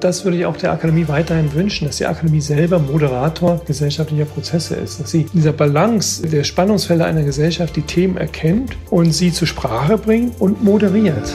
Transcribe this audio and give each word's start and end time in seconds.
Das 0.00 0.24
würde 0.24 0.36
ich 0.36 0.44
auch 0.44 0.56
der 0.58 0.72
Akademie 0.72 1.08
weiterhin 1.08 1.52
wünschen, 1.54 1.86
dass 1.86 1.96
die 1.96 2.06
Akademie 2.06 2.42
selber 2.42 2.78
Moderator 2.78 3.62
gesellschaftlicher 3.66 4.26
Prozesse 4.26 4.74
ist, 4.74 5.00
dass 5.00 5.10
sie 5.10 5.22
in 5.22 5.30
dieser 5.32 5.52
Balance 5.52 6.26
der 6.26 6.44
Spannungsfelder 6.44 7.06
einer 7.06 7.22
Gesellschaft 7.22 7.74
die 7.76 7.82
Themen 7.82 8.18
erkennt 8.18 8.76
und 8.90 9.12
sie 9.12 9.32
zur 9.32 9.48
Sprache 9.48 9.96
bringt 9.96 10.38
und 10.38 10.62
moderiert. 10.62 11.34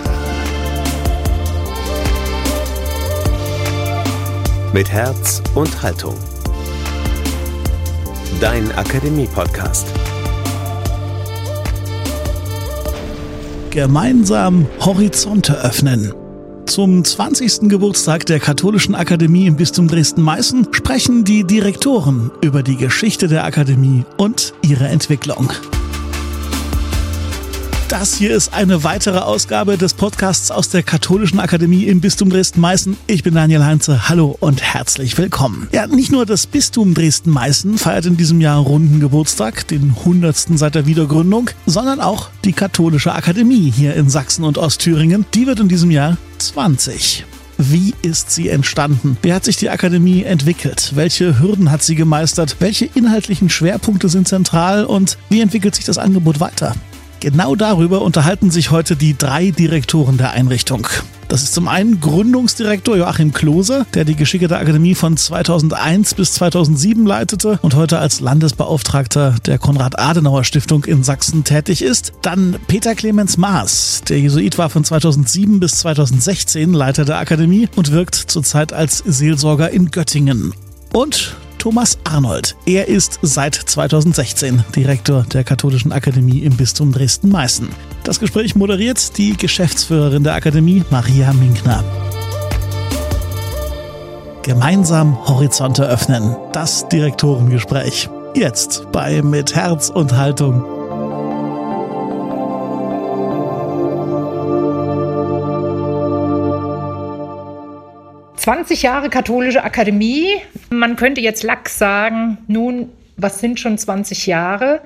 Mit 4.74 4.92
Herz 4.92 5.42
und 5.56 5.82
Haltung. 5.82 6.16
Dein 8.40 8.72
Akademie-Podcast. 8.74 9.88
Gemeinsam 13.72 14.68
Horizonte 14.80 15.60
öffnen. 15.62 16.21
Zum 16.72 17.04
20. 17.04 17.68
Geburtstag 17.68 18.26
der 18.28 18.40
Katholischen 18.40 18.96
Akademie 18.96 19.46
im 19.46 19.58
Bistum 19.58 19.90
Dresden-Meißen 19.90 20.70
sprechen 20.72 21.26
die 21.26 21.44
Direktoren 21.44 22.32
über 22.40 22.64
die 22.64 22.78
Geschichte 22.78 23.28
der 23.28 23.44
Akademie 23.44 24.06
und 24.16 24.54
ihre 24.62 24.88
Entwicklung. 24.88 25.52
Das 27.92 28.14
hier 28.14 28.34
ist 28.34 28.54
eine 28.54 28.86
weitere 28.86 29.18
Ausgabe 29.18 29.78
des 29.78 29.94
Podcasts 29.94 30.50
aus 30.50 30.70
der 30.70 30.82
Katholischen 30.82 31.42
Akademie 31.42 31.84
im 31.84 32.00
Bistum 32.00 32.30
Dresden-Meißen. 32.30 32.96
Ich 33.06 33.22
bin 33.22 33.34
Daniel 33.34 33.66
Heinze. 33.66 34.08
Hallo 34.08 34.38
und 34.40 34.62
herzlich 34.62 35.18
willkommen. 35.18 35.68
Ja, 35.74 35.88
nicht 35.88 36.10
nur 36.10 36.26
das 36.26 36.48
Bistum 36.48 36.94
Dresden-Meißen 36.94 37.78
feiert 37.78 38.06
in 38.06 38.16
diesem 38.16 38.40
Jahr 38.40 38.60
runden 38.60 39.02
Geburtstag, 39.02 39.68
den 39.68 39.94
100. 40.06 40.58
seit 40.58 40.76
der 40.76 40.86
Wiedergründung, 40.86 41.50
sondern 41.66 42.00
auch 42.00 42.30
die 42.46 42.54
Katholische 42.54 43.14
Akademie 43.14 43.70
hier 43.70 43.94
in 43.96 44.10
Sachsen 44.10 44.46
und 44.46 44.58
Ostthüringen. 44.58 45.26
Die 45.34 45.46
wird 45.46 45.60
in 45.60 45.68
diesem 45.68 45.92
Jahr 45.92 46.16
20. 46.38 47.26
Wie 47.58 47.94
ist 48.04 48.32
sie 48.32 48.48
entstanden? 48.48 49.18
Wie 49.22 49.34
hat 49.34 49.44
sich 49.44 49.58
die 49.58 49.70
Akademie 49.70 50.24
entwickelt? 50.24 50.94
Welche 50.96 51.42
Hürden 51.42 51.70
hat 51.72 51.84
sie 51.84 51.96
gemeistert? 51.96 52.56
Welche 52.60 52.86
inhaltlichen 52.86 53.50
Schwerpunkte 53.50 54.08
sind 54.08 54.30
zentral? 54.30 54.86
Und 54.86 55.18
wie 55.28 55.42
entwickelt 55.42 55.76
sich 55.76 55.84
das 55.84 55.98
Angebot 55.98 56.40
weiter? 56.40 56.74
Genau 57.22 57.56
darüber 57.56 58.02
unterhalten 58.02 58.50
sich 58.50 58.72
heute 58.72 58.96
die 58.96 59.16
drei 59.16 59.52
Direktoren 59.52 60.18
der 60.18 60.32
Einrichtung. 60.32 60.88
Das 61.28 61.44
ist 61.44 61.54
zum 61.54 61.68
einen 61.68 62.02
Gründungsdirektor 62.02 62.98
Joachim 62.98 63.32
Klose, 63.32 63.86
der 63.94 64.06
die 64.06 64.16
Geschicke 64.16 64.48
der 64.48 64.58
Akademie 64.58 64.96
von 64.96 65.16
2001 65.16 66.16
bis 66.16 66.34
2007 66.34 67.06
leitete 67.06 67.60
und 67.62 67.76
heute 67.76 68.00
als 68.00 68.22
Landesbeauftragter 68.22 69.36
der 69.46 69.60
Konrad-Adenauer-Stiftung 69.60 70.86
in 70.86 71.04
Sachsen 71.04 71.44
tätig 71.44 71.84
ist. 71.84 72.12
Dann 72.24 72.58
Peter 72.66 72.96
Clemens 72.96 73.38
Maas, 73.38 74.02
der 74.10 74.20
Jesuit 74.20 74.58
war 74.58 74.72
von 74.72 74.84
2007 74.84 75.60
bis 75.60 75.74
2016 75.74 76.74
Leiter 76.74 77.06
der 77.06 77.20
Akademie 77.20 77.70
und 77.76 77.92
wirkt 77.92 78.16
zurzeit 78.16 78.74
als 78.74 78.98
Seelsorger 78.98 79.70
in 79.70 79.92
Göttingen. 79.92 80.56
Und 80.92 81.36
Thomas 81.62 82.00
Arnold. 82.06 82.56
Er 82.66 82.88
ist 82.88 83.20
seit 83.22 83.54
2016 83.54 84.64
Direktor 84.76 85.28
der 85.32 85.44
Katholischen 85.44 85.92
Akademie 85.92 86.40
im 86.40 86.58
Bistum 86.58 86.92
Dresden-Meißen. 86.92 87.70
Das 88.04 88.20
Gespräch 88.20 88.56
moderiert 88.56 89.16
die 89.20 89.38
Geschäftsführerin 89.38 90.24
der 90.24 90.34
Akademie, 90.34 90.84
Maria 90.90 91.32
Minkner. 91.34 91.84
Gemeinsam 94.42 95.28
Horizonte 95.28 95.86
öffnen. 95.86 96.36
Das 96.52 96.90
Direktorengespräch. 96.90 98.10
Jetzt 98.34 98.92
bei 98.92 99.22
Mit 99.22 99.54
Herz 99.54 99.92
und 99.92 100.18
Haltung. 100.18 100.81
20 108.42 108.82
Jahre 108.82 109.10
katholische 109.10 109.64
Akademie. 109.64 110.26
Man 110.72 110.96
könnte 110.96 111.22
jetzt 111.22 111.44
lax 111.44 111.78
sagen, 111.78 112.40
nun, 112.48 112.90
was 113.16 113.40
sind 113.40 113.60
schon 113.60 113.78
20 113.78 114.26
Jahre? 114.26 114.82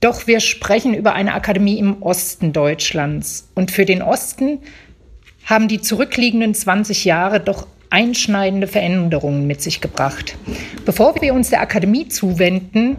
Doch 0.00 0.26
wir 0.26 0.40
sprechen 0.40 0.92
über 0.92 1.14
eine 1.14 1.32
Akademie 1.32 1.78
im 1.78 2.02
Osten 2.02 2.52
Deutschlands. 2.52 3.48
Und 3.54 3.70
für 3.70 3.86
den 3.86 4.02
Osten 4.02 4.58
haben 5.46 5.68
die 5.68 5.80
zurückliegenden 5.80 6.52
20 6.52 7.06
Jahre 7.06 7.40
doch 7.40 7.66
einschneidende 7.88 8.66
Veränderungen 8.66 9.46
mit 9.46 9.62
sich 9.62 9.80
gebracht. 9.80 10.36
Bevor 10.84 11.14
wir 11.22 11.32
uns 11.32 11.48
der 11.48 11.62
Akademie 11.62 12.08
zuwenden 12.08 12.98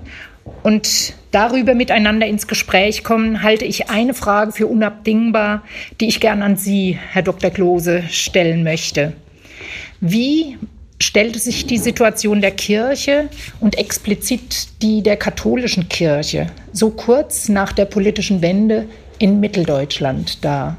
und 0.63 1.13
darüber 1.29 1.75
miteinander 1.75 2.25
ins 2.25 2.47
Gespräch 2.47 3.03
kommen, 3.03 3.44
halte 3.44 3.66
ich 3.66 3.91
eine 3.91 4.16
Frage 4.16 4.53
für 4.53 4.66
unabdingbar, 4.66 5.61
die 6.00 6.07
ich 6.07 6.19
gern 6.19 6.41
an 6.41 6.57
Sie, 6.57 6.97
Herr 7.11 7.21
Dr. 7.21 7.51
Klose, 7.51 8.01
stellen 8.09 8.63
möchte. 8.63 9.13
Wie 9.99 10.57
stellte 10.99 11.39
sich 11.39 11.66
die 11.66 11.77
Situation 11.77 12.41
der 12.41 12.51
Kirche 12.51 13.29
und 13.59 13.77
explizit 13.77 14.67
die 14.81 15.01
der 15.01 15.17
katholischen 15.17 15.89
Kirche 15.89 16.47
so 16.73 16.91
kurz 16.91 17.49
nach 17.49 17.73
der 17.73 17.85
politischen 17.85 18.41
Wende 18.41 18.85
in 19.19 19.39
Mitteldeutschland 19.39 20.44
dar? 20.44 20.77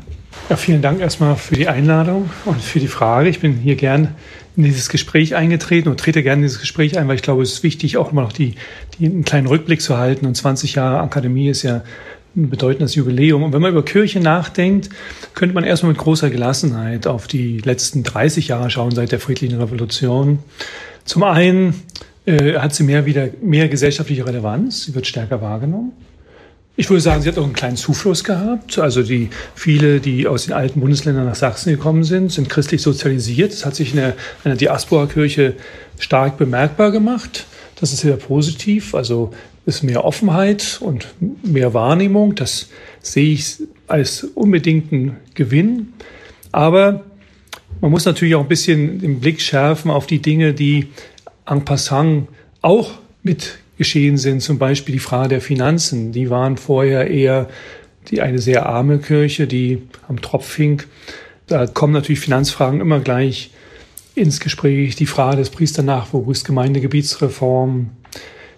Ja, 0.49 0.57
vielen 0.57 0.83
Dank 0.83 1.01
erstmal 1.01 1.37
für 1.37 1.57
die 1.57 1.69
Einladung 1.69 2.31
und 2.45 2.61
für 2.63 2.81
die 2.81 2.89
Frage. 2.89 3.29
Ich 3.29 3.41
bin 3.41 3.57
hier 3.57 3.77
gern 3.77 4.15
in 4.57 4.65
dieses 4.65 4.89
Gespräch 4.89 5.35
eingetreten 5.35 5.89
und 5.89 5.99
trete 5.99 6.23
gerne 6.23 6.41
in 6.41 6.43
dieses 6.43 6.61
Gespräch 6.61 6.99
ein, 6.99 7.09
weil 7.09 7.17
ich 7.17 7.23
glaube, 7.23 7.43
es 7.43 7.53
ist 7.53 7.63
wichtig, 7.63 7.97
auch 7.97 8.13
immer 8.13 8.23
noch 8.23 8.33
die, 8.33 8.55
die, 8.99 9.07
einen 9.07 9.25
kleinen 9.25 9.47
Rückblick 9.47 9.81
zu 9.81 9.99
halten. 9.99 10.27
Und 10.27 10.37
20 10.37 10.75
Jahre 10.75 11.01
Akademie 11.01 11.49
ist 11.49 11.63
ja 11.63 11.83
ein 12.37 12.51
bedeutendes 12.51 12.95
Jubiläum. 12.95 13.43
Und 13.43 13.53
wenn 13.53 13.63
man 13.63 13.73
über 13.73 13.85
Kirche 13.85 14.21
nachdenkt, 14.21 14.89
könnte 15.35 15.55
man 15.55 15.65
erstmal 15.65 15.93
mit 15.93 16.01
großer 16.01 16.31
Gelassenheit 16.31 17.07
auf 17.07 17.27
die 17.27 17.59
letzten 17.59 18.03
30 18.03 18.49
Jahre 18.49 18.71
schauen 18.71 18.95
seit 18.95 19.13
der 19.13 19.21
friedlichen 19.21 19.61
Revolution. 19.61 20.39
Zum 21.05 21.25
einen 21.25 21.83
äh, 22.25 22.55
hat 22.55 22.75
sie 22.75 22.85
mehr 22.85 23.07
wieder 23.07 23.29
mehr 23.43 23.69
gesellschaftliche 23.69 24.27
Relevanz, 24.27 24.85
sie 24.85 24.95
wird 24.95 25.07
stärker 25.07 25.41
wahrgenommen. 25.41 25.93
Ich 26.75 26.89
würde 26.89 27.03
sagen, 27.03 27.21
sie 27.21 27.29
hat 27.29 27.37
auch 27.37 27.45
einen 27.45 27.53
kleinen 27.53 27.77
Zufluss 27.77 28.25
gehabt. 28.25 28.79
Also 28.79 29.03
die 29.03 29.29
viele, 29.55 30.01
die 30.01 30.27
aus 30.27 30.47
den 30.47 30.55
alten 30.55 30.81
Bundesländern 30.81 31.27
nach 31.27 31.35
Sachsen 31.35 31.71
gekommen 31.71 32.03
sind, 32.03 32.33
sind 32.33 32.49
christlich 32.49 32.81
sozialisiert. 32.81 33.53
Das 33.53 33.67
hat 33.67 33.75
sich 33.75 33.91
in 33.91 33.97
der, 33.97 34.15
der 34.45 34.57
Diaspora-Kirche 34.57 35.55
stark 35.99 36.39
bemerkbar 36.39 36.91
gemacht. 36.91 37.45
Das 37.79 37.93
ist 37.93 38.01
sehr 38.01 38.17
positiv. 38.17 38.95
Also 38.95 39.33
ist 39.65 39.83
mehr 39.83 40.05
Offenheit 40.05 40.79
und 40.81 41.09
mehr 41.43 41.75
Wahrnehmung. 41.75 42.35
Das 42.35 42.69
sehe 43.01 43.33
ich 43.33 43.59
als 43.87 44.25
unbedingten 44.25 45.17
Gewinn. 45.35 45.93
Aber 46.51 47.05
man 47.81 47.91
muss 47.91 48.05
natürlich 48.05 48.35
auch 48.35 48.43
ein 48.43 48.49
bisschen 48.49 49.01
den 49.01 49.21
Blick 49.21 49.41
schärfen 49.41 49.91
auf 49.91 50.07
die 50.07 50.21
Dinge, 50.21 50.53
die 50.55 50.89
en 51.47 51.65
passant 51.65 52.29
auch 52.61 52.93
mit 53.23 53.59
geschehen 53.79 54.17
sind. 54.17 54.41
Zum 54.41 54.59
Beispiel 54.59 54.95
die 54.95 55.01
Frage 55.01 55.31
der 55.31 55.41
Finanzen. 55.41 56.13
Die 56.13 56.31
waren 56.31 56.57
vorher 56.57 57.11
eher 57.11 57.49
die 58.09 58.21
eine 58.21 58.39
sehr 58.39 58.67
arme 58.67 58.99
Kirche, 58.99 59.47
die 59.47 59.83
am 60.09 60.21
Tropf 60.21 60.57
hing. 60.57 60.83
Da 61.47 61.67
kommen 61.67 61.93
natürlich 61.93 62.21
Finanzfragen 62.21 62.81
immer 62.81 63.01
gleich 63.01 63.51
ins 64.15 64.41
Gespräch. 64.41 64.97
Die 64.97 65.07
Frage 65.07 65.39
des 65.39 65.51
Priesternachwuchs, 65.51 66.45
Gemeindegebietsreform, 66.45 67.91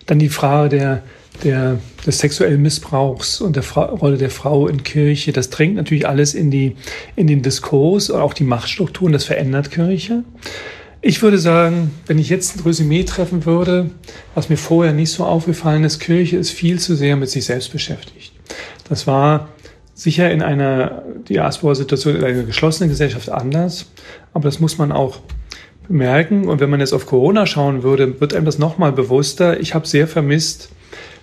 dann 0.06 0.18
die 0.18 0.28
Frage 0.28 0.68
der, 0.68 1.02
der, 1.42 1.78
des 2.06 2.18
sexuellen 2.18 2.62
Missbrauchs 2.62 3.40
und 3.40 3.56
der 3.56 3.62
Fra 3.62 3.84
Rolle 3.86 4.18
der 4.18 4.30
Frau 4.30 4.68
in 4.68 4.82
Kirche. 4.82 5.32
Das 5.32 5.50
drängt 5.50 5.76
natürlich 5.76 6.06
alles 6.06 6.34
in, 6.34 6.50
die, 6.50 6.76
in 7.16 7.26
den 7.26 7.42
Diskurs 7.42 8.10
und 8.10 8.20
auch 8.20 8.34
die 8.34 8.44
Machtstrukturen. 8.44 9.12
Das 9.12 9.24
verändert 9.24 9.70
Kirche. 9.70 10.24
Ich 11.00 11.20
würde 11.20 11.38
sagen, 11.38 11.90
wenn 12.06 12.18
ich 12.18 12.30
jetzt 12.30 12.56
ein 12.56 12.60
Resümee 12.60 13.04
treffen 13.04 13.44
würde, 13.44 13.90
was 14.34 14.48
mir 14.48 14.56
vorher 14.56 14.94
nicht 14.94 15.10
so 15.10 15.24
aufgefallen 15.24 15.84
ist, 15.84 15.98
Kirche 15.98 16.38
ist 16.38 16.50
viel 16.50 16.78
zu 16.78 16.96
sehr 16.96 17.16
mit 17.16 17.28
sich 17.28 17.44
selbst 17.44 17.72
beschäftigt. 17.72 18.32
Das 18.88 19.06
war 19.06 19.48
sicher 19.94 20.30
in 20.30 20.42
einer 20.42 21.02
Diaspora-Situation, 21.28 22.16
in 22.16 22.24
einer 22.24 22.42
geschlossenen 22.44 22.88
Gesellschaft 22.88 23.28
anders, 23.28 23.86
aber 24.32 24.44
das 24.44 24.60
muss 24.60 24.78
man 24.78 24.92
auch 24.92 25.20
merken. 25.88 26.48
Und 26.48 26.60
wenn 26.60 26.70
man 26.70 26.80
jetzt 26.80 26.92
auf 26.92 27.06
Corona 27.06 27.46
schauen 27.46 27.82
würde, 27.82 28.20
wird 28.20 28.34
einem 28.34 28.44
das 28.44 28.58
nochmal 28.58 28.92
bewusster. 28.92 29.60
Ich 29.60 29.74
habe 29.74 29.86
sehr 29.86 30.06
vermisst, 30.08 30.70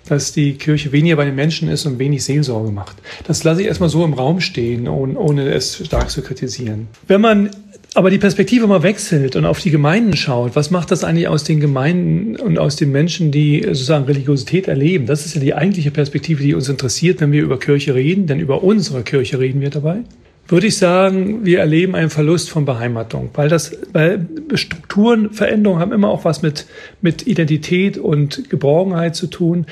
dass 0.08 0.34
die 0.34 0.54
Kirche 0.54 0.92
weniger 0.92 1.16
bei 1.16 1.26
den 1.26 1.36
Menschen 1.36 1.70
ist 1.70 1.86
und 1.86 2.00
wenig 2.00 2.24
Seelsorge 2.24 2.72
macht. 2.72 2.98
Das 3.28 3.44
lasse 3.44 3.62
ich 3.62 3.68
erstmal 3.68 3.90
so 3.90 4.04
im 4.04 4.14
Raum 4.14 4.42
stehen, 4.42 4.88
ohne 4.88 5.50
es 5.50 5.86
stark 5.86 6.10
zu 6.10 6.22
kritisieren. 6.22 6.88
Wenn 7.08 7.22
man 7.22 7.52
aber 7.94 8.10
die 8.10 8.18
Perspektive 8.18 8.68
mal 8.68 8.84
wechselt 8.84 9.36
und 9.36 9.46
auf 9.46 9.60
die 9.60 9.70
Gemeinden 9.70 10.16
schaut, 10.16 10.56
was 10.56 10.72
macht 10.72 10.92
das 10.92 11.04
eigentlich 11.04 11.28
aus 11.28 11.44
den 11.44 11.60
Gemeinden 11.60 12.38
und 12.38 12.58
aus 12.58 12.78
den 12.78 12.92
Menschen, 12.92 13.32
die 13.32 13.64
sozusagen 13.64 14.06
Religiosität 14.06 14.68
erleben? 14.68 15.06
Das 15.06 15.26
ist 15.26 15.36
ja 15.36 15.42
die 15.42 15.54
eigentliche 15.54 15.92
Perspektive, 15.92 16.42
die 16.42 16.54
uns 16.54 16.70
interessiert, 16.70 17.20
wenn 17.20 17.32
wir 17.34 17.42
über 17.42 17.60
Kirche 17.60 17.94
reden, 17.94 18.28
denn 18.28 18.40
über 18.40 18.64
unsere 18.64 19.04
Kirche 19.04 19.40
reden 19.40 19.62
wir 19.62 19.70
dabei 19.70 20.04
würde 20.52 20.68
ich 20.68 20.78
sagen, 20.78 21.46
wir 21.46 21.60
erleben 21.60 21.96
einen 21.96 22.10
Verlust 22.10 22.50
von 22.50 22.66
Beheimatung, 22.66 23.30
weil 23.34 23.48
das, 23.48 23.76
weil 23.94 24.28
Strukturen, 24.56 25.32
Veränderungen 25.32 25.80
haben 25.80 25.94
immer 25.94 26.10
auch 26.10 26.26
was 26.26 26.42
mit, 26.42 26.68
mit 27.02 27.26
Identität 27.26 27.98
und 27.98 28.50
Geborgenheit 28.50 29.16
zu 29.16 29.28
tun. 29.28 29.66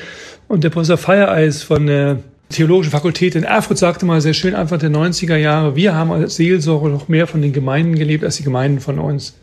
Und 0.48 0.64
der 0.64 0.70
Professor 0.70 0.98
Feiereis 0.98 1.64
von 1.64 1.86
der 1.86 2.20
Theologischen 2.50 2.90
Fakultät 2.90 3.36
in 3.36 3.44
Erfurt 3.44 3.78
sagte 3.78 4.07
mal 4.07 4.22
sehr 4.22 4.34
schön, 4.34 4.56
Anfang 4.56 4.80
der 4.80 4.90
90er 4.90 5.36
Jahre, 5.36 5.75
wir 5.75 5.94
haben 5.94 6.12
als 6.12 6.36
Seelsorger 6.36 6.90
noch 6.90 7.07
mehr 7.07 7.28
von 7.28 7.44
den 7.44 7.54
Gemeinden 7.54 7.94
gelebt 7.94 8.24
als 8.24 8.38
die 8.38 8.44
Gemeinden 8.44 8.80
von 8.80 8.98
uns. 8.98 9.36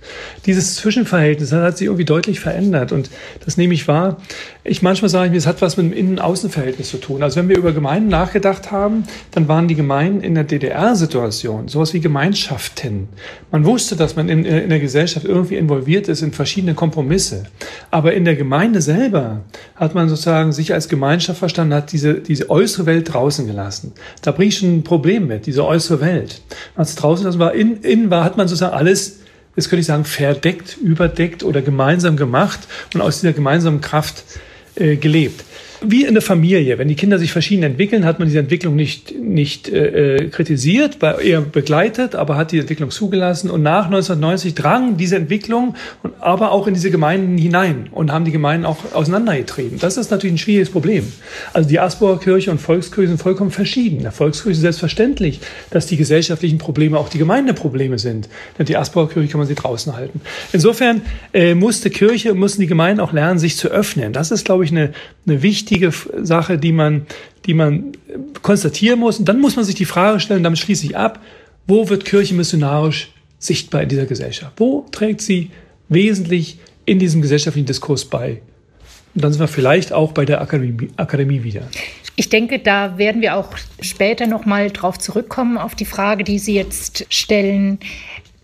Dieses 0.45 0.75
Zwischenverhältnis 0.75 1.53
hat 1.53 1.79
sich 1.79 1.87
irgendwie 1.87 2.05
deutlich 2.05 2.41
verändert 2.41 2.91
und 2.91 3.09
das 3.45 3.57
nehme 3.57 3.75
ich 3.75 3.87
wahr. 3.87 4.17
Ich 4.65 4.83
manchmal 4.83 5.09
sage 5.09 5.27
ich 5.27 5.31
mir, 5.31 5.37
es 5.39 5.47
hat 5.47 5.63
was 5.63 5.77
mit 5.77 5.87
dem 5.87 5.93
Innen-Außen-Verhältnis 5.93 6.91
zu 6.91 6.97
tun. 6.97 7.23
Also 7.23 7.37
wenn 7.37 7.49
wir 7.49 7.57
über 7.57 7.71
Gemeinden 7.71 8.09
nachgedacht 8.09 8.73
haben, 8.73 9.05
dann 9.31 9.47
waren 9.47 9.69
die 9.69 9.77
Gemeinden 9.77 10.21
in 10.23 10.35
der 10.35 10.43
DDR-Situation 10.43 11.69
sowas 11.69 11.95
wie 11.95 12.01
Gemeinschaften. 12.01 13.07
Man 13.53 13.65
wusste, 13.65 13.95
dass 13.95 14.17
man 14.17 14.29
in, 14.29 14.45
in 14.45 14.69
der 14.69 14.81
Gesellschaft 14.81 15.25
irgendwie 15.25 15.55
involviert 15.55 16.09
ist 16.09 16.23
in 16.23 16.33
verschiedene 16.33 16.75
Kompromisse. 16.75 17.45
Aber 17.93 18.15
in 18.15 18.25
der 18.25 18.35
Gemeinde 18.35 18.81
selber 18.81 19.43
hat 19.77 19.95
man 19.95 20.09
sozusagen 20.09 20.51
sich 20.51 20.75
als 20.75 20.89
Gemeinschaft 20.89 21.39
verstanden, 21.39 21.73
hat 21.73 21.93
diese, 21.93 22.15
diese 22.15 22.51
äußere 22.51 22.87
Welt 22.87 22.96
draußen 23.03 23.47
gelassen. 23.47 23.93
Da 24.23 24.33
bringe 24.33 24.49
ich 24.49 24.63
ein 24.63 24.85
Problem 24.85 25.27
mit, 25.27 25.47
diese 25.47 25.65
äußere 25.65 26.01
Welt. 26.01 26.41
Als 26.75 26.95
draußen 26.95 27.25
das 27.25 27.39
war, 27.39 27.55
innen 27.55 27.83
in 27.83 28.11
war, 28.11 28.25
hat 28.25 28.37
man 28.37 28.49
sozusagen 28.49 28.75
alles 28.75 29.21
jetzt 29.57 29.71
könnte 29.71 29.81
ich 29.81 29.87
sagen, 29.87 30.05
verdeckt, 30.05 30.77
überdeckt 30.77 31.43
oder 31.43 31.63
gemeinsam 31.63 32.17
gemacht 32.17 32.61
und 32.95 33.01
aus 33.01 33.21
dieser 33.21 33.33
gemeinsamen 33.33 33.81
Kraft 33.81 34.23
äh, 34.75 34.97
gelebt 34.97 35.45
wie 35.83 36.05
in 36.05 36.15
der 36.15 36.23
Familie. 36.23 36.79
Wenn 36.79 36.89
die 36.89 36.95
Kinder 36.95 37.19
sich 37.19 37.33
verschieden 37.33 37.63
entwickeln, 37.63 38.05
hat 38.05 38.19
man 38.19 38.29
diese 38.29 38.39
Entwicklung 38.39 38.77
nicht, 38.77 39.19
nicht 39.19 39.69
äh, 39.69 40.17
äh 40.17 40.29
kritisiert, 40.29 40.99
eher 41.03 41.41
begleitet, 41.41 42.15
aber 42.15 42.37
hat 42.37 42.53
die 42.53 42.59
Entwicklung 42.59 42.91
zugelassen. 42.91 43.51
Und 43.51 43.63
nach 43.63 43.87
1990 43.87 44.55
drang 44.55 44.97
diese 44.97 45.17
Entwicklung 45.17 45.75
und 46.03 46.15
aber 46.21 46.51
auch 46.51 46.67
in 46.67 46.75
diese 46.75 46.91
Gemeinden 46.91 47.39
hinein 47.39 47.89
und 47.93 48.13
haben 48.13 48.25
die 48.25 48.33
Gemeinden 48.33 48.67
auch 48.67 48.79
auseinandergetrieben. 48.93 49.79
Das 49.79 49.97
ist 49.97 50.11
natürlich 50.11 50.35
ein 50.35 50.39
schwieriges 50.39 50.71
Problem. 50.71 51.13
Also 51.53 51.69
die 51.69 51.79
Asburger 51.79 52.21
Kirche 52.21 52.51
und 52.51 52.61
Volkskirche 52.61 53.09
sind 53.09 53.21
vollkommen 53.21 53.51
verschieden. 53.51 54.03
Der 54.03 54.13
Volkskirche 54.13 54.57
ist 54.57 54.61
selbstverständlich, 54.63 55.41
dass 55.71 55.87
die 55.87 55.97
gesellschaftlichen 55.97 56.59
Probleme 56.59 56.99
auch 56.99 57.09
die 57.09 57.19
Gemeindeprobleme 57.19 57.99
sind. 57.99 58.29
Denn 58.59 58.67
die 58.67 58.77
Asburger 58.77 59.13
Kirche 59.13 59.31
kann 59.31 59.39
man 59.39 59.49
sie 59.49 59.55
draußen 59.55 59.97
halten. 59.97 60.21
Insofern 60.53 61.03
äh, 61.33 61.55
musste 61.55 61.91
Kirche, 61.91 62.35
mussten 62.35 62.61
die 62.61 62.67
Gemeinden 62.67 63.01
auch 63.01 63.13
lernen, 63.13 63.39
sich 63.39 63.57
zu 63.57 63.69
öffnen. 63.69 64.13
Das 64.13 64.31
ist, 64.31 64.45
glaube 64.45 64.65
ich, 64.65 64.71
eine, 64.71 64.93
eine 65.27 65.43
wichtige 65.43 65.66
wichtige 65.67 65.93
Sache, 66.25 66.59
die 66.59 66.73
man, 66.73 67.07
die 67.47 67.55
man 67.55 67.93
konstatieren 68.43 69.01
muss. 69.01 69.19
Und 69.19 69.29
dann 69.29 69.41
muss 69.41 69.57
man 69.57 69.65
sich 69.65 69.75
die 69.75 69.85
Frage 69.85 70.21
stellen, 70.21 70.43
damit 70.43 70.59
schließe 70.59 70.87
ich 70.87 70.97
ab, 70.97 71.21
wo 71.67 71.89
wird 71.89 72.05
Kirche 72.05 72.35
missionarisch 72.35 73.11
sichtbar 73.39 73.83
in 73.83 73.89
dieser 73.89 74.07
Gesellschaft? 74.07 74.53
Wo 74.57 74.87
trägt 74.93 75.21
sie 75.21 75.51
wesentlich 75.89 76.59
in 76.85 76.99
diesem 76.99 77.21
gesellschaftlichen 77.21 77.67
Diskurs 77.67 78.05
bei? 78.05 78.43
Und 79.15 79.25
dann 79.25 79.33
sind 79.33 79.41
wir 79.41 79.49
vielleicht 79.49 79.93
auch 79.93 80.13
bei 80.13 80.25
der 80.25 80.41
Akademie, 80.41 80.89
Akademie 80.97 81.43
wieder. 81.43 81.63
Ich 82.15 82.29
denke, 82.29 82.61
da 82.61 82.97
werden 82.97 83.21
wir 83.21 83.37
auch 83.37 83.51
später 83.81 84.27
noch 84.27 84.47
mal 84.47 84.71
drauf 84.71 84.99
zurückkommen 84.99 85.59
auf 85.59 85.75
die 85.75 85.85
Frage, 85.85 86.23
die 86.23 86.39
Sie 86.39 86.55
jetzt 86.55 87.07
stellen. 87.11 87.79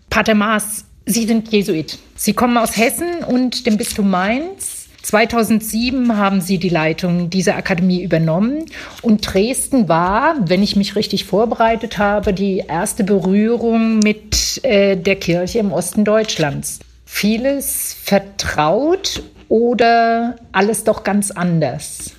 Pater 0.09 0.35
Maas, 0.35 0.85
Sie 1.05 1.25
sind 1.25 1.51
Jesuit. 1.51 1.97
Sie 2.15 2.33
kommen 2.33 2.57
aus 2.57 2.75
Hessen 2.77 3.23
und 3.27 3.65
dem 3.65 3.77
Bistum 3.77 4.09
Mainz. 4.09 4.72
2007 5.03 6.17
haben 6.17 6.39
Sie 6.39 6.57
die 6.57 6.69
Leitung 6.69 7.29
dieser 7.29 7.57
Akademie 7.57 8.01
übernommen 8.01 8.65
und 9.01 9.33
Dresden 9.33 9.89
war, 9.89 10.35
wenn 10.39 10.63
ich 10.63 10.77
mich 10.77 10.95
richtig 10.95 11.25
vorbereitet 11.25 11.97
habe, 11.97 12.33
die 12.33 12.63
erste 12.67 13.03
Berührung 13.03 13.99
mit 13.99 14.63
äh, 14.63 14.95
der 14.95 15.17
Kirche 15.17 15.59
im 15.59 15.73
Osten 15.73 16.05
Deutschlands. 16.05 16.79
Vieles 17.05 17.95
vertraut 18.01 19.21
oder 19.49 20.37
alles 20.53 20.85
doch 20.85 21.03
ganz 21.03 21.31
anders? 21.31 22.13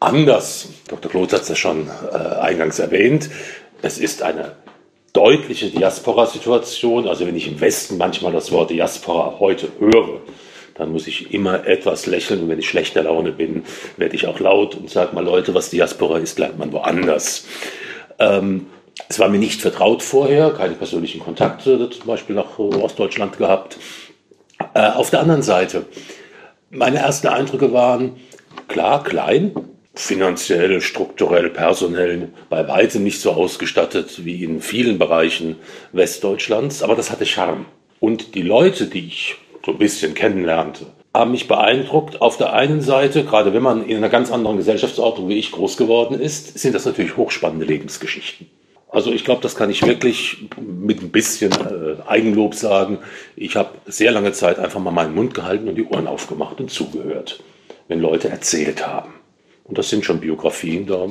Anders. 0.00 0.68
Dr. 0.88 1.10
Kloth 1.10 1.34
hat 1.34 1.42
es 1.42 1.48
ja 1.48 1.54
schon 1.54 1.86
äh, 2.12 2.16
eingangs 2.16 2.78
erwähnt. 2.78 3.28
Es 3.82 3.98
ist 3.98 4.22
eine 4.22 4.56
deutliche 5.12 5.68
Diaspora-Situation. 5.68 7.06
Also 7.06 7.26
wenn 7.26 7.36
ich 7.36 7.46
im 7.46 7.60
Westen 7.60 7.98
manchmal 7.98 8.32
das 8.32 8.50
Wort 8.50 8.70
Diaspora 8.70 9.36
heute 9.38 9.68
höre, 9.78 10.22
dann 10.74 10.92
muss 10.92 11.06
ich 11.06 11.32
immer 11.32 11.66
etwas 11.66 12.06
lächeln 12.06 12.42
und 12.42 12.48
wenn 12.48 12.58
ich 12.58 12.68
schlechter 12.68 13.02
Laune 13.02 13.32
bin, 13.32 13.64
werde 13.96 14.14
ich 14.14 14.26
auch 14.26 14.40
laut 14.40 14.74
und 14.74 14.90
sage 14.90 15.14
mal, 15.14 15.24
Leute, 15.24 15.54
was 15.54 15.70
Diaspora 15.70 16.18
ist, 16.18 16.38
lernt 16.38 16.58
man 16.58 16.72
woanders. 16.72 17.46
Ähm, 18.18 18.66
es 19.08 19.18
war 19.18 19.28
mir 19.28 19.38
nicht 19.38 19.60
vertraut 19.60 20.02
vorher, 20.02 20.50
keine 20.50 20.74
persönlichen 20.74 21.20
Kontakte 21.20 21.90
zum 21.90 22.06
Beispiel 22.06 22.36
nach 22.36 22.58
Ostdeutschland 22.58 23.38
gehabt. 23.38 23.78
Äh, 24.74 24.90
auf 24.90 25.10
der 25.10 25.20
anderen 25.20 25.42
Seite, 25.42 25.86
meine 26.70 26.98
ersten 26.98 27.28
Eindrücke 27.28 27.72
waren 27.72 28.16
klar, 28.68 29.02
klein, 29.02 29.52
finanziell, 29.94 30.80
strukturell, 30.80 31.50
personell 31.50 32.30
bei 32.48 32.66
weitem 32.66 33.02
nicht 33.02 33.20
so 33.20 33.32
ausgestattet 33.32 34.24
wie 34.24 34.42
in 34.44 34.60
vielen 34.60 34.98
Bereichen 34.98 35.56
Westdeutschlands, 35.92 36.82
aber 36.82 36.96
das 36.96 37.10
hatte 37.10 37.26
Charme. 37.26 37.66
Und 38.00 38.34
die 38.34 38.42
Leute, 38.42 38.86
die 38.86 39.06
ich 39.06 39.36
so 39.64 39.72
ein 39.72 39.78
bisschen 39.78 40.14
kennenlernte, 40.14 40.86
haben 41.14 41.30
mich 41.30 41.48
beeindruckt. 41.48 42.20
Auf 42.20 42.36
der 42.36 42.52
einen 42.52 42.80
Seite, 42.80 43.24
gerade 43.24 43.52
wenn 43.54 43.62
man 43.62 43.84
in 43.84 43.96
einer 43.96 44.08
ganz 44.08 44.30
anderen 44.30 44.56
Gesellschaftsordnung 44.56 45.28
wie 45.28 45.38
ich 45.38 45.52
groß 45.52 45.76
geworden 45.76 46.18
ist, 46.18 46.58
sind 46.58 46.74
das 46.74 46.86
natürlich 46.86 47.16
hochspannende 47.16 47.66
Lebensgeschichten. 47.66 48.48
Also 48.88 49.10
ich 49.10 49.24
glaube, 49.24 49.40
das 49.40 49.56
kann 49.56 49.70
ich 49.70 49.86
wirklich 49.86 50.48
mit 50.60 51.00
ein 51.00 51.10
bisschen 51.10 51.50
äh, 51.52 52.06
Eigenlob 52.06 52.54
sagen. 52.54 52.98
Ich 53.36 53.56
habe 53.56 53.70
sehr 53.86 54.12
lange 54.12 54.32
Zeit 54.32 54.58
einfach 54.58 54.80
mal 54.80 54.90
meinen 54.90 55.14
Mund 55.14 55.32
gehalten 55.32 55.66
und 55.68 55.76
die 55.76 55.84
Ohren 55.84 56.06
aufgemacht 56.06 56.60
und 56.60 56.70
zugehört, 56.70 57.42
wenn 57.88 58.00
Leute 58.00 58.28
erzählt 58.28 58.86
haben. 58.86 59.14
Und 59.64 59.78
das 59.78 59.88
sind 59.88 60.04
schon 60.04 60.20
Biografien, 60.20 60.86
da 60.86 61.06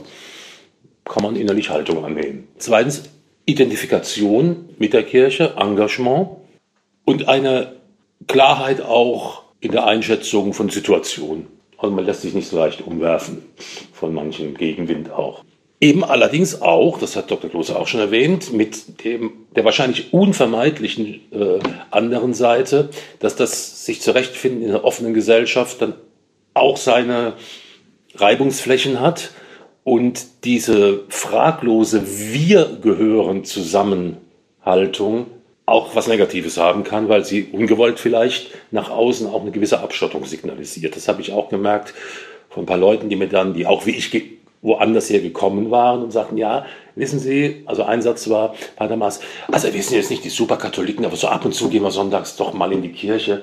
kann 1.06 1.24
man 1.24 1.36
innerlich 1.36 1.72
Haltung 1.72 2.06
annehmen. 2.06 2.48
Zweitens, 2.60 3.10
Identifikation 3.46 4.70
mit 4.78 4.94
der 4.94 5.02
Kirche, 5.02 5.56
Engagement 5.58 6.30
und 7.04 7.28
eine 7.28 7.81
Klarheit 8.28 8.82
auch 8.82 9.44
in 9.60 9.72
der 9.72 9.86
Einschätzung 9.86 10.54
von 10.54 10.70
Situationen. 10.70 11.48
Also 11.78 11.96
man 11.96 12.06
lässt 12.06 12.22
sich 12.22 12.34
nicht 12.34 12.48
so 12.48 12.58
leicht 12.58 12.82
umwerfen 12.82 13.44
von 13.94 14.14
manchen 14.14 14.56
Gegenwind 14.56 15.12
auch. 15.12 15.44
Eben 15.80 16.04
allerdings 16.04 16.62
auch, 16.62 17.00
das 17.00 17.16
hat 17.16 17.32
Dr. 17.32 17.50
Klose 17.50 17.78
auch 17.78 17.88
schon 17.88 18.02
erwähnt, 18.02 18.54
mit 18.54 19.04
dem, 19.04 19.32
der 19.56 19.66
wahrscheinlich 19.66 20.14
unvermeidlichen 20.14 21.22
äh, 21.32 21.60
anderen 21.90 22.36
Seite, 22.36 22.90
dass 23.18 23.36
das 23.36 23.84
sich 23.84 24.00
zurechtfinden 24.00 24.62
in 24.62 24.70
einer 24.70 24.84
offenen 24.84 25.16
Gesellschaft 25.16 25.82
dann 25.82 25.96
auch 26.54 26.78
seine 26.78 27.34
Reibungsflächen 28.14 29.00
hat 29.00 29.32
und 29.84 30.44
diese 30.44 31.06
fraglose 31.10 32.04
Wir 32.06 32.78
gehören 32.82 33.44
Zusammenhaltung 33.44 35.26
auch 35.72 35.96
was 35.96 36.08
Negatives 36.08 36.58
haben 36.58 36.84
kann, 36.84 37.10
weil 37.10 37.26
sie 37.26 37.48
ungewollt 37.52 38.00
vielleicht 38.00 38.52
nach 38.72 38.90
außen 38.90 39.28
auch 39.28 39.42
eine 39.42 39.52
gewisse 39.52 39.80
Abschottung 39.80 40.26
signalisiert. 40.26 40.96
Das 40.96 41.08
habe 41.08 41.22
ich 41.22 41.32
auch 41.32 41.50
gemerkt 41.50 41.94
von 42.50 42.64
ein 42.64 42.68
paar 42.68 42.78
Leuten, 42.78 43.10
die 43.10 43.16
mir 43.16 43.28
dann, 43.28 43.54
die 43.54 43.66
auch 43.66 43.86
wie 43.86 43.92
ich 43.92 44.12
woanders 44.62 45.10
her 45.10 45.20
gekommen 45.20 45.72
waren 45.72 46.04
und 46.04 46.12
sagten, 46.12 46.38
ja, 46.38 46.66
wissen 46.96 47.20
Sie, 47.20 47.64
also 47.66 47.84
ein 47.84 48.02
Satz 48.02 48.30
war, 48.30 48.54
Pater 48.76 48.96
Maas, 48.96 49.20
also 49.52 49.74
wir 49.74 49.82
sind 49.82 49.98
jetzt 49.98 50.12
nicht 50.12 50.24
die 50.24 50.30
Superkatholiken, 50.30 51.04
aber 51.06 51.16
so 51.16 51.28
ab 51.28 51.46
und 51.46 51.54
zu 51.54 51.70
gehen 51.70 51.84
wir 51.84 51.92
sonntags 51.92 52.36
doch 52.36 52.54
mal 52.54 52.72
in 52.72 52.82
die 52.82 52.92
Kirche. 52.92 53.42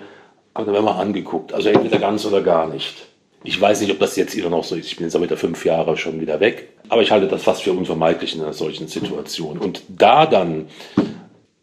Aber 0.55 0.67
dann 0.67 0.75
werden 0.75 0.87
wir 0.87 0.97
angeguckt, 0.97 1.53
also 1.53 1.69
entweder 1.69 1.99
ganz 1.99 2.25
oder 2.25 2.41
gar 2.41 2.69
nicht. 2.69 3.07
Ich 3.45 3.61
weiß 3.61 3.81
nicht, 3.81 3.93
ob 3.93 4.01
das 4.01 4.17
jetzt 4.17 4.35
immer 4.35 4.51
noch 4.51 4.65
so 4.65 4.75
ist. 4.75 4.87
Ich 4.87 4.97
bin 4.97 5.07
jetzt 5.07 5.21
wieder 5.21 5.37
fünf 5.37 5.65
Jahre 5.65 5.97
schon 5.97 6.21
wieder 6.21 6.41
weg. 6.41 6.71
Aber 6.89 7.03
ich 7.03 7.13
halte 7.13 7.29
das 7.29 7.45
fast 7.45 7.63
für 7.63 7.73
unvermeidlich 7.73 8.35
in 8.35 8.43
einer 8.43 8.53
solchen 8.53 8.89
Situation. 8.89 9.59
Und 9.59 9.83
da 9.89 10.27
dann 10.27 10.67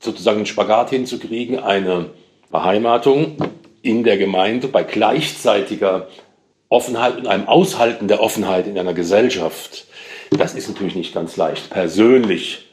sozusagen 0.06 0.38
einen 0.38 0.46
Spagat 0.46 0.92
hinzukriegen, 0.92 1.60
eine 1.60 2.12
Beheimatung 2.52 3.38
in 3.82 4.04
der 4.04 4.18
Gemeinde 4.18 4.68
bei 4.68 4.84
gleichzeitiger 4.84 6.08
Offenheit 6.70 7.18
und 7.18 7.28
einem 7.28 7.48
Aushalten 7.48 8.08
der 8.08 8.22
Offenheit 8.22 8.68
in 8.68 8.78
einer 8.78 8.94
Gesellschaft. 8.94 9.86
Das 10.32 10.56
ist 10.56 10.68
natürlich 10.68 10.96
nicht 10.96 11.14
ganz 11.14 11.38
leicht. 11.38 11.70
Persönlich 11.70 12.66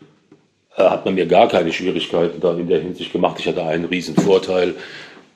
äh, 0.76 0.82
hat 0.82 1.04
man 1.04 1.14
mir 1.14 1.26
gar 1.26 1.48
keine 1.48 1.72
Schwierigkeiten 1.72 2.40
da 2.40 2.54
in 2.54 2.68
der 2.68 2.80
Hinsicht 2.80 3.12
gemacht. 3.12 3.36
Ich 3.38 3.46
hatte 3.46 3.64
einen 3.64 3.84
riesen 3.84 4.16
Vorteil. 4.16 4.74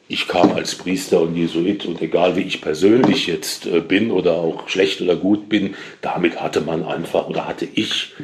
Ich 0.09 0.29
kam 0.29 0.53
als 0.53 0.77
Priester 0.77 1.21
und 1.21 1.37
Jesuit 1.37 1.85
und 1.85 2.01
egal 2.01 2.37
wie 2.37 2.43
ich 2.43 2.61
persönlich 2.63 3.27
jetzt 3.27 3.67
äh, 3.67 3.81
bin 3.81 4.11
oder 4.11 4.35
auch 4.35 4.69
schlecht 4.69 5.01
oder 5.01 5.17
gut 5.17 5.49
bin, 5.49 5.75
damit 6.01 6.41
hatte 6.41 6.61
man 6.61 6.85
einfach 6.85 7.29
oder 7.29 7.47
hatte 7.47 7.67
ich 7.75 8.15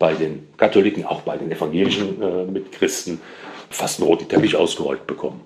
bei 0.00 0.14
den 0.14 0.48
Katholiken, 0.56 1.04
auch 1.04 1.20
bei 1.20 1.36
den 1.36 1.52
evangelischen 1.52 2.20
äh, 2.20 2.44
Mitchristen, 2.50 3.20
fast 3.68 4.00
einen 4.00 4.08
roten 4.08 4.28
Teppich 4.28 4.56
ausgerollt 4.56 5.06
bekommen. 5.06 5.42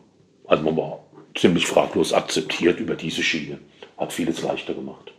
Also 0.46 0.62
man 0.62 0.76
war 0.76 1.00
ziemlich 1.34 1.66
fraglos 1.66 2.12
akzeptiert 2.12 2.78
über 2.78 2.94
diese 2.94 3.22
Schiene. 3.22 3.58
Hat 3.98 4.12
vieles 4.12 4.40
leichter 4.42 4.72
gemacht. 4.72 5.12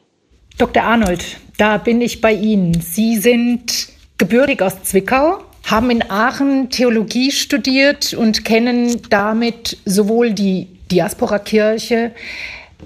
Dr. 0.57 0.81
Arnold, 0.81 1.37
da 1.57 1.77
bin 1.77 2.01
ich 2.01 2.21
bei 2.21 2.31
Ihnen. 2.31 2.79
Sie 2.79 3.17
sind 3.17 3.89
gebürtig 4.17 4.61
aus 4.61 4.81
Zwickau, 4.83 5.43
haben 5.65 5.91
in 5.91 6.09
Aachen 6.09 6.69
Theologie 6.69 7.31
studiert 7.31 8.13
und 8.13 8.45
kennen 8.45 9.01
damit 9.09 9.77
sowohl 9.83 10.31
die 10.33 10.67
Diaspora-Kirche 10.91 12.13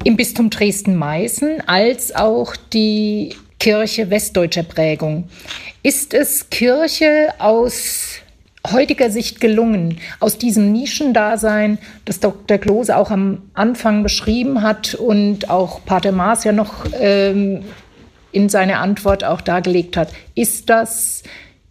im 0.04 0.16
Bistum 0.16 0.50
Dresden-Meißen 0.50 1.62
als 1.68 2.16
auch 2.16 2.56
die 2.56 3.36
Kirche 3.60 4.10
westdeutscher 4.10 4.64
Prägung. 4.64 5.30
Ist 5.84 6.14
es 6.14 6.50
Kirche 6.50 7.34
aus 7.40 8.20
heutiger 8.70 9.10
Sicht 9.10 9.40
gelungen, 9.40 10.00
aus 10.20 10.38
diesem 10.38 10.72
Nischendasein, 10.72 11.78
das 12.06 12.20
Dr. 12.20 12.58
Klose 12.58 12.98
auch 12.98 13.12
am 13.12 13.44
Anfang 13.54 14.04
beschrieben 14.04 14.62
hat 14.62 14.96
und 14.96 15.50
auch 15.50 15.86
Pater 15.86 16.12
Maas 16.12 16.44
ja 16.44 16.52
noch 16.52 16.86
ähm, 17.00 17.64
in 18.32 18.50
seiner 18.50 18.80
Antwort 18.80 19.24
auch 19.24 19.42
dargelegt 19.42 19.98
hat, 19.98 20.10
ist 20.36 20.70
das 20.70 21.24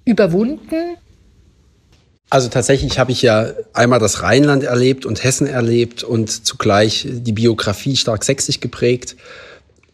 überwunden? 0.04 0.97
Also 2.30 2.49
tatsächlich 2.49 2.99
habe 2.99 3.12
ich 3.12 3.23
ja 3.23 3.52
einmal 3.73 4.00
das 4.00 4.23
Rheinland 4.23 4.62
erlebt 4.62 5.07
und 5.07 5.25
Hessen 5.25 5.47
erlebt 5.47 6.02
und 6.02 6.47
zugleich 6.47 7.07
die 7.09 7.33
Biografie 7.33 7.97
stark 7.97 8.25
sächsisch 8.25 8.61
geprägt 8.61 9.16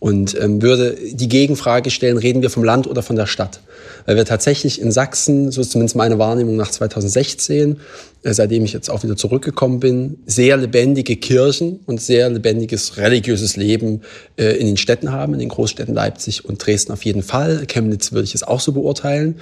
und 0.05 0.39
ähm, 0.39 0.61
würde 0.61 0.99
die 1.15 1.29
Gegenfrage 1.29 1.91
stellen, 1.91 2.19
reden 2.19 2.43
wir 2.43 2.51
vom 2.51 2.63
Land 2.63 2.87
oder 2.87 3.01
von 3.01 3.17
der 3.17 3.25
Stadt? 3.25 3.61
Weil 4.05 4.17
wir 4.17 4.27
tatsächlich 4.27 4.79
in 4.79 4.93
Sachsen, 4.93 5.51
so 5.51 5.63
ist 5.63 5.71
zumindest 5.71 5.97
meine 5.97 6.19
Wahrnehmung 6.19 6.57
nach 6.57 6.71
2016, 6.71 7.79
äh, 8.23 8.35
seitdem 8.35 8.67
ich 8.67 8.75
jetzt 8.75 8.91
auch 8.91 9.03
wieder 9.03 9.17
zurückgekommen 9.17 9.81
bin, 9.81 10.19
sehr 10.27 10.59
lebendige 10.59 11.17
Kirchen 11.17 11.81
und 11.87 12.03
sehr 12.03 12.29
lebendiges 12.29 12.99
religiöses 12.99 13.57
Leben 13.57 14.03
äh, 14.37 14.55
in 14.59 14.67
den 14.67 14.77
Städten 14.77 15.11
haben, 15.11 15.33
in 15.33 15.39
den 15.39 15.49
Großstädten 15.49 15.95
Leipzig 15.95 16.45
und 16.45 16.59
Dresden 16.67 16.93
auf 16.93 17.03
jeden 17.07 17.23
Fall. 17.23 17.65
Chemnitz 17.67 18.13
würde 18.13 18.25
ich 18.25 18.35
es 18.35 18.43
auch 18.43 18.61
so 18.61 18.73
beurteilen. 18.73 19.37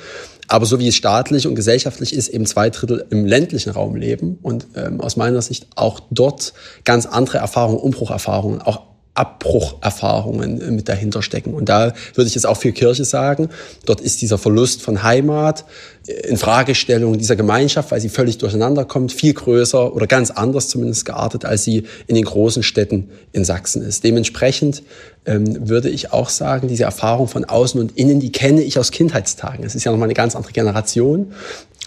Aber 0.46 0.66
so 0.66 0.78
wie 0.78 0.86
es 0.86 0.94
staatlich 0.94 1.48
und 1.48 1.56
gesellschaftlich 1.56 2.14
ist, 2.14 2.28
eben 2.28 2.46
zwei 2.46 2.70
Drittel 2.70 3.04
im 3.10 3.26
ländlichen 3.26 3.70
Raum 3.70 3.96
leben 3.96 4.38
und 4.42 4.68
ähm, 4.76 5.00
aus 5.00 5.16
meiner 5.16 5.42
Sicht 5.42 5.66
auch 5.74 5.98
dort 6.12 6.52
ganz 6.84 7.06
andere 7.06 7.38
Erfahrungen, 7.38 7.80
Umbrucherfahrungen, 7.80 8.62
auch 8.62 8.91
Abbrucherfahrungen 9.14 10.60
äh, 10.60 10.70
mit 10.70 10.88
dahinter 10.88 11.22
stecken. 11.22 11.52
Und 11.52 11.68
da 11.68 11.92
würde 12.14 12.28
ich 12.28 12.34
jetzt 12.34 12.46
auch 12.46 12.56
für 12.56 12.72
Kirche 12.72 13.04
sagen, 13.04 13.50
dort 13.84 14.00
ist 14.00 14.22
dieser 14.22 14.38
Verlust 14.38 14.80
von 14.80 15.02
Heimat, 15.02 15.66
äh, 16.06 16.12
in 16.28 16.38
Fragestellung 16.38 17.18
dieser 17.18 17.36
Gemeinschaft, 17.36 17.90
weil 17.90 18.00
sie 18.00 18.08
völlig 18.08 18.38
durcheinander 18.38 18.86
kommt, 18.86 19.12
viel 19.12 19.34
größer 19.34 19.94
oder 19.94 20.06
ganz 20.06 20.30
anders 20.30 20.68
zumindest 20.68 21.04
geartet, 21.04 21.44
als 21.44 21.64
sie 21.64 21.84
in 22.06 22.14
den 22.14 22.24
großen 22.24 22.62
Städten 22.62 23.10
in 23.32 23.44
Sachsen 23.44 23.82
ist. 23.82 24.02
Dementsprechend 24.02 24.82
ähm, 25.26 25.68
würde 25.68 25.90
ich 25.90 26.12
auch 26.12 26.30
sagen, 26.30 26.68
diese 26.68 26.84
Erfahrung 26.84 27.28
von 27.28 27.44
außen 27.44 27.78
und 27.80 27.96
innen, 27.98 28.18
die 28.18 28.32
kenne 28.32 28.62
ich 28.62 28.78
aus 28.78 28.90
Kindheitstagen. 28.90 29.64
Es 29.64 29.74
ist 29.74 29.84
ja 29.84 29.92
nochmal 29.92 30.06
eine 30.06 30.14
ganz 30.14 30.34
andere 30.34 30.52
Generation. 30.52 31.32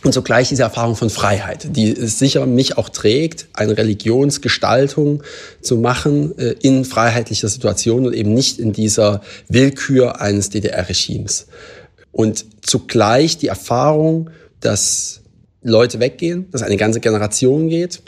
Und 0.06 0.12
zugleich 0.12 0.50
diese 0.50 0.62
Erfahrung 0.62 0.96
von 0.96 1.10
Freiheit, 1.10 1.68
die 1.76 1.94
sicher 1.96 2.46
mich 2.46 2.78
auch 2.78 2.90
trägt, 2.90 3.48
eine 3.54 3.76
Religionsgestaltung 3.76 5.24
zu 5.62 5.78
machen 5.78 6.38
äh, 6.38 6.56
in 6.62 6.86
freiheitlicher 6.86 7.48
Situation 7.48 8.06
und 8.06 8.14
eben 8.14 8.32
nicht 8.32 8.60
in 8.60 8.72
dieser 8.72 9.22
Willkür 9.50 10.22
eines 10.22 10.52
DDR-Regimes. 10.52 11.48
Und 12.12 12.46
zugleich 12.62 13.40
die 13.40 13.48
Erfahrung, 13.48 14.30
dass 14.60 15.22
Leute 15.64 16.00
weggehen, 16.00 16.52
dass 16.52 16.62
eine 16.62 16.78
ganze 16.78 17.00
Generation 17.00 17.68
geht, 17.68 18.04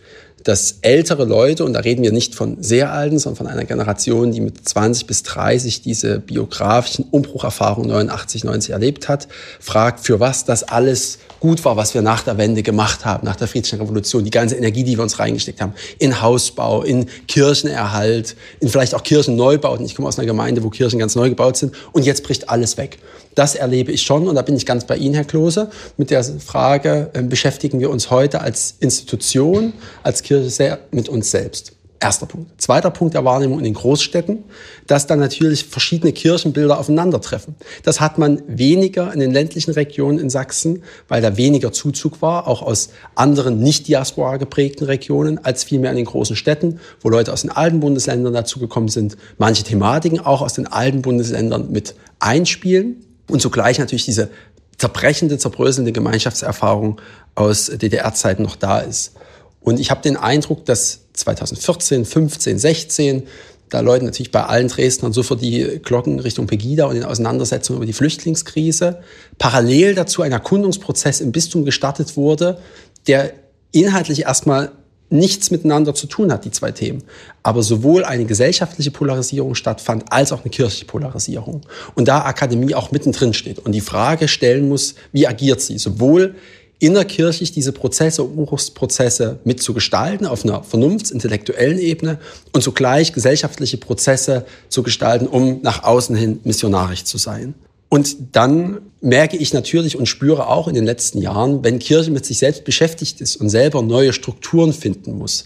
dass 0.47 0.77
ältere 0.81 1.25
Leute, 1.25 1.65
und 1.65 1.73
da 1.73 1.81
reden 1.81 2.03
wir 2.03 2.13
nicht 2.13 2.33
von 2.33 2.63
sehr 2.63 2.93
alten, 2.93 3.19
sondern 3.19 3.37
von 3.37 3.47
einer 3.47 3.65
Generation, 3.65 4.31
die 4.31 4.39
mit 4.39 4.67
20 4.67 5.05
bis 5.05 5.23
30 5.23 5.81
diese 5.81 6.19
biografischen 6.19 7.05
Umbrucherfahrungen 7.11 7.89
89, 7.89 8.45
90 8.45 8.71
erlebt 8.71 9.09
hat, 9.09 9.27
fragt, 9.59 9.99
für 9.99 10.21
was 10.21 10.45
das 10.45 10.63
alles 10.63 11.19
gut 11.41 11.65
war, 11.65 11.75
was 11.75 11.93
wir 11.93 12.01
nach 12.01 12.23
der 12.23 12.37
Wende 12.37 12.63
gemacht 12.63 13.03
haben, 13.03 13.25
nach 13.25 13.35
der 13.35 13.49
Friedlichen 13.49 13.81
Revolution, 13.81 14.23
die 14.23 14.31
ganze 14.31 14.55
Energie, 14.55 14.85
die 14.85 14.97
wir 14.97 15.03
uns 15.03 15.19
reingesteckt 15.19 15.59
haben, 15.59 15.73
in 15.99 16.21
Hausbau, 16.21 16.81
in 16.81 17.07
Kirchenerhalt, 17.27 18.37
in 18.61 18.69
vielleicht 18.69 18.95
auch 18.95 19.03
Kirchenneubauten. 19.03 19.85
Ich 19.85 19.95
komme 19.95 20.07
aus 20.07 20.17
einer 20.17 20.27
Gemeinde, 20.27 20.63
wo 20.63 20.69
Kirchen 20.69 20.97
ganz 20.97 21.15
neu 21.15 21.27
gebaut 21.29 21.57
sind 21.57 21.75
und 21.91 22.05
jetzt 22.05 22.23
bricht 22.23 22.49
alles 22.49 22.77
weg. 22.77 22.99
Das 23.38 23.53
erlebe 23.53 23.91
ich 23.91 24.01
schon 24.01 24.27
und 24.27 24.34
da 24.34 24.41
bin 24.41 24.56
ich 24.56 24.65
ganz 24.65 24.86
bei 24.86 24.98
Ihnen, 24.98 25.13
Herr 25.13 25.24
Klose. 25.24 25.70
Mit 25.96 26.10
der 26.10 26.24
Frage 26.24 27.12
äh, 27.13 27.22
beschäftigen 27.22 27.79
wir 27.79 27.91
uns 27.91 28.10
heute 28.10 28.41
als 28.41 28.74
Institution, 28.79 29.74
als 30.01 30.24
Kirche 30.24 30.50
sehr 30.50 30.79
mit 30.89 31.08
uns 31.08 31.29
selbst. 31.29 31.74
Erster 32.00 32.25
Punkt. 32.25 32.60
Zweiter 32.60 32.89
Punkt 32.89 33.13
der 33.13 33.25
Wahrnehmung 33.25 33.60
in 33.60 33.63
den 33.63 33.75
Großstädten, 33.75 34.44
dass 34.88 35.06
dann 35.06 35.20
natürlich 35.20 35.65
verschiedene 35.65 36.13
Kirchenbilder 36.13 36.79
aufeinandertreffen. 36.79 37.53
Das 37.84 38.01
hat 38.01 38.17
man 38.17 38.41
weniger 38.48 39.13
in 39.13 39.20
den 39.20 39.32
ländlichen 39.32 39.72
Regionen 39.72 40.17
in 40.17 40.32
Sachsen, 40.32 40.82
weil 41.08 41.22
da 41.22 41.38
weniger 41.38 41.72
Zuzug 41.72 42.24
war, 42.24 42.48
auch 42.48 42.63
aus 42.63 42.89
anderen 43.13 43.60
nicht 43.60 43.88
diaspora 43.88 44.38
geprägten 44.38 44.86
Regionen, 44.86 45.38
als 45.46 45.63
vielmehr 45.63 45.91
in 45.91 45.98
den 45.98 46.06
großen 46.06 46.36
Städten, 46.36 46.79
wo 47.01 47.10
Leute 47.10 47.32
aus 47.32 47.41
den 47.41 47.51
alten 47.51 47.82
Bundesländern 47.82 48.34
dazugekommen 48.34 48.89
sind, 48.89 49.15
manche 49.38 49.63
Thematiken 49.63 50.20
auch 50.20 50.41
aus 50.41 50.53
den 50.53 50.65
alten 50.65 51.03
Bundesländern 51.03 51.72
mit 51.72 51.94
einspielen 52.20 53.03
und 53.29 53.41
zugleich 53.41 53.79
natürlich 53.79 54.05
diese 54.05 54.29
zerbrechende, 54.77 55.38
zerbröselnde 55.38 55.91
Gemeinschaftserfahrung 55.91 57.01
aus 57.36 57.65
DDR-Zeiten 57.67 58.43
noch 58.43 58.55
da 58.55 58.79
ist. 58.79 59.13
Und 59.60 59.79
ich 59.79 59.91
habe 59.91 60.01
den 60.01 60.17
Eindruck, 60.17 60.65
dass 60.65 61.01
2014, 61.13 62.05
15, 62.05 62.60
16 62.60 63.24
da 63.69 63.81
läuten 63.81 64.05
natürlich 64.05 64.31
bei 64.31 64.46
allen 64.46 64.69
Dresdnern 64.69 65.12
sofort 65.12 65.41
die 65.41 65.81
Glocken 65.84 66.19
Richtung 66.19 66.48
Pegida 66.48 66.86
und 66.86 66.96
in 66.96 67.03
Auseinandersetzungen 67.03 67.77
über 67.77 67.86
die 67.86 67.93
Flüchtlingskrise. 67.93 69.00
Parallel 69.38 69.93
dazu 69.93 70.22
ein 70.22 70.31
Erkundungsprozess 70.31 71.19
im 71.19 71.34
Bistum 71.34 71.65
gestartet 71.65 72.15
wurde, 72.15 72.60
der 73.07 73.34
inhaltlich 73.72 74.24
erstmal 74.24 74.72
nichts 75.09 75.51
miteinander 75.51 75.93
zu 75.93 76.07
tun 76.07 76.31
hat, 76.31 76.45
die 76.45 76.51
zwei 76.51 76.71
Themen. 76.71 77.03
Aber 77.43 77.63
sowohl 77.63 78.03
eine 78.03 78.25
gesellschaftliche 78.25 78.91
Polarisierung 78.91 79.55
stattfand, 79.55 80.11
als 80.11 80.31
auch 80.31 80.41
eine 80.41 80.49
kirchliche 80.49 80.85
Polarisierung. 80.85 81.61
Und 81.95 82.07
da 82.07 82.25
Akademie 82.25 82.75
auch 82.75 82.91
mittendrin 82.91 83.33
steht 83.33 83.59
und 83.59 83.71
die 83.71 83.81
Frage 83.81 84.27
stellen 84.27 84.67
muss, 84.67 84.95
wie 85.11 85.27
agiert 85.27 85.61
sie? 85.61 85.77
Sowohl 85.77 86.35
innerkirchlich 86.79 87.51
diese 87.51 87.71
Prozesse, 87.71 88.23
Umbruchsprozesse 88.23 89.39
mitzugestalten 89.43 90.27
auf 90.27 90.43
einer 90.43 90.63
vernunftsintellektuellen 90.63 91.79
Ebene 91.79 92.19
und 92.51 92.61
zugleich 92.61 93.13
gesellschaftliche 93.13 93.77
Prozesse 93.77 94.45
zu 94.69 94.83
gestalten, 94.83 95.27
um 95.27 95.61
nach 95.63 95.83
außen 95.83 96.15
hin 96.15 96.39
missionarisch 96.43 97.03
zu 97.03 97.17
sein. 97.17 97.55
Und 97.89 98.36
dann 98.36 98.82
merke 99.01 99.38
ich 99.38 99.53
natürlich 99.53 99.98
und 99.98 100.08
spüre 100.08 100.48
auch 100.48 100.67
in 100.67 100.75
den 100.75 100.86
letzten 100.86 101.20
Jahren, 101.20 101.63
wenn 101.63 101.79
Kirche 101.79 102.12
mit 102.12 102.25
sich 102.25 102.39
selbst 102.39 102.65
beschäftigt 102.65 103.22
ist 103.22 103.38
und 103.38 103.50
selber 103.50 103.82
neue 103.82 104.12
Strukturen 104.12 104.74
finden 104.74 105.17
muss, 105.17 105.46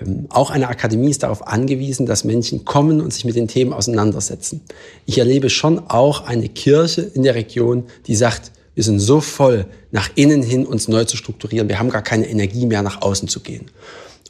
ähm, 0.00 0.26
auch 0.30 0.50
eine 0.50 0.68
Akademie 0.68 1.10
ist 1.10 1.22
darauf 1.22 1.46
angewiesen, 1.46 2.06
dass 2.06 2.24
Menschen 2.24 2.64
kommen 2.64 3.00
und 3.00 3.12
sich 3.12 3.24
mit 3.24 3.36
den 3.36 3.48
Themen 3.48 3.72
auseinandersetzen. 3.72 4.62
Ich 5.06 5.18
erlebe 5.18 5.50
schon 5.50 5.78
auch 5.88 6.24
eine 6.24 6.48
Kirche 6.48 7.02
in 7.02 7.22
der 7.22 7.34
Region, 7.34 7.84
die 8.06 8.16
sagt, 8.16 8.52
wir 8.74 8.84
sind 8.84 9.00
so 9.00 9.20
voll, 9.20 9.66
nach 9.90 10.08
innen 10.14 10.42
hin 10.42 10.64
uns 10.64 10.86
neu 10.86 11.04
zu 11.04 11.16
strukturieren. 11.16 11.68
Wir 11.68 11.78
haben 11.80 11.90
gar 11.90 12.02
keine 12.02 12.28
Energie 12.28 12.64
mehr, 12.64 12.82
nach 12.82 13.02
außen 13.02 13.28
zu 13.28 13.40
gehen. 13.40 13.66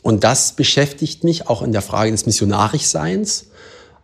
Und 0.03 0.25
das 0.25 0.53
beschäftigt 0.53 1.23
mich 1.23 1.49
auch 1.49 1.61
in 1.61 1.73
der 1.73 1.83
Frage 1.83 2.11
des 2.13 2.25
Missionarischseins, 2.25 3.49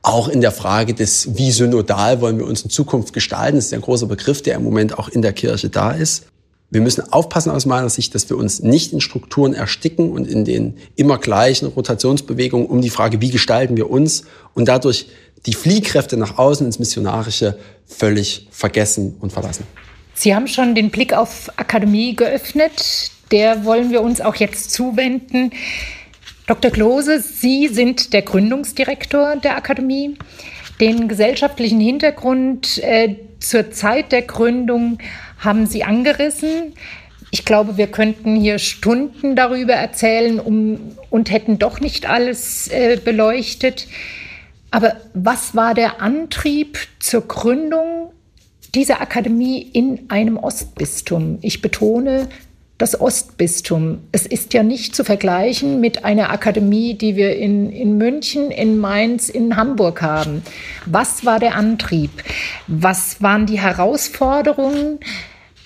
auch 0.04 0.28
in 0.28 0.42
der 0.42 0.52
Frage 0.52 0.92
des, 0.94 1.36
wie 1.36 1.50
synodal 1.50 2.20
wollen 2.20 2.38
wir 2.38 2.46
uns 2.46 2.62
in 2.62 2.70
Zukunft 2.70 3.14
gestalten. 3.14 3.56
Das 3.56 3.66
ist 3.66 3.74
ein 3.74 3.80
großer 3.80 4.06
Begriff, 4.06 4.42
der 4.42 4.56
im 4.56 4.62
Moment 4.62 4.98
auch 4.98 5.08
in 5.08 5.22
der 5.22 5.32
Kirche 5.32 5.70
da 5.70 5.92
ist. 5.92 6.26
Wir 6.70 6.82
müssen 6.82 7.10
aufpassen 7.12 7.50
aus 7.50 7.66
meiner 7.66 7.88
Sicht, 7.88 8.14
dass 8.14 8.28
wir 8.28 8.36
uns 8.36 8.60
nicht 8.60 8.92
in 8.92 9.00
Strukturen 9.00 9.54
ersticken 9.54 10.10
und 10.10 10.26
in 10.26 10.44
den 10.44 10.76
immer 10.96 11.18
gleichen 11.18 11.66
Rotationsbewegungen 11.66 12.66
um 12.66 12.82
die 12.82 12.90
Frage, 12.90 13.20
wie 13.20 13.30
gestalten 13.30 13.76
wir 13.76 13.90
uns 13.90 14.24
und 14.54 14.68
dadurch 14.68 15.06
die 15.46 15.54
Fliehkräfte 15.54 16.16
nach 16.16 16.36
außen 16.36 16.66
ins 16.66 16.78
Missionarische 16.78 17.58
völlig 17.86 18.48
vergessen 18.50 19.16
und 19.20 19.32
verlassen. 19.32 19.66
Sie 20.14 20.34
haben 20.34 20.48
schon 20.48 20.74
den 20.74 20.90
Blick 20.90 21.14
auf 21.14 21.50
Akademie 21.56 22.14
geöffnet. 22.14 23.10
Der 23.30 23.64
wollen 23.64 23.90
wir 23.90 24.02
uns 24.02 24.20
auch 24.20 24.34
jetzt 24.34 24.70
zuwenden. 24.70 25.50
Dr. 26.46 26.70
Klose, 26.70 27.20
Sie 27.20 27.68
sind 27.68 28.12
der 28.12 28.22
Gründungsdirektor 28.22 29.36
der 29.36 29.56
Akademie. 29.56 30.16
Den 30.80 31.08
gesellschaftlichen 31.08 31.80
Hintergrund 31.80 32.78
äh, 32.82 33.16
zur 33.40 33.70
Zeit 33.70 34.12
der 34.12 34.22
Gründung 34.22 34.98
haben 35.38 35.66
Sie 35.66 35.84
angerissen. 35.84 36.74
Ich 37.30 37.44
glaube, 37.44 37.78
wir 37.78 37.86
könnten 37.86 38.36
hier 38.36 38.58
Stunden 38.58 39.36
darüber 39.36 39.72
erzählen 39.72 40.38
um, 40.38 40.96
und 41.10 41.30
hätten 41.30 41.58
doch 41.58 41.80
nicht 41.80 42.08
alles 42.08 42.68
äh, 42.68 42.98
beleuchtet. 43.02 43.86
Aber 44.70 44.96
was 45.14 45.54
war 45.54 45.72
der 45.72 46.02
Antrieb 46.02 46.78
zur 46.98 47.26
Gründung 47.26 48.10
dieser 48.74 49.00
Akademie 49.00 49.62
in 49.62 50.10
einem 50.10 50.36
Ostbistum. 50.36 51.38
Ich 51.42 51.62
betone 51.62 52.28
das 52.78 53.00
Ostbistum. 53.00 54.00
Es 54.10 54.26
ist 54.26 54.52
ja 54.52 54.62
nicht 54.62 54.96
zu 54.96 55.04
vergleichen 55.04 55.80
mit 55.80 56.04
einer 56.04 56.30
Akademie, 56.30 56.94
die 56.94 57.14
wir 57.16 57.36
in, 57.36 57.70
in 57.70 57.96
München, 57.98 58.50
in 58.50 58.78
Mainz, 58.78 59.28
in 59.28 59.56
Hamburg 59.56 60.02
haben. 60.02 60.42
Was 60.86 61.24
war 61.24 61.38
der 61.38 61.54
Antrieb? 61.54 62.10
Was 62.66 63.22
waren 63.22 63.46
die 63.46 63.60
Herausforderungen? 63.60 64.98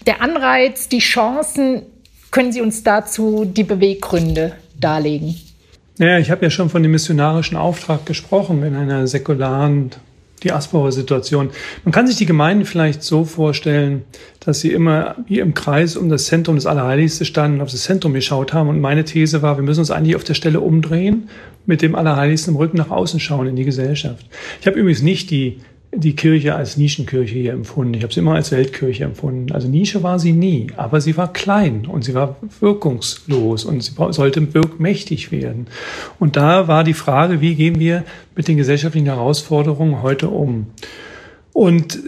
Der 0.06 0.20
Anreiz, 0.20 0.88
die 0.88 0.98
Chancen? 0.98 1.82
Können 2.30 2.52
Sie 2.52 2.60
uns 2.60 2.82
dazu 2.82 3.46
die 3.46 3.64
Beweggründe 3.64 4.52
darlegen? 4.78 5.34
Naja, 5.96 6.18
ich 6.18 6.30
habe 6.30 6.44
ja 6.44 6.50
schon 6.50 6.68
von 6.68 6.82
dem 6.82 6.92
missionarischen 6.92 7.56
Auftrag 7.56 8.04
gesprochen 8.04 8.62
in 8.62 8.76
einer 8.76 9.06
säkularen 9.06 9.90
Diaspora-Situation. 10.40 11.50
Man 11.84 11.92
kann 11.92 12.06
sich 12.06 12.16
die 12.16 12.26
Gemeinden 12.26 12.64
vielleicht 12.64 13.02
so 13.02 13.24
vorstellen, 13.24 14.04
dass 14.40 14.60
sie 14.60 14.72
immer 14.72 15.16
hier 15.26 15.42
im 15.42 15.54
Kreis 15.54 15.96
um 15.96 16.08
das 16.08 16.26
Zentrum 16.26 16.56
des 16.56 16.66
Allerheiligsten 16.66 17.26
standen, 17.26 17.60
auf 17.60 17.70
das 17.70 17.82
Zentrum 17.82 18.12
geschaut 18.12 18.52
haben. 18.52 18.68
Und 18.68 18.80
meine 18.80 19.04
These 19.04 19.42
war, 19.42 19.56
wir 19.56 19.64
müssen 19.64 19.80
uns 19.80 19.90
eigentlich 19.90 20.16
auf 20.16 20.24
der 20.24 20.34
Stelle 20.34 20.60
umdrehen, 20.60 21.28
mit 21.66 21.82
dem 21.82 21.94
Allerheiligsten 21.94 22.54
im 22.54 22.58
Rücken 22.58 22.78
nach 22.78 22.90
außen 22.90 23.20
schauen 23.20 23.46
in 23.46 23.56
die 23.56 23.64
Gesellschaft. 23.64 24.26
Ich 24.60 24.66
habe 24.66 24.78
übrigens 24.78 25.02
nicht 25.02 25.30
die 25.30 25.58
die 25.92 26.14
Kirche 26.14 26.54
als 26.54 26.76
Nischenkirche 26.76 27.34
hier 27.34 27.52
empfunden. 27.52 27.94
Ich 27.94 28.02
habe 28.02 28.12
sie 28.12 28.20
immer 28.20 28.34
als 28.34 28.52
Weltkirche 28.52 29.04
empfunden. 29.04 29.52
Also 29.52 29.68
Nische 29.68 30.02
war 30.02 30.18
sie 30.18 30.32
nie, 30.32 30.66
aber 30.76 31.00
sie 31.00 31.16
war 31.16 31.32
klein 31.32 31.86
und 31.86 32.04
sie 32.04 32.14
war 32.14 32.36
wirkungslos 32.60 33.64
und 33.64 33.82
sie 33.82 33.92
sollte 34.10 34.54
wirkmächtig 34.54 35.32
werden. 35.32 35.66
Und 36.18 36.36
da 36.36 36.68
war 36.68 36.84
die 36.84 36.94
Frage, 36.94 37.40
wie 37.40 37.54
gehen 37.54 37.78
wir 37.78 38.04
mit 38.36 38.48
den 38.48 38.58
gesellschaftlichen 38.58 39.06
Herausforderungen 39.06 40.02
heute 40.02 40.28
um? 40.28 40.66
Und 41.54 41.98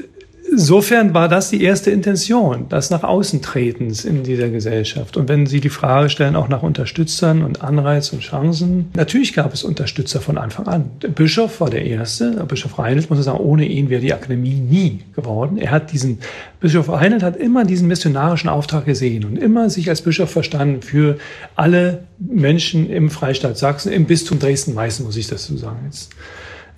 Insofern 0.52 1.14
war 1.14 1.28
das 1.28 1.50
die 1.50 1.62
erste 1.62 1.92
Intention, 1.92 2.66
das 2.68 2.90
nach 2.90 3.04
außen 3.04 3.40
tretens 3.40 4.04
in 4.04 4.24
dieser 4.24 4.48
Gesellschaft. 4.48 5.16
Und 5.16 5.28
wenn 5.28 5.46
Sie 5.46 5.60
die 5.60 5.68
Frage 5.68 6.10
stellen, 6.10 6.34
auch 6.34 6.48
nach 6.48 6.62
Unterstützern 6.62 7.42
und 7.42 7.62
Anreiz 7.62 8.12
und 8.12 8.20
Chancen, 8.20 8.90
natürlich 8.94 9.32
gab 9.32 9.54
es 9.54 9.62
Unterstützer 9.62 10.20
von 10.20 10.38
Anfang 10.38 10.66
an. 10.66 10.90
Der 11.02 11.08
Bischof 11.08 11.60
war 11.60 11.70
der 11.70 11.84
Erste, 11.84 12.32
der 12.32 12.44
Bischof 12.44 12.78
Reinhold, 12.78 13.10
muss 13.10 13.20
ich 13.20 13.26
sagen, 13.26 13.38
ohne 13.38 13.64
ihn 13.64 13.90
wäre 13.90 14.00
die 14.00 14.12
Akademie 14.12 14.54
nie 14.54 15.00
geworden. 15.14 15.56
Er 15.56 15.70
hat 15.70 15.92
diesen, 15.92 16.18
Bischof 16.58 16.88
Reinhold 16.88 17.22
hat 17.22 17.36
immer 17.36 17.64
diesen 17.64 17.86
missionarischen 17.86 18.50
Auftrag 18.50 18.86
gesehen 18.86 19.24
und 19.24 19.36
immer 19.36 19.70
sich 19.70 19.88
als 19.88 20.02
Bischof 20.02 20.30
verstanden 20.30 20.82
für 20.82 21.18
alle 21.54 22.04
Menschen 22.18 22.90
im 22.90 23.10
Freistaat 23.10 23.56
Sachsen, 23.56 23.92
im 23.92 24.06
Bistum 24.06 24.40
Dresden-Meißen, 24.40 25.04
muss 25.04 25.16
ich 25.16 25.28
dazu 25.28 25.56
sagen 25.56 25.78
jetzt. 25.84 26.10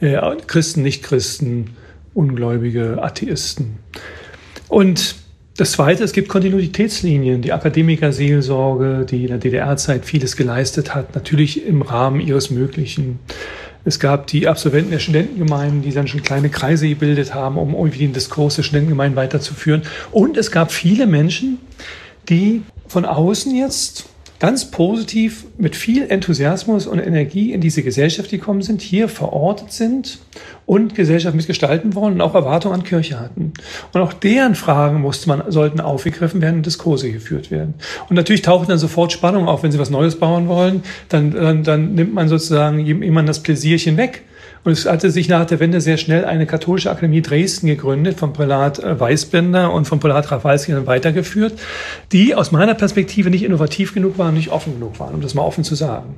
Äh, 0.00 0.20
Christen, 0.46 0.82
Nicht-Christen, 0.82 1.70
ungläubige 2.14 3.02
Atheisten. 3.02 3.78
Und 4.68 5.16
das 5.56 5.72
Zweite, 5.72 6.02
es 6.02 6.12
gibt 6.12 6.28
Kontinuitätslinien. 6.28 7.42
Die 7.42 7.52
Akademikerseelsorge, 7.52 9.06
die 9.08 9.22
in 9.22 9.28
der 9.28 9.38
DDR-Zeit 9.38 10.04
vieles 10.04 10.36
geleistet 10.36 10.94
hat, 10.94 11.14
natürlich 11.14 11.66
im 11.66 11.82
Rahmen 11.82 12.20
ihres 12.20 12.50
Möglichen. 12.50 13.18
Es 13.84 14.00
gab 14.00 14.28
die 14.28 14.48
Absolventen 14.48 14.92
der 14.92 14.98
Studentengemeinden, 14.98 15.82
die 15.82 15.92
dann 15.92 16.06
schon 16.06 16.22
kleine 16.22 16.48
Kreise 16.48 16.88
gebildet 16.88 17.34
haben, 17.34 17.58
um 17.58 17.74
irgendwie 17.74 17.98
den 17.98 18.12
Diskurs 18.12 18.56
der 18.56 18.62
Studentengemeinden 18.62 19.16
weiterzuführen. 19.16 19.82
Und 20.10 20.36
es 20.36 20.50
gab 20.50 20.72
viele 20.72 21.06
Menschen, 21.06 21.58
die 22.28 22.62
von 22.86 23.04
außen 23.04 23.54
jetzt 23.54 24.06
ganz 24.42 24.72
positiv 24.72 25.44
mit 25.56 25.76
viel 25.76 26.10
Enthusiasmus 26.10 26.88
und 26.88 26.98
Energie 26.98 27.52
in 27.52 27.60
diese 27.60 27.84
Gesellschaft 27.84 28.28
gekommen 28.28 28.60
sind, 28.60 28.82
hier 28.82 29.08
verortet 29.08 29.70
sind 29.72 30.18
und 30.66 30.96
Gesellschaft 30.96 31.36
mitgestalten 31.36 31.94
wollen 31.94 32.14
und 32.14 32.20
auch 32.22 32.34
Erwartungen 32.34 32.74
an 32.74 32.82
Kirche 32.82 33.20
hatten. 33.20 33.52
Und 33.92 34.00
auch 34.00 34.12
deren 34.12 34.56
Fragen 34.56 35.00
musste 35.00 35.28
man, 35.28 35.44
sollten 35.52 35.78
aufgegriffen 35.78 36.42
werden 36.42 36.56
und 36.56 36.66
Diskurse 36.66 37.12
geführt 37.12 37.52
werden. 37.52 37.74
Und 38.08 38.16
natürlich 38.16 38.42
taucht 38.42 38.68
dann 38.68 38.78
sofort 38.78 39.12
Spannung 39.12 39.46
auf, 39.46 39.62
wenn 39.62 39.70
sie 39.70 39.78
was 39.78 39.90
Neues 39.90 40.18
bauen 40.18 40.48
wollen, 40.48 40.82
dann, 41.08 41.30
dann, 41.30 41.62
dann 41.62 41.94
nimmt 41.94 42.12
man 42.12 42.28
sozusagen 42.28 42.80
jemand 42.80 43.28
das 43.28 43.44
Pläsierchen 43.44 43.96
weg 43.96 44.24
und 44.64 44.72
es 44.72 44.86
hatte 44.86 45.10
sich 45.10 45.28
nach 45.28 45.44
der 45.44 45.58
Wende 45.58 45.80
sehr 45.80 45.96
schnell 45.96 46.24
eine 46.24 46.46
katholische 46.46 46.90
Akademie 46.90 47.20
Dresden 47.20 47.66
gegründet, 47.66 48.18
vom 48.18 48.32
Prälat 48.32 48.78
äh, 48.78 48.98
Weißbender 48.98 49.72
und 49.72 49.86
vom 49.86 49.98
Prälat 49.98 50.30
Rafalski 50.30 50.72
dann 50.72 50.86
weitergeführt, 50.86 51.54
die 52.12 52.34
aus 52.36 52.52
meiner 52.52 52.74
Perspektive 52.74 53.28
nicht 53.30 53.42
innovativ 53.42 53.92
genug 53.92 54.18
waren, 54.18 54.34
nicht 54.34 54.50
offen 54.50 54.74
genug 54.74 55.00
waren, 55.00 55.14
um 55.14 55.20
das 55.20 55.34
mal 55.34 55.42
offen 55.42 55.64
zu 55.64 55.74
sagen. 55.74 56.14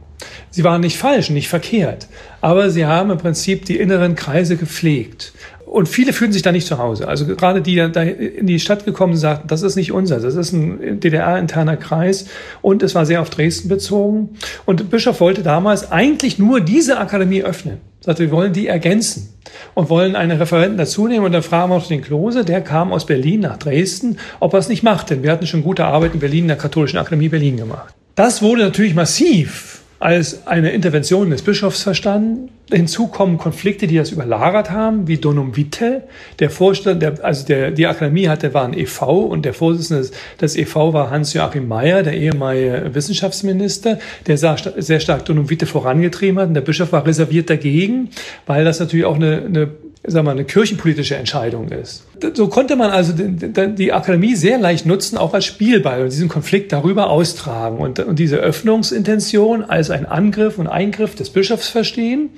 Sie 0.50 0.62
waren 0.62 0.82
nicht 0.82 0.98
falsch, 0.98 1.30
nicht 1.30 1.48
verkehrt, 1.48 2.06
aber 2.42 2.68
sie 2.68 2.84
haben 2.84 3.10
im 3.10 3.18
Prinzip 3.18 3.64
die 3.64 3.78
inneren 3.78 4.14
Kreise 4.14 4.56
gepflegt. 4.56 5.32
Und 5.64 5.88
viele 5.88 6.12
fühlen 6.12 6.32
sich 6.32 6.42
da 6.42 6.52
nicht 6.52 6.66
zu 6.66 6.78
Hause. 6.78 7.08
Also 7.08 7.26
gerade 7.26 7.62
die 7.62 7.76
da 7.76 8.02
in 8.02 8.46
die 8.46 8.60
Stadt 8.60 8.84
gekommen 8.84 9.16
sagten, 9.16 9.48
das 9.48 9.62
ist 9.62 9.74
nicht 9.74 9.90
unser, 9.90 10.20
das 10.20 10.34
ist 10.34 10.52
ein 10.52 11.00
DDR-interner 11.00 11.76
Kreis 11.78 12.26
und 12.60 12.82
es 12.82 12.94
war 12.94 13.06
sehr 13.06 13.22
auf 13.22 13.30
Dresden 13.30 13.68
bezogen. 13.68 14.36
Und 14.66 14.90
Bischof 14.90 15.20
wollte 15.20 15.42
damals 15.42 15.90
eigentlich 15.90 16.38
nur 16.38 16.60
diese 16.60 16.98
Akademie 16.98 17.42
öffnen 17.42 17.80
sagte, 18.04 18.24
wir 18.24 18.30
wollen 18.30 18.52
die 18.52 18.66
ergänzen 18.66 19.30
und 19.74 19.88
wollen 19.88 20.14
einen 20.14 20.38
Referenten 20.38 20.76
dazu 20.76 21.08
nehmen. 21.08 21.24
Und 21.24 21.32
dann 21.32 21.42
fragen 21.42 21.70
wir 21.70 21.76
auch 21.76 21.86
den 21.86 22.02
Klose, 22.02 22.44
der 22.44 22.60
kam 22.60 22.92
aus 22.92 23.06
Berlin 23.06 23.40
nach 23.40 23.56
Dresden, 23.56 24.18
ob 24.40 24.52
er 24.52 24.58
es 24.58 24.68
nicht 24.68 24.82
macht. 24.82 25.10
Denn 25.10 25.22
wir 25.22 25.32
hatten 25.32 25.46
schon 25.46 25.62
gute 25.62 25.84
Arbeit 25.84 26.14
in 26.14 26.20
Berlin, 26.20 26.44
in 26.44 26.48
der 26.48 26.56
Katholischen 26.58 26.98
Akademie 26.98 27.28
Berlin 27.28 27.56
gemacht. 27.56 27.94
Das 28.14 28.42
wurde 28.42 28.62
natürlich 28.62 28.94
massiv 28.94 29.80
als 30.04 30.46
eine 30.46 30.70
Intervention 30.72 31.30
des 31.30 31.40
Bischofs 31.40 31.82
verstanden. 31.82 32.50
Hinzu 32.70 33.06
kommen 33.06 33.38
Konflikte, 33.38 33.86
die 33.86 33.96
das 33.96 34.10
überlagert 34.10 34.70
haben, 34.70 35.08
wie 35.08 35.16
Donum 35.16 35.56
Vitae. 35.56 36.02
Der 36.40 36.50
Vorstand, 36.50 37.00
der, 37.00 37.24
also 37.24 37.46
der, 37.46 37.70
die 37.70 37.86
Akademie 37.86 38.28
hatte, 38.28 38.52
war 38.52 38.66
ein 38.66 38.76
EV 38.76 39.00
und 39.02 39.46
der 39.46 39.54
Vorsitzende 39.54 40.02
des, 40.02 40.12
des 40.38 40.56
EV 40.56 40.92
war 40.92 41.10
Hans-Joachim 41.10 41.66
Mayer, 41.66 42.02
der 42.02 42.12
ehemalige 42.12 42.90
Wissenschaftsminister, 42.92 43.98
der 44.26 44.36
sehr 44.36 45.00
stark 45.00 45.24
Donum 45.24 45.48
Vitae 45.48 45.64
vorangetrieben 45.64 46.38
hat. 46.38 46.48
Und 46.48 46.54
der 46.54 46.60
Bischof 46.60 46.92
war 46.92 47.06
reserviert 47.06 47.48
dagegen, 47.48 48.10
weil 48.44 48.66
das 48.66 48.80
natürlich 48.80 49.06
auch 49.06 49.16
eine, 49.16 49.42
eine 49.46 49.70
sagen 50.06 50.26
wir, 50.26 50.32
eine 50.32 50.44
kirchenpolitische 50.44 51.16
Entscheidung 51.16 51.68
ist. 51.68 52.04
So 52.34 52.48
konnte 52.48 52.76
man 52.76 52.90
also 52.90 53.14
die 53.14 53.92
Akademie 53.92 54.34
sehr 54.34 54.58
leicht 54.58 54.86
nutzen, 54.86 55.16
auch 55.16 55.34
als 55.34 55.46
Spielball 55.46 56.02
und 56.02 56.12
diesen 56.12 56.28
Konflikt 56.28 56.72
darüber 56.72 57.10
austragen 57.10 57.78
und, 57.78 58.04
diese 58.18 58.36
Öffnungsintention 58.36 59.64
als 59.64 59.90
ein 59.90 60.06
Angriff 60.06 60.58
und 60.58 60.66
Eingriff 60.66 61.14
des 61.14 61.30
Bischofs 61.30 61.68
verstehen 61.68 62.30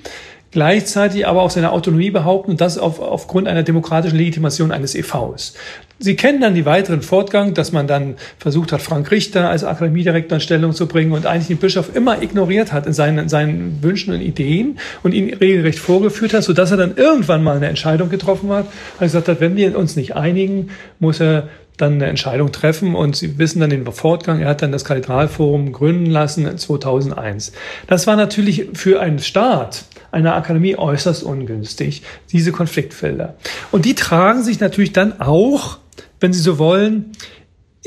gleichzeitig 0.57 1.27
aber 1.27 1.43
auch 1.43 1.51
seine 1.51 1.71
Autonomie 1.71 2.09
behaupten 2.09 2.49
und 2.49 2.61
das 2.61 2.79
auf, 2.79 2.99
aufgrund 2.99 3.47
einer 3.47 3.61
demokratischen 3.61 4.17
Legitimation 4.17 4.71
eines 4.71 4.95
EVs. 4.95 5.53
Sie 5.99 6.15
kennen 6.15 6.41
dann 6.41 6.55
die 6.55 6.65
weiteren 6.65 7.03
Fortgang, 7.03 7.53
dass 7.53 7.71
man 7.71 7.85
dann 7.85 8.15
versucht 8.39 8.71
hat, 8.71 8.81
Frank 8.81 9.11
Richter 9.11 9.51
als 9.51 9.63
Akademiedirektor 9.63 10.37
in 10.37 10.41
Stellung 10.41 10.73
zu 10.73 10.87
bringen 10.87 11.11
und 11.11 11.27
eigentlich 11.27 11.49
den 11.49 11.57
Bischof 11.57 11.95
immer 11.95 12.23
ignoriert 12.23 12.73
hat 12.73 12.87
in 12.87 12.93
seinen, 12.93 13.29
seinen 13.29 13.83
Wünschen 13.83 14.15
und 14.15 14.21
Ideen 14.21 14.79
und 15.03 15.13
ihn 15.13 15.31
regelrecht 15.31 15.77
vorgeführt 15.77 16.33
hat, 16.33 16.41
sodass 16.41 16.71
er 16.71 16.77
dann 16.77 16.97
irgendwann 16.97 17.43
mal 17.43 17.57
eine 17.57 17.67
Entscheidung 17.67 18.09
getroffen 18.09 18.49
hat, 18.49 18.65
und 18.65 19.01
gesagt 19.01 19.27
hat, 19.27 19.39
wenn 19.39 19.55
wir 19.55 19.77
uns 19.77 19.95
nicht 19.95 20.15
einigen, 20.15 20.71
muss 20.97 21.19
er 21.19 21.49
dann 21.77 21.93
eine 21.93 22.07
Entscheidung 22.07 22.51
treffen 22.51 22.95
und 22.95 23.15
Sie 23.15 23.37
wissen 23.37 23.59
dann 23.59 23.69
den 23.69 23.85
Fortgang. 23.85 24.39
Er 24.39 24.49
hat 24.49 24.63
dann 24.63 24.71
das 24.71 24.85
Kathedralforum 24.85 25.71
gründen 25.71 26.07
lassen 26.07 26.57
2001. 26.57 27.51
Das 27.85 28.07
war 28.07 28.15
natürlich 28.15 28.69
für 28.73 28.99
einen 28.99 29.19
Staat 29.19 29.85
einer 30.11 30.35
Akademie 30.35 30.75
äußerst 30.75 31.23
ungünstig, 31.23 32.03
diese 32.31 32.51
Konfliktfelder. 32.51 33.35
Und 33.71 33.85
die 33.85 33.95
tragen 33.95 34.43
sich 34.43 34.59
natürlich 34.59 34.93
dann 34.93 35.19
auch, 35.19 35.77
wenn 36.19 36.33
Sie 36.33 36.41
so 36.41 36.57
wollen, 36.57 37.11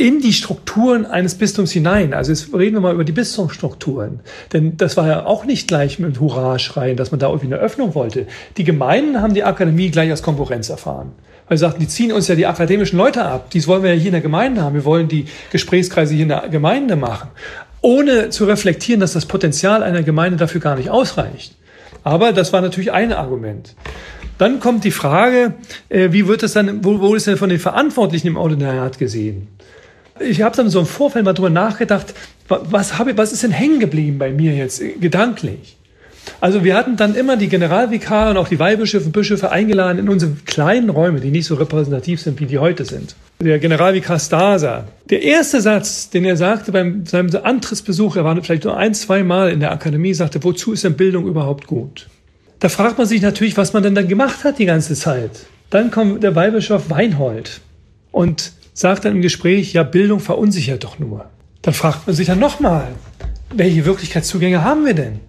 in 0.00 0.20
die 0.20 0.32
Strukturen 0.32 1.04
eines 1.04 1.34
Bistums 1.34 1.72
hinein. 1.72 2.14
Also 2.14 2.32
jetzt 2.32 2.54
reden 2.54 2.76
wir 2.76 2.80
mal 2.80 2.94
über 2.94 3.04
die 3.04 3.12
Bistumsstrukturen. 3.12 4.20
Denn 4.50 4.78
das 4.78 4.96
war 4.96 5.06
ja 5.06 5.26
auch 5.26 5.44
nicht 5.44 5.68
gleich 5.68 5.98
mit 5.98 6.20
Hurra 6.20 6.58
schreien, 6.58 6.96
dass 6.96 7.10
man 7.10 7.20
da 7.20 7.26
irgendwie 7.28 7.48
eine 7.48 7.56
Öffnung 7.56 7.94
wollte. 7.94 8.26
Die 8.56 8.64
Gemeinden 8.64 9.20
haben 9.20 9.34
die 9.34 9.44
Akademie 9.44 9.90
gleich 9.90 10.10
als 10.10 10.22
Konkurrenz 10.22 10.70
erfahren. 10.70 11.12
Weil 11.48 11.58
sie 11.58 11.62
sagten, 11.62 11.80
die 11.80 11.88
ziehen 11.88 12.12
uns 12.12 12.28
ja 12.28 12.34
die 12.34 12.46
akademischen 12.46 12.96
Leute 12.96 13.24
ab. 13.24 13.50
Dies 13.50 13.68
wollen 13.68 13.82
wir 13.82 13.92
ja 13.92 13.98
hier 13.98 14.06
in 14.06 14.12
der 14.12 14.22
Gemeinde 14.22 14.62
haben. 14.62 14.74
Wir 14.74 14.86
wollen 14.86 15.08
die 15.08 15.26
Gesprächskreise 15.52 16.14
hier 16.14 16.22
in 16.22 16.28
der 16.30 16.48
Gemeinde 16.48 16.96
machen. 16.96 17.28
Ohne 17.82 18.30
zu 18.30 18.46
reflektieren, 18.46 19.00
dass 19.00 19.12
das 19.12 19.26
Potenzial 19.26 19.82
einer 19.82 20.02
Gemeinde 20.02 20.38
dafür 20.38 20.62
gar 20.62 20.76
nicht 20.76 20.88
ausreicht. 20.88 21.56
Aber 22.04 22.32
das 22.32 22.52
war 22.52 22.60
natürlich 22.60 22.92
ein 22.92 23.12
Argument. 23.12 23.74
Dann 24.38 24.58
kommt 24.58 24.84
die 24.84 24.90
Frage, 24.90 25.54
äh, 25.90 26.12
wie 26.12 26.26
wird 26.26 26.42
es 26.42 26.54
dann, 26.54 26.84
wo, 26.84 27.00
wo 27.00 27.14
ist 27.14 27.26
denn 27.26 27.36
von 27.36 27.50
den 27.50 27.58
Verantwortlichen 27.58 28.28
im 28.28 28.36
Ordinariat 28.36 28.98
gesehen? 28.98 29.48
Ich 30.18 30.42
habe 30.42 30.56
dann 30.56 30.70
so 30.70 30.80
im 30.80 30.86
Vorfeld 30.86 31.24
mal 31.24 31.34
drüber 31.34 31.50
nachgedacht, 31.50 32.14
was, 32.48 32.98
habe, 32.98 33.16
was 33.16 33.32
ist 33.32 33.42
denn 33.42 33.52
hängen 33.52 33.80
geblieben 33.80 34.18
bei 34.18 34.32
mir 34.32 34.54
jetzt 34.54 34.80
äh, 34.80 34.92
gedanklich? 34.92 35.76
Also 36.40 36.64
wir 36.64 36.74
hatten 36.74 36.96
dann 36.96 37.14
immer 37.14 37.36
die 37.36 37.48
Generalvikare 37.48 38.30
und 38.30 38.36
auch 38.36 38.48
die 38.48 38.58
Weihbischöfe 38.58 39.06
und 39.06 39.12
Bischöfe 39.12 39.50
eingeladen 39.50 39.98
in 39.98 40.08
unsere 40.08 40.32
kleinen 40.46 40.90
Räume, 40.90 41.20
die 41.20 41.30
nicht 41.30 41.46
so 41.46 41.54
repräsentativ 41.54 42.20
sind, 42.20 42.40
wie 42.40 42.46
die 42.46 42.58
heute 42.58 42.84
sind. 42.84 43.14
Der 43.42 43.58
Generalvikar 43.58 44.18
Stasa, 44.18 44.84
der 45.08 45.22
erste 45.22 45.62
Satz, 45.62 46.10
den 46.10 46.26
er 46.26 46.36
sagte 46.36 46.72
beim 46.72 47.06
seinem 47.06 47.30
Antrittsbesuch, 47.42 48.16
er 48.16 48.24
war 48.24 48.36
vielleicht 48.42 48.64
nur 48.64 48.76
ein, 48.76 48.92
zwei 48.92 49.22
Mal 49.22 49.50
in 49.50 49.60
der 49.60 49.72
Akademie, 49.72 50.12
sagte, 50.12 50.44
wozu 50.44 50.74
ist 50.74 50.84
denn 50.84 50.94
Bildung 50.94 51.26
überhaupt 51.26 51.66
gut? 51.66 52.08
Da 52.58 52.68
fragt 52.68 52.98
man 52.98 53.06
sich 53.06 53.22
natürlich, 53.22 53.56
was 53.56 53.72
man 53.72 53.82
denn 53.82 53.94
dann 53.94 54.08
gemacht 54.08 54.44
hat 54.44 54.58
die 54.58 54.66
ganze 54.66 54.94
Zeit. 54.94 55.46
Dann 55.70 55.90
kommt 55.90 56.22
der 56.22 56.36
Weihbischof 56.36 56.90
Weinhold 56.90 57.62
und 58.12 58.52
sagt 58.74 59.06
dann 59.06 59.16
im 59.16 59.22
Gespräch, 59.22 59.72
ja, 59.72 59.84
Bildung 59.84 60.20
verunsichert 60.20 60.84
doch 60.84 60.98
nur. 60.98 61.24
Dann 61.62 61.72
fragt 61.72 62.06
man 62.06 62.14
sich 62.14 62.26
dann 62.26 62.40
nochmal, 62.40 62.88
welche 63.54 63.86
Wirklichkeitszugänge 63.86 64.62
haben 64.62 64.84
wir 64.84 64.94
denn? 64.94 65.20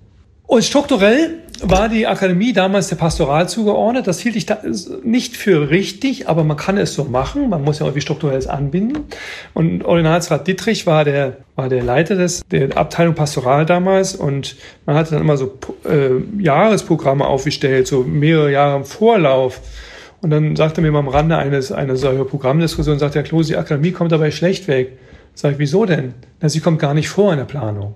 Und 0.51 0.65
strukturell 0.65 1.35
war 1.61 1.87
die 1.87 2.07
Akademie 2.07 2.51
damals 2.51 2.89
der 2.89 2.97
Pastoral 2.97 3.47
zugeordnet. 3.47 4.05
Das 4.05 4.19
hielt 4.19 4.35
ich 4.35 4.45
da 4.45 4.59
nicht 5.01 5.37
für 5.37 5.69
richtig, 5.69 6.27
aber 6.27 6.43
man 6.43 6.57
kann 6.57 6.77
es 6.77 6.93
so 6.93 7.05
machen. 7.05 7.47
Man 7.47 7.63
muss 7.63 7.79
ja 7.79 7.85
irgendwie 7.85 8.01
strukturelles 8.01 8.47
anbinden. 8.47 9.05
Und 9.53 9.85
Ordinalsrat 9.85 10.45
Dittrich 10.45 10.85
war 10.85 11.05
der, 11.05 11.37
war 11.55 11.69
der 11.69 11.81
Leiter 11.81 12.17
des, 12.17 12.41
der 12.51 12.75
Abteilung 12.75 13.15
Pastoral 13.15 13.65
damals 13.65 14.13
und 14.13 14.57
man 14.85 14.97
hatte 14.97 15.11
dann 15.11 15.21
immer 15.21 15.37
so 15.37 15.57
äh, 15.85 16.17
Jahresprogramme 16.37 17.25
aufgestellt, 17.25 17.87
so 17.87 18.03
mehrere 18.03 18.51
Jahre 18.51 18.75
im 18.75 18.83
Vorlauf. 18.83 19.61
Und 20.21 20.31
dann 20.31 20.57
sagte 20.57 20.81
mir 20.81 20.91
mal 20.91 20.99
am 20.99 21.07
Rande 21.07 21.37
eines, 21.37 21.71
einer 21.71 21.95
solcher 21.95 22.25
Programmdiskussion, 22.25 22.99
sagt 22.99 23.15
der 23.15 23.23
Klose, 23.23 23.53
die 23.53 23.57
Akademie 23.57 23.93
kommt 23.93 24.11
dabei 24.11 24.31
schlecht 24.31 24.67
weg. 24.67 24.97
Sag 25.33 25.53
ich, 25.53 25.59
wieso 25.59 25.85
denn? 25.85 26.13
Na, 26.41 26.49
sie 26.49 26.59
kommt 26.59 26.79
gar 26.79 26.93
nicht 26.93 27.07
vor 27.07 27.31
in 27.31 27.37
der 27.37 27.45
Planung. 27.45 27.93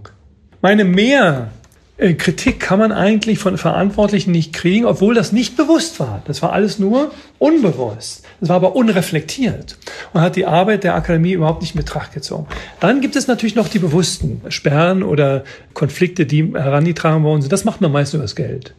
Meine 0.62 0.86
mehr 0.86 1.50
äh, 1.50 1.65
Kritik 1.98 2.60
kann 2.60 2.80
man 2.80 2.92
eigentlich 2.92 3.40
von 3.40 3.58
Verantwortlichen 3.58 4.32
nicht 4.32 4.52
kriegen, 4.52 4.86
obwohl 4.86 5.16
das 5.16 5.32
nicht 5.32 5.56
bewusst 5.56 5.98
war. 6.02 6.22
Das 6.26 6.42
war 6.42 6.52
alles 6.52 6.78
nur 6.78 7.12
unbewusst. 7.40 8.26
Das 8.42 8.50
war 8.50 8.58
aber 8.58 8.76
unreflektiert 8.76 9.78
und 10.12 10.20
hat 10.20 10.36
die 10.36 10.46
Arbeit 10.46 10.84
der 10.84 10.96
Akademie 10.96 11.32
überhaupt 11.32 11.62
nicht 11.62 11.74
in 11.74 11.80
Betracht 11.80 12.14
gezogen. 12.14 12.48
Dann 12.82 13.00
gibt 13.00 13.16
es 13.16 13.28
natürlich 13.28 13.56
noch 13.56 13.70
die 13.70 13.80
bewussten 13.80 14.42
Sperren 14.50 15.04
oder 15.04 15.46
Konflikte, 15.74 16.26
die 16.26 16.54
herangetragen 16.54 17.24
worden 17.24 17.42
sind. 17.42 17.54
Das 17.54 17.64
macht 17.64 17.80
man 17.80 17.94
meist 17.94 18.14
über 18.14 18.24
das 18.24 18.36
Geld. 18.36 18.76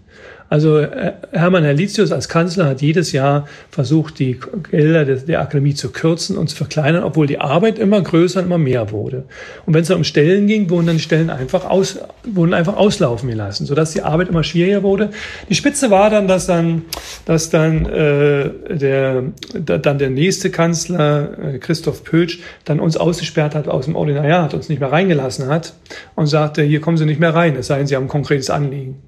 Also 0.48 0.78
äh, 0.78 1.12
Hermann 1.32 1.64
Herlitius 1.64 2.12
als 2.12 2.28
Kanzler 2.28 2.66
hat 2.66 2.82
jedes 2.82 3.12
Jahr 3.12 3.48
versucht, 3.70 4.18
die 4.18 4.38
Gelder 4.70 5.04
der 5.04 5.40
Akademie 5.40 5.74
zu 5.74 5.90
kürzen 5.90 6.36
und 6.36 6.48
zu 6.48 6.56
verkleinern, 6.56 7.02
obwohl 7.02 7.26
die 7.26 7.40
Arbeit 7.40 7.78
immer 7.78 8.00
größer 8.00 8.40
und 8.40 8.46
immer 8.46 8.58
mehr 8.58 8.90
wurde. 8.92 9.24
Und 9.66 9.74
wenn 9.74 9.82
es 9.82 9.90
um 9.90 10.04
Stellen 10.04 10.46
ging, 10.46 10.70
wurden 10.70 10.86
dann 10.86 10.96
die 10.96 11.02
Stellen 11.02 11.30
einfach, 11.30 11.64
aus, 11.64 11.98
wurden 12.24 12.54
einfach 12.54 12.76
auslaufen 12.76 13.28
gelassen, 13.28 13.66
sodass 13.66 13.92
die 13.92 14.02
Arbeit 14.02 14.28
immer 14.28 14.44
schwieriger 14.44 14.82
wurde. 14.82 15.10
Die 15.48 15.54
Spitze 15.54 15.90
war 15.90 16.10
dann, 16.10 16.28
dass 16.28 16.46
dann, 16.46 16.82
dass 17.24 17.50
dann, 17.50 17.86
äh, 17.86 18.50
der, 18.70 19.24
dann 19.54 19.98
der 19.98 20.10
nächste 20.10 20.50
Kanzler, 20.50 21.54
äh, 21.54 21.58
Christoph 21.58 22.04
Pötsch, 22.04 22.40
dann 22.64 22.78
uns 22.78 22.96
ausgesperrt 22.96 23.54
hat 23.54 23.68
aus 23.68 23.86
dem 23.86 23.96
Ordinariat, 23.96 24.54
uns 24.54 24.68
nicht 24.68 24.80
mehr 24.80 24.92
reingelassen 24.92 25.48
hat 25.48 25.74
und 26.14 26.26
sagte, 26.26 26.62
hier 26.62 26.80
kommen 26.80 26.96
Sie 26.96 27.06
nicht 27.06 27.20
mehr 27.20 27.34
rein, 27.34 27.56
es 27.56 27.66
sei 27.66 27.78
denn, 27.78 27.86
Sie 27.86 27.96
haben 27.96 28.04
ein 28.04 28.08
konkretes 28.08 28.50
Anliegen. 28.50 29.05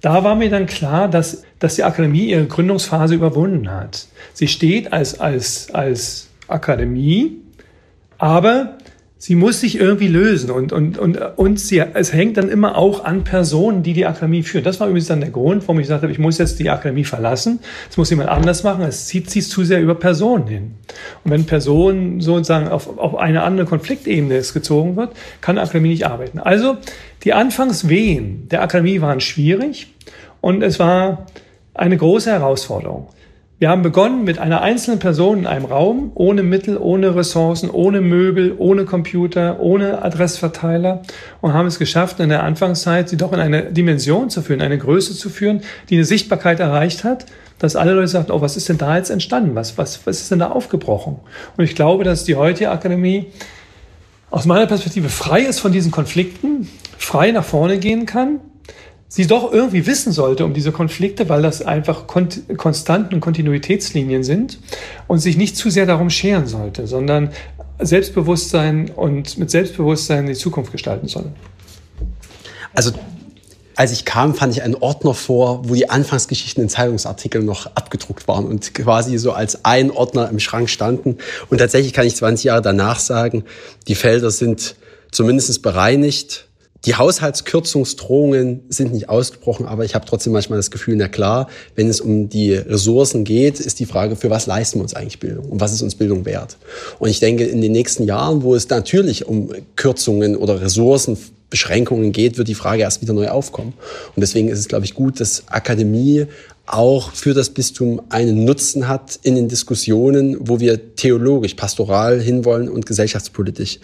Da 0.00 0.24
war 0.24 0.34
mir 0.34 0.50
dann 0.50 0.66
klar, 0.66 1.08
dass, 1.08 1.44
dass 1.58 1.76
die 1.76 1.84
Akademie 1.84 2.30
ihre 2.30 2.46
Gründungsphase 2.46 3.14
überwunden 3.14 3.70
hat. 3.70 4.06
Sie 4.32 4.48
steht 4.48 4.92
als, 4.92 5.20
als, 5.20 5.72
als 5.74 6.28
Akademie, 6.48 7.38
aber 8.18 8.78
sie 9.20 9.34
muss 9.34 9.60
sich 9.60 9.78
irgendwie 9.78 10.08
lösen 10.08 10.50
und, 10.50 10.72
und, 10.72 10.96
und, 10.96 11.18
und 11.36 11.60
sie, 11.60 11.78
es 11.78 12.14
hängt 12.14 12.38
dann 12.38 12.48
immer 12.48 12.78
auch 12.78 13.04
an 13.04 13.22
Personen, 13.22 13.82
die 13.82 13.92
die 13.92 14.06
Akademie 14.06 14.42
führen. 14.42 14.64
Das 14.64 14.80
war 14.80 14.88
übrigens 14.88 15.08
dann 15.08 15.20
der 15.20 15.28
Grund, 15.28 15.62
warum 15.64 15.78
ich 15.78 15.84
gesagt 15.84 16.02
habe, 16.02 16.10
ich 16.10 16.18
muss 16.18 16.38
jetzt 16.38 16.58
die 16.58 16.70
Akademie 16.70 17.04
verlassen. 17.04 17.58
Das 17.88 17.98
muss 17.98 18.08
jemand 18.08 18.30
anders 18.30 18.62
machen. 18.62 18.82
Es 18.82 19.08
zieht 19.08 19.28
sich 19.28 19.46
zu 19.46 19.62
sehr 19.62 19.82
über 19.82 19.94
Personen 19.94 20.46
hin. 20.46 20.74
Und 21.22 21.32
wenn 21.32 21.44
Personen 21.44 22.22
sozusagen 22.22 22.68
auf, 22.68 22.98
auf 22.98 23.14
eine 23.18 23.42
andere 23.42 23.66
Konfliktebene 23.66 24.40
gezogen 24.40 24.96
wird, 24.96 25.12
kann 25.42 25.56
die 25.56 25.62
Akademie 25.62 25.90
nicht 25.90 26.06
arbeiten. 26.06 26.38
Also 26.38 26.78
die 27.22 27.34
Anfangswehen 27.34 28.48
der 28.48 28.62
Akademie 28.62 29.02
waren 29.02 29.20
schwierig 29.20 29.92
und 30.40 30.62
es 30.62 30.78
war 30.78 31.26
eine 31.74 31.98
große 31.98 32.30
Herausforderung. 32.30 33.08
Wir 33.60 33.68
haben 33.68 33.82
begonnen 33.82 34.24
mit 34.24 34.38
einer 34.38 34.62
einzelnen 34.62 35.00
Person 35.00 35.40
in 35.40 35.46
einem 35.46 35.66
Raum, 35.66 36.12
ohne 36.14 36.42
Mittel, 36.42 36.78
ohne 36.78 37.14
Ressourcen, 37.14 37.68
ohne 37.68 38.00
Möbel, 38.00 38.54
ohne 38.56 38.86
Computer, 38.86 39.60
ohne 39.60 40.00
Adressverteiler 40.02 41.02
und 41.42 41.52
haben 41.52 41.66
es 41.66 41.78
geschafft, 41.78 42.20
in 42.20 42.30
der 42.30 42.42
Anfangszeit 42.42 43.10
sie 43.10 43.18
doch 43.18 43.34
in 43.34 43.38
eine 43.38 43.64
Dimension 43.64 44.30
zu 44.30 44.40
führen, 44.40 44.62
eine 44.62 44.78
Größe 44.78 45.14
zu 45.14 45.28
führen, 45.28 45.60
die 45.90 45.96
eine 45.96 46.06
Sichtbarkeit 46.06 46.58
erreicht 46.58 47.04
hat, 47.04 47.26
dass 47.58 47.76
alle 47.76 47.92
Leute 47.92 48.08
sagten, 48.08 48.32
oh, 48.32 48.40
was 48.40 48.56
ist 48.56 48.70
denn 48.70 48.78
da 48.78 48.96
jetzt 48.96 49.10
entstanden? 49.10 49.54
Was, 49.54 49.76
was, 49.76 50.06
was 50.06 50.22
ist 50.22 50.30
denn 50.30 50.38
da 50.38 50.48
aufgebrochen? 50.48 51.16
Und 51.58 51.64
ich 51.64 51.74
glaube, 51.74 52.04
dass 52.04 52.24
die 52.24 52.36
heutige 52.36 52.70
Akademie 52.70 53.26
aus 54.30 54.46
meiner 54.46 54.68
Perspektive 54.68 55.10
frei 55.10 55.42
ist 55.42 55.60
von 55.60 55.70
diesen 55.70 55.90
Konflikten, 55.90 56.66
frei 56.96 57.30
nach 57.30 57.44
vorne 57.44 57.76
gehen 57.76 58.06
kann 58.06 58.40
sie 59.10 59.26
doch 59.26 59.52
irgendwie 59.52 59.86
wissen 59.86 60.12
sollte 60.12 60.44
um 60.44 60.54
diese 60.54 60.70
Konflikte, 60.70 61.28
weil 61.28 61.42
das 61.42 61.62
einfach 61.62 62.06
Konstanten 62.06 63.14
und 63.14 63.20
Kontinuitätslinien 63.20 64.22
sind 64.22 64.60
und 65.08 65.18
sich 65.18 65.36
nicht 65.36 65.56
zu 65.56 65.68
sehr 65.68 65.84
darum 65.84 66.10
scheren 66.10 66.46
sollte, 66.46 66.86
sondern 66.86 67.30
Selbstbewusstsein 67.80 68.88
und 68.90 69.36
mit 69.36 69.50
Selbstbewusstsein 69.50 70.26
die 70.26 70.34
Zukunft 70.34 70.70
gestalten 70.70 71.08
soll. 71.08 71.32
Also 72.72 72.92
als 73.74 73.90
ich 73.90 74.04
kam, 74.04 74.34
fand 74.34 74.54
ich 74.54 74.62
einen 74.62 74.76
Ordner 74.76 75.14
vor, 75.14 75.68
wo 75.68 75.74
die 75.74 75.90
Anfangsgeschichten 75.90 76.62
in 76.62 76.68
Zeitungsartikeln 76.68 77.44
noch 77.44 77.66
abgedruckt 77.74 78.28
waren 78.28 78.46
und 78.46 78.74
quasi 78.74 79.18
so 79.18 79.32
als 79.32 79.64
ein 79.64 79.90
Ordner 79.90 80.28
im 80.28 80.38
Schrank 80.38 80.70
standen. 80.70 81.18
Und 81.48 81.58
tatsächlich 81.58 81.92
kann 81.92 82.06
ich 82.06 82.14
20 82.14 82.44
Jahre 82.44 82.62
danach 82.62 83.00
sagen, 83.00 83.44
die 83.88 83.96
Felder 83.96 84.30
sind 84.30 84.76
zumindest 85.10 85.62
bereinigt 85.62 86.49
die 86.86 86.94
Haushaltskürzungsdrohungen 86.94 88.62
sind 88.70 88.92
nicht 88.92 89.08
ausgebrochen, 89.08 89.66
aber 89.66 89.84
ich 89.84 89.94
habe 89.94 90.06
trotzdem 90.06 90.32
manchmal 90.32 90.58
das 90.58 90.70
Gefühl, 90.70 90.96
na 90.96 91.08
klar, 91.08 91.48
wenn 91.74 91.88
es 91.88 92.00
um 92.00 92.28
die 92.30 92.54
Ressourcen 92.54 93.24
geht, 93.24 93.60
ist 93.60 93.80
die 93.80 93.86
Frage, 93.86 94.16
für 94.16 94.30
was 94.30 94.46
leisten 94.46 94.78
wir 94.78 94.82
uns 94.82 94.94
eigentlich 94.94 95.20
Bildung 95.20 95.46
und 95.46 95.60
was 95.60 95.72
ist 95.72 95.82
uns 95.82 95.94
Bildung 95.94 96.24
wert? 96.24 96.56
Und 96.98 97.10
ich 97.10 97.20
denke, 97.20 97.44
in 97.44 97.60
den 97.60 97.72
nächsten 97.72 98.04
Jahren, 98.04 98.42
wo 98.42 98.54
es 98.54 98.68
natürlich 98.68 99.26
um 99.26 99.50
Kürzungen 99.76 100.36
oder 100.36 100.62
Ressourcenbeschränkungen 100.62 102.12
geht, 102.12 102.38
wird 102.38 102.48
die 102.48 102.54
Frage 102.54 102.82
erst 102.82 103.02
wieder 103.02 103.12
neu 103.12 103.28
aufkommen. 103.28 103.74
Und 104.16 104.20
deswegen 104.20 104.48
ist 104.48 104.58
es, 104.58 104.68
glaube 104.68 104.86
ich, 104.86 104.94
gut, 104.94 105.20
dass 105.20 105.44
Akademie 105.48 106.26
auch 106.66 107.12
für 107.12 107.34
das 107.34 107.50
Bistum 107.50 108.00
einen 108.10 108.44
Nutzen 108.44 108.86
hat 108.86 109.18
in 109.22 109.34
den 109.34 109.48
Diskussionen, 109.48 110.36
wo 110.40 110.60
wir 110.60 110.94
theologisch, 110.94 111.54
pastoral 111.54 112.20
hinwollen 112.20 112.68
und 112.68 112.86
gesellschaftspolitisch. 112.86 113.80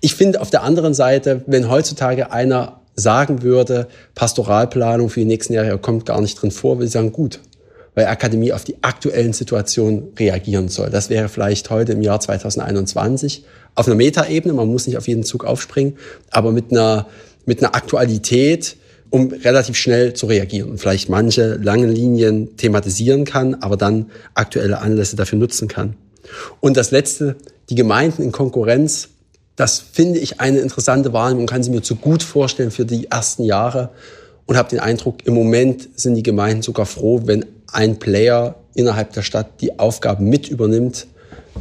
Ich 0.00 0.14
finde 0.14 0.40
auf 0.40 0.50
der 0.50 0.62
anderen 0.62 0.94
Seite, 0.94 1.42
wenn 1.46 1.68
heutzutage 1.68 2.30
einer 2.30 2.80
sagen 2.94 3.42
würde, 3.42 3.88
Pastoralplanung 4.14 5.08
für 5.08 5.20
die 5.20 5.26
nächsten 5.26 5.52
Jahre 5.52 5.78
kommt 5.78 6.06
gar 6.06 6.20
nicht 6.20 6.40
drin 6.40 6.50
vor, 6.50 6.76
würde 6.76 6.86
ich 6.86 6.92
sagen, 6.92 7.12
gut, 7.12 7.40
weil 7.94 8.06
Akademie 8.06 8.52
auf 8.52 8.64
die 8.64 8.76
aktuellen 8.82 9.32
Situationen 9.32 10.08
reagieren 10.18 10.68
soll. 10.68 10.90
Das 10.90 11.10
wäre 11.10 11.28
vielleicht 11.28 11.70
heute 11.70 11.92
im 11.92 12.02
Jahr 12.02 12.20
2021 12.20 13.44
auf 13.74 13.86
einer 13.86 13.96
Metaebene, 13.96 14.54
man 14.54 14.68
muss 14.68 14.86
nicht 14.86 14.96
auf 14.96 15.08
jeden 15.08 15.22
Zug 15.22 15.44
aufspringen, 15.44 15.96
aber 16.30 16.52
mit 16.52 16.72
einer, 16.72 17.06
mit 17.46 17.62
einer 17.62 17.74
Aktualität, 17.74 18.76
um 19.10 19.28
relativ 19.28 19.76
schnell 19.76 20.12
zu 20.14 20.26
reagieren 20.26 20.78
vielleicht 20.78 21.08
manche 21.08 21.54
langen 21.54 21.90
Linien 21.90 22.56
thematisieren 22.56 23.24
kann, 23.24 23.54
aber 23.56 23.76
dann 23.76 24.10
aktuelle 24.34 24.80
Anlässe 24.80 25.16
dafür 25.16 25.38
nutzen 25.38 25.68
kann. 25.68 25.96
Und 26.60 26.76
das 26.76 26.90
Letzte, 26.90 27.36
die 27.70 27.74
Gemeinden 27.74 28.22
in 28.22 28.32
Konkurrenz, 28.32 29.08
das 29.56 29.78
finde 29.80 30.18
ich 30.18 30.40
eine 30.40 30.58
interessante 30.58 31.12
Wahrnehmung, 31.12 31.46
kann 31.46 31.62
sie 31.62 31.70
mir 31.70 31.82
zu 31.82 31.96
gut 31.96 32.22
vorstellen 32.22 32.70
für 32.70 32.84
die 32.84 33.10
ersten 33.10 33.44
Jahre 33.44 33.90
und 34.46 34.56
habe 34.56 34.70
den 34.70 34.80
Eindruck, 34.80 35.26
im 35.26 35.34
Moment 35.34 35.88
sind 35.98 36.14
die 36.14 36.22
Gemeinden 36.22 36.62
sogar 36.62 36.86
froh, 36.86 37.22
wenn 37.24 37.44
ein 37.72 37.98
Player 37.98 38.56
innerhalb 38.74 39.12
der 39.12 39.22
Stadt 39.22 39.60
die 39.60 39.78
Aufgaben 39.78 40.28
mit 40.28 40.48
übernimmt. 40.48 41.06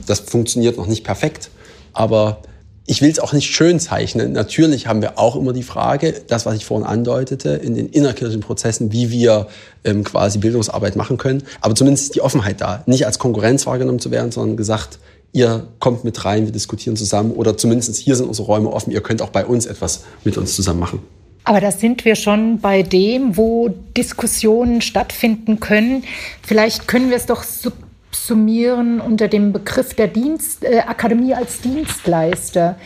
Das 0.05 0.19
funktioniert 0.19 0.77
noch 0.77 0.88
nicht 0.88 1.03
perfekt, 1.03 1.49
aber 1.93 2.41
ich 2.89 3.02
will 3.02 3.12
es 3.12 3.19
auch 3.19 3.34
nicht 3.34 3.54
schön 3.54 3.80
zeichnen. 3.80 4.32
Natürlich 4.32 4.88
haben 4.88 5.02
wir 5.02 5.19
auch 5.19 5.36
immer 5.36 5.52
die 5.52 5.62
Frage, 5.62 6.13
das, 6.28 6.45
was 6.45 6.56
ich 6.56 6.65
vorhin 6.65 6.88
andeutete, 6.88 7.50
in 7.50 7.76
den 7.76 7.89
innerkirchlichen 7.89 8.41
Prozessen, 8.41 8.93
wie 8.93 9.12
wir 9.12 9.47
ähm, 9.84 10.06
quasi 10.06 10.39
Bildungsarbeit 10.39 10.95
machen 10.95 11.17
können. 11.17 11.43
Aber 11.60 11.76
zumindest 11.76 12.06
ist 12.06 12.15
die 12.15 12.21
Offenheit 12.21 12.62
da, 12.62 12.84
nicht 12.86 13.06
als 13.06 13.19
Konkurrenz 13.19 13.67
wahrgenommen 13.67 14.00
zu 14.00 14.10
werden, 14.10 14.32
sondern 14.32 14.56
gesagt, 14.56 15.00
ihr 15.34 15.67
kommt 15.80 16.06
mit 16.06 16.23
rein, 16.23 16.45
wir 16.45 16.54
diskutieren 16.54 16.95
zusammen 16.95 17.32
oder 17.32 17.58
zumindest 17.58 17.93
hier 17.97 18.15
sind 18.15 18.28
unsere 18.28 18.47
Räume 18.47 18.71
offen, 18.71 18.91
ihr 18.91 19.02
könnt 19.02 19.21
auch 19.21 19.30
bei 19.30 19.45
uns 19.45 19.65
etwas 19.65 20.06
mit 20.23 20.38
uns 20.38 20.56
zusammen 20.56 20.80
machen. 20.80 21.00
Aber 21.43 21.62
da 21.62 21.71
sind 21.71 22.06
wir 22.06 22.15
schon 22.15 22.60
bei 22.60 22.84
dem, 22.84 23.38
wo 23.38 23.69
Diskussionen 23.95 24.82
stattfinden 24.82 25.60
können. 25.60 26.04
Vielleicht 26.41 26.88
können 26.88 27.10
wir 27.10 27.17
es 27.17 27.26
doch 27.26 27.43
so 27.43 27.71
subsumieren 28.17 28.99
unter 28.99 29.27
dem 29.27 29.53
Begriff 29.53 29.93
der 29.93 30.08
Dienst, 30.08 30.63
äh, 30.63 30.80
Akademie 30.80 31.34
als 31.34 31.62
Dienstleister. 31.62 32.77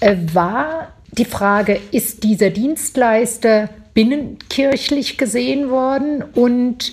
Äh, 0.00 0.16
war 0.32 0.88
die 1.12 1.24
Frage, 1.24 1.80
ist 1.92 2.24
dieser 2.24 2.50
Dienstleister 2.50 3.68
binnenkirchlich 3.94 5.18
gesehen 5.18 5.70
worden 5.70 6.22
und 6.22 6.92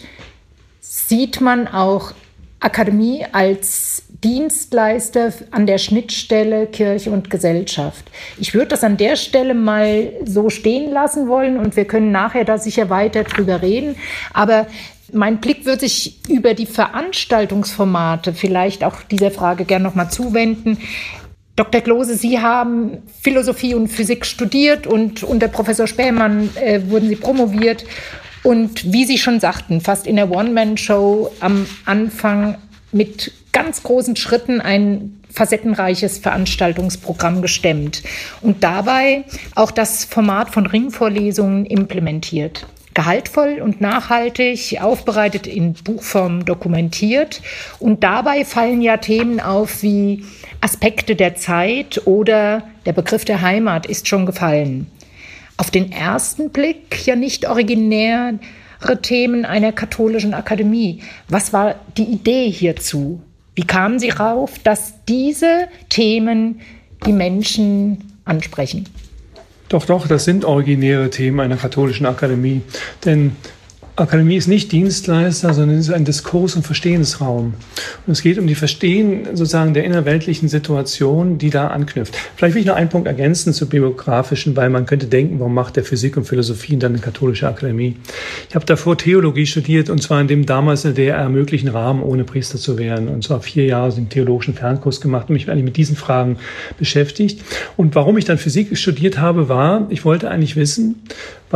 sieht 0.80 1.42
man 1.42 1.68
auch 1.68 2.14
Akademie 2.60 3.26
als 3.32 4.04
Dienstleister 4.24 5.34
an 5.52 5.68
der 5.68 5.78
Schnittstelle 5.78 6.66
Kirche 6.68 7.12
und 7.12 7.30
Gesellschaft. 7.30 8.06
Ich 8.40 8.54
würde 8.54 8.70
das 8.70 8.84
an 8.84 8.98
der 8.98 9.18
Stelle 9.18 9.54
mal 9.54 10.14
so 10.26 10.50
stehen 10.50 10.92
lassen 10.92 11.28
wollen 11.28 11.58
und 11.58 11.76
wir 11.76 11.86
können 11.86 12.12
nachher 12.12 12.44
da 12.44 12.58
sicher 12.58 12.90
weiter 12.90 13.24
drüber 13.24 13.62
reden. 13.62 13.96
Aber 14.34 14.66
mein 15.16 15.40
Blick 15.40 15.66
wird 15.66 15.80
sich 15.80 16.20
über 16.30 16.54
die 16.54 16.66
Veranstaltungsformate 16.66 18.34
vielleicht 18.34 18.84
auch 18.84 19.02
dieser 19.04 19.32
Frage 19.32 19.66
gern 19.66 19.82
nochmal 19.82 20.12
zuwenden. 20.12 20.78
Dr. 21.56 21.82
Klose, 21.82 22.16
Sie 22.16 22.40
haben 22.40 22.98
Philosophie 23.22 23.74
und 23.74 23.88
Physik 23.88 24.26
studiert 24.26 24.86
und 24.86 25.24
unter 25.24 25.48
Professor 25.48 25.88
Spähmann 25.88 26.50
äh, 26.56 26.82
wurden 26.90 27.08
Sie 27.08 27.16
promoviert. 27.16 27.86
Und 28.44 28.92
wie 28.92 29.06
Sie 29.06 29.18
schon 29.18 29.40
sagten, 29.40 29.82
fast 29.82 30.06
in 30.06 30.18
der 30.18 30.30
One-Man-Show 30.30 31.32
am 31.40 31.66
Anfang 31.86 32.58
mit 32.92 33.32
ganz 33.54 33.84
großen 33.84 34.18
Schritten 34.18 34.60
ein 34.60 35.22
facettenreiches 35.32 36.18
Veranstaltungsprogramm 36.20 37.42
gestemmt 37.42 38.04
und 38.42 38.64
dabei 38.64 39.24
auch 39.56 39.72
das 39.72 40.06
Format 40.06 40.54
von 40.54 40.66
Ringvorlesungen 40.66 41.66
implementiert. 41.66 42.68
Gehaltvoll 42.96 43.62
und 43.62 43.82
nachhaltig, 43.82 44.80
aufbereitet 44.82 45.46
in 45.46 45.74
Buchform 45.74 46.46
dokumentiert. 46.46 47.42
Und 47.80 48.04
dabei 48.04 48.46
fallen 48.46 48.82
ja 48.82 48.98
Themen 48.98 49.40
auf 49.40 49.84
wie 49.84 50.24
Aspekte 50.62 51.16
der 51.16 51.36
Zeit 51.36 52.02
oder 52.06 52.64
der 52.86 52.94
Begriff 52.94 53.26
der 53.26 53.42
Heimat 53.42 53.86
ist 53.86 54.08
schon 54.08 54.26
gefallen. 54.26 54.88
Auf 55.58 55.70
den 55.70 55.92
ersten 55.92 56.50
Blick 56.50 57.06
ja 57.06 57.16
nicht 57.16 57.48
originäre 57.48 58.40
Themen 59.02 59.46
einer 59.46 59.74
katholischen 59.74 60.34
Akademie. 60.34 61.02
Was 61.28 61.54
war 61.54 61.76
die 61.98 62.04
Idee 62.04 62.50
hierzu? 62.50 63.22
Wie 63.56 63.68
kamen 63.68 64.00
Sie 64.00 64.10
rauf, 64.10 64.58
dass 64.60 64.94
diese 65.06 65.68
Themen 65.90 66.62
die 67.06 67.14
Menschen 67.14 68.14
ansprechen? 68.24 68.86
Doch, 69.70 69.86
doch, 69.86 70.08
das 70.08 70.26
sind 70.26 70.46
originäre 70.46 71.10
Themen 71.10 71.40
einer 71.40 71.58
katholischen 71.58 72.06
Akademie. 72.06 72.62
Denn 73.04 73.36
Akademie 73.98 74.36
ist 74.36 74.50
nicht 74.50 74.74
Dienstleister, 74.74 75.54
sondern 75.54 75.80
ist 75.80 75.90
ein 75.90 76.04
Diskurs- 76.04 76.58
und 76.58 76.66
Verstehensraum. 76.66 77.54
Und 78.06 78.12
es 78.12 78.22
geht 78.22 78.38
um 78.38 78.46
die 78.46 78.56
Verstehen 78.56 79.24
sozusagen 79.28 79.74
der 79.74 79.86
innerweltlichen 79.86 80.50
Situation, 80.50 81.38
die 81.38 81.50
da 81.50 81.68
anknüpft. 81.68 82.14
Vielleicht 82.36 82.56
will 82.56 82.62
ich 82.62 82.68
noch 82.68 82.76
einen 82.76 82.90
Punkt 82.90 83.08
ergänzen 83.08 83.54
zu 83.54 83.70
biografischen, 83.70 84.58
weil 84.58 84.70
man 84.70 84.86
könnte 84.86 85.06
denken, 85.06 85.40
warum 85.40 85.54
macht 85.54 85.78
der 85.78 85.86
Physik 85.86 86.18
und 86.18 86.26
Philosophie 86.26 86.76
dann 86.76 86.92
eine 86.92 87.02
katholische 87.02 87.48
Akademie? 87.48 87.96
Ich 88.50 88.56
habe 88.56 88.66
davor 88.66 88.98
Theologie 88.98 89.46
studiert 89.46 89.90
und 89.90 90.04
zwar 90.04 90.20
in 90.20 90.28
dem 90.28 90.46
damals 90.46 90.84
in 90.84 90.96
der 90.96 91.16
ermöglichen 91.16 91.70
Rahmen, 91.70 92.04
ohne 92.04 92.26
Priester 92.26 92.58
zu 92.58 92.78
werden. 92.78 93.08
Und 93.08 93.24
zwar 93.24 93.40
vier 93.40 93.64
Jahre 93.64 93.94
den 93.94 94.10
theologischen 94.10 94.56
Fernkurs 94.56 95.00
gemacht 95.00 95.30
und 95.30 95.36
mich 95.36 95.50
eigentlich 95.50 95.64
mit 95.64 95.78
diesen 95.78 95.96
Fragen 95.96 96.36
beschäftigt. 96.78 97.42
Und 97.78 97.96
warum 97.96 98.18
ich 98.18 98.26
dann 98.26 98.40
Physik 98.40 98.78
studiert 98.78 99.20
habe, 99.20 99.48
war, 99.48 99.88
ich 99.90 100.04
wollte 100.04 100.30
eigentlich 100.30 100.58
wissen, 100.58 101.02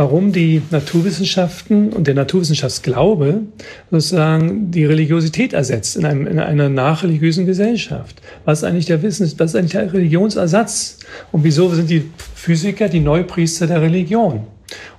warum 0.00 0.32
die 0.32 0.62
Naturwissenschaften 0.70 1.92
und 1.92 2.06
der 2.06 2.14
Naturwissenschaftsglaube 2.14 3.42
sozusagen 3.90 4.70
die 4.70 4.86
Religiosität 4.86 5.52
ersetzt 5.52 5.94
in, 5.94 6.06
einem, 6.06 6.26
in 6.26 6.38
einer 6.38 6.70
nachreligiösen 6.70 7.44
Gesellschaft. 7.44 8.16
Was 8.46 8.60
ist 8.60 8.64
eigentlich 8.64 8.86
der 8.86 9.02
Wissens, 9.02 9.38
was 9.38 9.50
ist 9.50 9.56
eigentlich 9.56 9.72
der 9.72 9.92
Religionsersatz? 9.92 11.00
Und 11.32 11.44
wieso 11.44 11.68
sind 11.68 11.90
die 11.90 12.10
Physiker 12.34 12.88
die 12.88 13.00
Neupriester 13.00 13.66
der 13.66 13.82
Religion? 13.82 14.46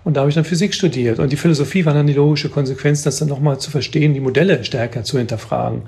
Und 0.03 0.15
da 0.15 0.21
habe 0.21 0.29
ich 0.29 0.35
dann 0.35 0.45
Physik 0.45 0.73
studiert. 0.73 1.19
Und 1.19 1.31
die 1.31 1.37
Philosophie 1.37 1.85
war 1.85 1.93
dann 1.93 2.07
die 2.07 2.13
logische 2.13 2.49
Konsequenz, 2.49 3.03
das 3.03 3.17
dann 3.17 3.27
nochmal 3.27 3.59
zu 3.59 3.69
verstehen, 3.69 4.13
die 4.13 4.19
Modelle 4.19 4.63
stärker 4.63 5.03
zu 5.03 5.17
hinterfragen. 5.17 5.83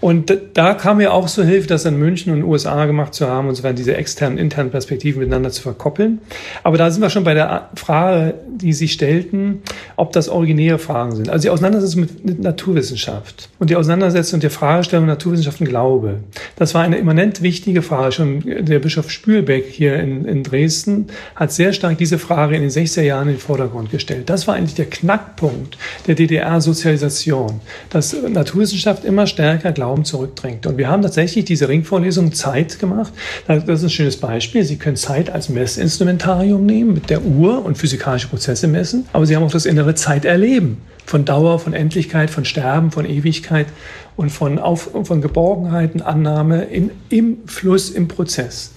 Und 0.00 0.36
da 0.52 0.74
kam 0.74 0.98
mir 0.98 1.12
auch 1.12 1.28
so 1.28 1.42
Hilfe, 1.42 1.66
das 1.66 1.84
in 1.84 1.98
München 1.98 2.32
und 2.32 2.44
USA 2.44 2.84
gemacht 2.86 3.14
zu 3.14 3.26
haben 3.26 3.48
und 3.48 3.54
so 3.54 3.62
weiter, 3.62 3.74
diese 3.74 3.96
externen, 3.96 4.38
internen 4.38 4.70
Perspektiven 4.70 5.20
miteinander 5.20 5.50
zu 5.50 5.62
verkoppeln. 5.62 6.20
Aber 6.62 6.76
da 6.76 6.90
sind 6.90 7.00
wir 7.00 7.10
schon 7.10 7.24
bei 7.24 7.34
der 7.34 7.70
Frage, 7.74 8.34
die 8.48 8.72
Sie 8.72 8.88
stellten, 8.88 9.62
ob 9.96 10.12
das 10.12 10.28
originäre 10.28 10.78
Fragen 10.78 11.16
sind. 11.16 11.30
Also 11.30 11.44
die 11.44 11.50
Auseinandersetzung 11.50 12.02
mit 12.22 12.42
Naturwissenschaft 12.42 13.48
und 13.58 13.70
die 13.70 13.76
Auseinandersetzung 13.76 14.40
der 14.40 14.50
Fragestellung 14.50 15.06
Naturwissenschaften 15.06 15.66
Glaube. 15.66 16.20
Das 16.56 16.74
war 16.74 16.82
eine 16.82 16.98
immanent 16.98 17.42
wichtige 17.42 17.82
Frage. 17.82 18.12
Schon 18.12 18.40
der 18.44 18.78
Bischof 18.78 19.10
Spülbeck 19.10 19.66
hier 19.66 19.96
in, 19.96 20.24
in 20.24 20.42
Dresden 20.42 21.06
hat 21.34 21.52
sehr 21.52 21.72
stark 21.72 21.98
diese 21.98 22.18
Frage 22.18 22.56
in 22.56 22.62
den 22.62 22.70
60er 22.70 23.02
Jahren 23.02 23.28
in 23.28 23.34
den 23.34 23.40
Vordergrund 23.54 23.92
gestellt. 23.92 24.28
Das 24.30 24.48
war 24.48 24.56
eigentlich 24.56 24.74
der 24.74 24.86
Knackpunkt 24.86 25.78
der 26.08 26.16
DDR-Sozialisation, 26.16 27.60
dass 27.88 28.12
Naturwissenschaft 28.28 29.04
immer 29.04 29.28
stärker 29.28 29.70
Glauben 29.70 30.04
zurückdrängt. 30.04 30.66
Und 30.66 30.76
wir 30.76 30.88
haben 30.88 31.02
tatsächlich 31.02 31.44
diese 31.44 31.68
Ringvorlesung 31.68 32.32
Zeit 32.32 32.80
gemacht. 32.80 33.12
Das 33.46 33.62
ist 33.64 33.84
ein 33.84 33.90
schönes 33.90 34.16
Beispiel. 34.16 34.64
Sie 34.64 34.74
können 34.76 34.96
Zeit 34.96 35.30
als 35.30 35.48
Messinstrumentarium 35.50 36.66
nehmen, 36.66 36.94
mit 36.94 37.10
der 37.10 37.22
Uhr 37.22 37.64
und 37.64 37.78
physikalische 37.78 38.26
Prozesse 38.26 38.66
messen, 38.66 39.06
aber 39.12 39.24
Sie 39.24 39.36
haben 39.36 39.44
auch 39.44 39.52
das 39.52 39.66
innere 39.66 39.94
Zeiterleben 39.94 40.78
von 41.06 41.24
Dauer, 41.24 41.60
von 41.60 41.74
Endlichkeit, 41.74 42.30
von 42.30 42.44
Sterben, 42.44 42.90
von 42.90 43.04
Ewigkeit 43.04 43.68
und 44.16 44.30
von, 44.30 44.58
Auf 44.58 44.90
von 45.04 45.20
Geborgenheiten, 45.20 46.02
Annahme 46.02 46.64
in, 46.64 46.90
im 47.08 47.46
Fluss, 47.46 47.90
im 47.90 48.08
Prozess. 48.08 48.72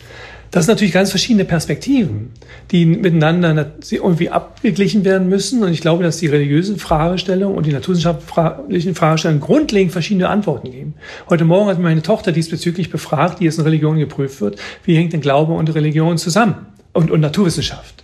Das 0.51 0.65
sind 0.65 0.73
natürlich 0.73 0.93
ganz 0.93 1.09
verschiedene 1.09 1.45
Perspektiven, 1.45 2.31
die 2.71 2.85
miteinander 2.85 3.73
irgendwie 3.89 4.29
abgeglichen 4.29 5.03
werden 5.03 5.27
müssen. 5.29 5.63
Und 5.63 5.71
ich 5.71 5.81
glaube, 5.81 6.03
dass 6.03 6.17
die 6.17 6.27
religiösen 6.27 6.79
Fragestellungen 6.79 7.57
und 7.57 7.65
die 7.65 7.73
naturwissenschaftlichen 7.73 8.95
Fragestellungen 8.95 9.41
grundlegend 9.41 9.91
verschiedene 9.91 10.29
Antworten 10.29 10.71
geben. 10.71 10.93
Heute 11.29 11.45
Morgen 11.45 11.69
hat 11.69 11.79
meine 11.79 12.01
Tochter 12.01 12.31
diesbezüglich 12.31 12.89
befragt, 12.89 13.39
die 13.39 13.45
jetzt 13.45 13.57
in 13.57 13.63
Religion 13.63 13.97
geprüft 13.97 14.41
wird, 14.41 14.59
wie 14.83 14.95
hängt 14.95 15.13
denn 15.13 15.21
Glaube 15.21 15.53
und 15.53 15.73
Religion 15.73 16.17
zusammen 16.17 16.67
und, 16.93 17.11
und 17.11 17.19
Naturwissenschaft? 17.19 17.96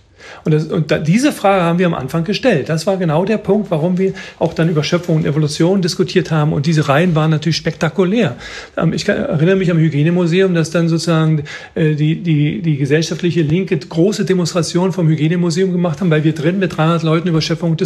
Und, 0.44 0.52
das, 0.52 0.66
und 0.66 0.90
da, 0.90 0.98
diese 0.98 1.32
Frage 1.32 1.62
haben 1.62 1.78
wir 1.78 1.86
am 1.86 1.94
Anfang 1.94 2.24
gestellt. 2.24 2.68
Das 2.68 2.86
war 2.86 2.96
genau 2.96 3.24
der 3.24 3.38
Punkt, 3.38 3.70
warum 3.70 3.98
wir 3.98 4.12
auch 4.38 4.54
dann 4.54 4.68
über 4.68 4.82
Schöpfung 4.82 5.16
und 5.16 5.26
Evolution 5.26 5.82
diskutiert 5.82 6.30
haben. 6.30 6.52
Und 6.52 6.66
diese 6.66 6.88
Reihen 6.88 7.14
waren 7.14 7.30
natürlich 7.30 7.56
spektakulär. 7.56 8.36
Ähm, 8.76 8.92
ich 8.92 9.04
kann, 9.04 9.16
erinnere 9.16 9.56
mich 9.56 9.70
am 9.70 9.78
Hygienemuseum, 9.78 10.54
dass 10.54 10.70
dann 10.70 10.88
sozusagen 10.88 11.44
äh, 11.74 11.94
die, 11.94 12.22
die, 12.22 12.62
die 12.62 12.76
gesellschaftliche 12.76 13.42
Linke 13.42 13.76
große 13.78 14.24
Demonstrationen 14.24 14.92
vom 14.92 15.08
Hygienemuseum 15.08 15.72
gemacht 15.72 16.00
haben, 16.00 16.10
weil 16.10 16.24
wir 16.24 16.34
drin 16.34 16.58
mit 16.58 16.76
300 16.76 17.02
Leuten 17.02 17.28
über 17.28 17.40
Schöpfung 17.40 17.76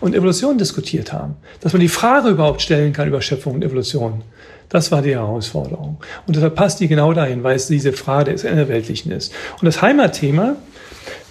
und, 0.00 0.14
Evolution 0.14 0.58
diskutiert 0.58 1.12
haben. 1.12 1.34
Dass 1.60 1.72
man 1.72 1.80
die 1.80 1.88
Frage 1.88 2.28
überhaupt 2.30 2.62
stellen 2.62 2.92
kann 2.92 3.08
über 3.08 3.20
Schöpfung 3.20 3.54
und 3.54 3.64
Evolution. 3.64 4.22
Das 4.68 4.90
war 4.90 5.02
die 5.02 5.14
Herausforderung. 5.14 5.98
Und 6.26 6.36
deshalb 6.36 6.56
passt 6.56 6.80
die 6.80 6.88
genau 6.88 7.12
dahin, 7.12 7.42
weil 7.44 7.56
es 7.56 7.68
diese 7.68 7.92
Frage 7.92 8.32
des 8.32 8.44
Innerweltlichen 8.44 9.12
ist. 9.12 9.32
Und 9.60 9.66
das 9.66 9.80
Heimatthema, 9.80 10.56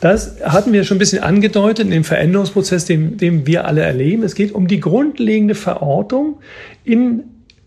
das 0.01 0.35
hatten 0.43 0.73
wir 0.73 0.83
schon 0.83 0.97
ein 0.97 0.99
bisschen 0.99 1.23
angedeutet 1.23 1.85
in 1.85 1.91
dem 1.91 2.03
Veränderungsprozess, 2.03 2.85
den, 2.85 3.17
den 3.17 3.45
wir 3.47 3.65
alle 3.65 3.81
erleben. 3.81 4.23
Es 4.23 4.35
geht 4.35 4.53
um 4.53 4.67
die 4.67 4.79
grundlegende 4.79 5.55
Verortung 5.55 6.39
in 6.83 7.23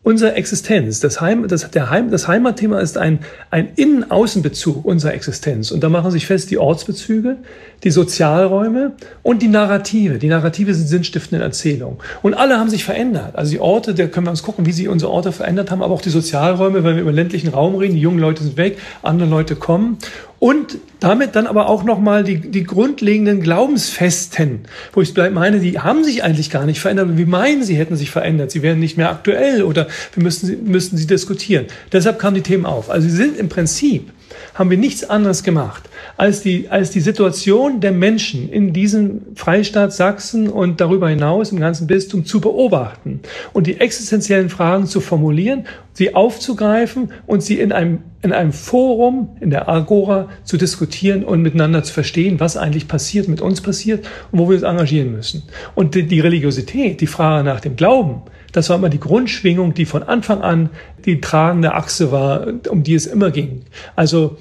unserer 0.09 0.37
Existenz. 0.37 1.01
Das, 1.01 1.21
Heim, 1.21 1.47
das, 1.49 1.71
der 1.71 1.91
Heim, 1.91 2.11
das 2.11 2.29
Heimatthema 2.29 2.81
ist 2.81 2.97
ein, 2.97 3.19
ein 3.51 3.69
Innen-Außen-Bezug 3.77 4.83
unserer 4.83 5.13
Existenz. 5.13 5.71
Und 5.71 5.83
da 5.83 5.91
machen 5.91 6.11
sich 6.11 6.25
fest 6.25 6.51
die 6.51 6.57
Ortsbezüge, 6.57 7.37
die 7.85 7.91
Sozialräume 7.91 8.93
und 9.23 9.43
die 9.43 9.49
Narrative. 9.49 10.19
Die 10.19 10.29
Narrative 10.29 10.73
sind 10.73 10.87
sinnstiftende 10.87 11.45
Erzählungen. 11.45 11.99
Und 12.23 12.33
alle 12.33 12.59
haben 12.59 12.71
sich 12.71 12.85
verändert. 12.85 13.37
Also 13.37 13.51
die 13.51 13.61
Orte, 13.61 13.95
da 13.95 14.07
können 14.07 14.27
wir 14.27 14.31
uns 14.31 14.43
gucken, 14.43 14.65
wie 14.65 14.73
sich 14.73 14.89
unsere 14.89 15.11
Orte 15.13 15.31
verändert 15.31 15.71
haben, 15.71 15.83
aber 15.83 15.93
auch 15.93 16.01
die 16.01 16.09
Sozialräume, 16.09 16.85
wenn 16.85 16.95
wir 16.95 17.03
über 17.03 17.13
ländlichen 17.13 17.51
Raum 17.51 17.75
reden, 17.75 17.95
die 17.95 18.01
jungen 18.01 18.19
Leute 18.19 18.43
sind 18.43 18.57
weg, 18.57 18.79
andere 19.03 19.29
Leute 19.29 19.57
kommen. 19.57 19.99
Und 20.41 20.79
damit 21.01 21.35
dann 21.35 21.49
aber 21.49 21.69
auch 21.69 21.83
nochmal 21.83 22.23
die, 22.23 22.39
die 22.39 22.63
grundlegenden 22.63 23.41
Glaubensfesten, 23.41 24.61
wo 24.93 25.01
ich 25.01 25.15
meine, 25.17 25.59
die 25.59 25.81
haben 25.81 26.05
sich 26.05 26.23
eigentlich 26.23 26.51
gar 26.51 26.65
nicht 26.65 26.81
verändert. 26.81 27.17
Wir 27.17 27.27
meinen, 27.27 27.65
sie 27.65 27.75
hätten 27.75 27.97
sich 27.97 28.11
verändert. 28.11 28.53
Sie 28.53 28.63
wären 28.63 28.79
nicht 28.79 28.97
mehr 28.97 29.11
aktuell 29.11 29.65
oder 29.65 29.89
wir 30.15 30.23
müssten, 30.23 30.71
müssten 30.71 30.97
sie 30.97 31.09
diskutieren. 31.09 31.67
Deshalb 31.93 32.21
kamen 32.21 32.37
die 32.37 32.43
Themen 32.43 32.67
auf. 32.67 32.89
Also 32.89 33.09
sie 33.09 33.17
sind 33.17 33.37
im 33.37 33.49
Prinzip 33.49 34.11
haben 34.55 34.71
wir 34.71 34.79
nichts 34.79 35.09
anderes 35.09 35.43
gemacht, 35.43 35.89
als 36.17 36.43
die, 36.43 36.69
als 36.69 36.91
die 36.91 37.01
Situation 37.01 37.81
der 37.81 37.93
Menschen 37.93 38.51
in 38.51 38.73
diesem 38.73 39.23
Freistaat 39.35 39.93
Sachsen 39.93 40.49
und 40.49 40.81
darüber 40.81 41.09
hinaus 41.09 41.53
im 41.53 41.61
ganzen 41.61 41.87
Bistum 41.87 42.25
zu 42.25 42.41
beobachten 42.41 43.21
und 43.53 43.67
die 43.67 43.81
existenziellen 43.81 44.49
Fragen 44.49 44.87
zu 44.87 45.01
formulieren, 45.01 45.67
sie 45.93 46.15
aufzugreifen 46.15 47.13
und 47.27 47.43
sie 47.43 47.59
in 47.59 47.73
einem, 47.73 47.99
in 48.23 48.33
einem 48.33 48.53
Forum, 48.53 49.37
in 49.41 49.51
der 49.51 49.69
Agora 49.69 50.29
zu 50.45 50.57
diskutieren 50.57 51.25
und 51.25 51.43
miteinander 51.43 51.83
zu 51.83 51.93
verstehen, 51.93 52.41
was 52.41 52.57
eigentlich 52.57 52.89
passiert, 52.89 53.29
mit 53.29 53.41
uns 53.41 53.61
passiert 53.61 54.07
und 54.31 54.39
wo 54.39 54.49
wir 54.49 54.55
uns 54.55 54.63
engagieren 54.63 55.13
müssen. 55.13 55.43
Und 55.75 55.95
die, 55.95 56.07
die 56.07 56.21
Religiosität, 56.21 57.01
die 57.01 57.07
Frage 57.07 57.45
nach 57.45 57.61
dem 57.61 57.77
Glauben, 57.77 58.23
das 58.53 58.69
war 58.71 58.77
immer 58.77 58.89
die 58.89 59.01
Grundschwingung, 59.01 59.75
die 59.75 59.85
von 59.85 60.03
Anfang 60.03 60.43
an 60.43 60.71
die 61.05 61.21
tragende 61.21 61.75
Achse 61.75 62.13
war, 62.13 62.47
um 62.69 62.83
die 62.83 62.95
es 62.95 63.07
immer 63.07 63.31
ging. 63.31 63.63
Also 63.97 64.37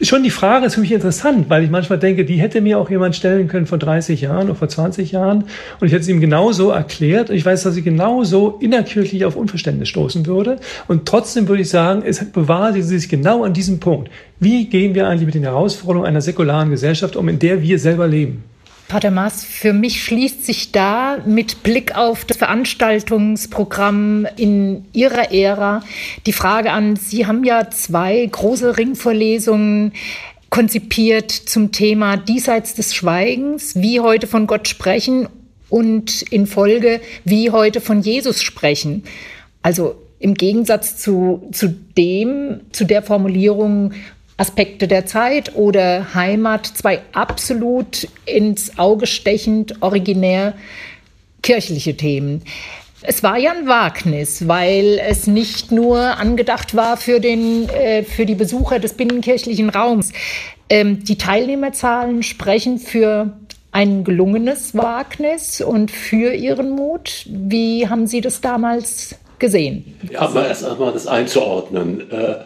schon 0.00 0.22
die 0.22 0.30
Frage 0.30 0.66
ist 0.66 0.74
für 0.74 0.80
mich 0.80 0.92
interessant, 0.92 1.48
weil 1.48 1.64
ich 1.64 1.70
manchmal 1.70 1.98
denke, 1.98 2.24
die 2.24 2.36
hätte 2.36 2.60
mir 2.60 2.78
auch 2.78 2.90
jemand 2.90 3.16
stellen 3.16 3.48
können 3.48 3.66
vor 3.66 3.78
30 3.78 4.20
Jahren 4.20 4.46
oder 4.46 4.54
vor 4.54 4.68
20 4.68 5.12
Jahren 5.12 5.44
und 5.80 5.86
ich 5.86 5.92
hätte 5.92 6.02
es 6.02 6.08
ihm 6.08 6.20
genauso 6.20 6.70
erklärt 6.70 7.30
und 7.30 7.36
ich 7.36 7.46
weiß, 7.46 7.62
dass 7.62 7.76
ich 7.76 7.84
genauso 7.84 8.58
innerkirchlich 8.60 9.24
auf 9.24 9.36
Unverständnis 9.36 9.88
stoßen 9.88 10.26
würde 10.26 10.58
und 10.86 11.06
trotzdem 11.06 11.48
würde 11.48 11.62
ich 11.62 11.70
sagen, 11.70 12.02
es 12.04 12.22
bewahrt 12.24 12.74
sie 12.74 12.82
sich 12.82 13.08
genau 13.08 13.44
an 13.44 13.54
diesem 13.54 13.80
Punkt. 13.80 14.10
Wie 14.38 14.66
gehen 14.66 14.94
wir 14.94 15.08
eigentlich 15.08 15.26
mit 15.26 15.34
den 15.34 15.44
Herausforderungen 15.44 16.08
einer 16.08 16.20
säkularen 16.20 16.70
Gesellschaft 16.70 17.16
um, 17.16 17.28
in 17.28 17.38
der 17.38 17.62
wir 17.62 17.78
selber 17.78 18.06
leben? 18.06 18.44
Pater 18.88 19.10
Maas, 19.10 19.42
für 19.42 19.72
mich 19.72 20.04
schließt 20.04 20.46
sich 20.46 20.70
da 20.70 21.18
mit 21.26 21.64
Blick 21.64 21.96
auf 21.96 22.24
das 22.24 22.36
Veranstaltungsprogramm 22.36 24.28
in 24.36 24.84
Ihrer 24.92 25.32
Ära 25.32 25.82
die 26.24 26.32
Frage 26.32 26.70
an, 26.70 26.94
Sie 26.94 27.26
haben 27.26 27.42
ja 27.42 27.68
zwei 27.70 28.24
große 28.24 28.78
Ringvorlesungen 28.78 29.92
konzipiert 30.50 31.32
zum 31.32 31.72
Thema 31.72 32.16
Diesseits 32.16 32.74
des 32.74 32.94
Schweigens, 32.94 33.74
wie 33.74 33.98
heute 33.98 34.28
von 34.28 34.46
Gott 34.46 34.68
sprechen 34.68 35.28
und 35.68 36.22
in 36.22 36.46
Folge 36.46 37.00
wie 37.24 37.50
heute 37.50 37.80
von 37.80 38.02
Jesus 38.02 38.40
sprechen. 38.40 39.02
Also 39.62 39.96
im 40.20 40.34
Gegensatz 40.34 40.96
zu, 40.96 41.48
zu 41.50 41.68
dem, 41.68 42.60
zu 42.70 42.84
der 42.84 43.02
Formulierung 43.02 43.92
Aspekte 44.36 44.86
der 44.86 45.06
Zeit 45.06 45.54
oder 45.54 46.14
Heimat, 46.14 46.66
zwei 46.66 47.00
absolut 47.12 48.08
ins 48.26 48.78
Auge 48.78 49.06
stechend 49.06 49.82
originär 49.82 50.54
kirchliche 51.42 51.96
Themen. 51.96 52.42
Es 53.02 53.22
war 53.22 53.38
ja 53.38 53.52
ein 53.52 53.68
Wagnis, 53.68 54.48
weil 54.48 55.00
es 55.06 55.26
nicht 55.26 55.70
nur 55.70 55.98
angedacht 55.98 56.74
war 56.74 56.96
für, 56.96 57.20
den, 57.20 57.68
äh, 57.68 58.02
für 58.02 58.26
die 58.26 58.34
Besucher 58.34 58.78
des 58.78 58.94
binnenkirchlichen 58.94 59.70
Raums. 59.70 60.12
Ähm, 60.68 61.04
die 61.04 61.16
Teilnehmerzahlen 61.16 62.22
sprechen 62.22 62.78
für 62.78 63.32
ein 63.70 64.04
gelungenes 64.04 64.74
Wagnis 64.74 65.60
und 65.60 65.90
für 65.90 66.32
Ihren 66.32 66.70
Mut. 66.70 67.26
Wie 67.28 67.88
haben 67.88 68.06
Sie 68.06 68.20
das 68.20 68.40
damals 68.40 69.14
gesehen? 69.38 69.94
Ja, 70.10 70.22
aber 70.22 70.48
erst 70.48 70.64
einmal 70.64 70.92
das 70.92 71.06
einzuordnen. 71.06 72.10
Äh, 72.10 72.36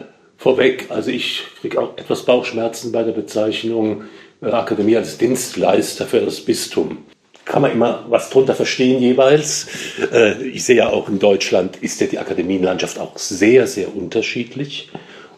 vorweg, 0.41 0.87
also 0.89 1.11
ich 1.11 1.43
kriege 1.61 1.79
auch 1.79 1.95
etwas 1.97 2.23
Bauchschmerzen 2.25 2.91
bei 2.91 3.03
der 3.03 3.11
Bezeichnung 3.11 4.05
äh, 4.41 4.47
Akademie 4.47 4.97
als 4.97 5.19
Dienstleister 5.19 6.07
für 6.07 6.19
das 6.19 6.41
Bistum 6.41 7.05
kann 7.43 7.63
man 7.63 7.71
immer 7.71 8.05
was 8.07 8.29
drunter 8.29 8.55
verstehen 8.55 9.01
jeweils. 9.01 9.67
Äh, 10.13 10.41
ich 10.43 10.63
sehe 10.63 10.77
ja 10.77 10.89
auch 10.89 11.09
in 11.09 11.19
Deutschland 11.19 11.75
ist 11.77 11.99
ja 11.99 12.07
die 12.07 12.19
Akademienlandschaft 12.19 12.97
auch 12.97 13.17
sehr, 13.17 13.67
sehr 13.67 13.93
unterschiedlich. 13.93 14.89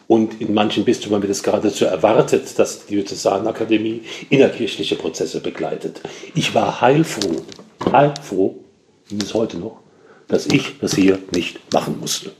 Und 0.06 0.40
in 0.40 0.54
manchen 0.54 0.84
Bistümern 0.84 1.22
wird 1.22 1.32
es 1.32 1.42
geradezu 1.42 1.86
erwartet, 1.86 2.58
dass 2.58 2.86
die 2.86 2.94
Diözesanakademie 2.94 4.02
innerkirchliche 4.30 4.96
Prozesse 4.96 5.40
begleitet. 5.40 6.02
Ich 6.34 6.54
war 6.54 6.80
heilfroh, 6.82 7.42
heilfroh, 7.90 8.54
bis 9.10 9.32
heute 9.32 9.58
noch, 9.58 9.80
dass 10.28 10.46
ich 10.46 10.78
das 10.80 10.94
hier 10.94 11.18
nicht 11.32 11.72
machen 11.72 11.98
musste. 11.98 12.32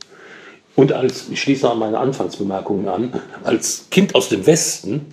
Und 0.77 0.93
als, 0.93 1.29
ich 1.31 1.41
schließe 1.41 1.71
an 1.71 1.79
meine 1.79 1.99
Anfangsbemerkungen 1.99 2.89
an, 2.89 3.21
als 3.45 3.87
Kind 3.91 4.15
aus 4.15 4.29
dem 4.29 4.47
Westen 4.47 5.07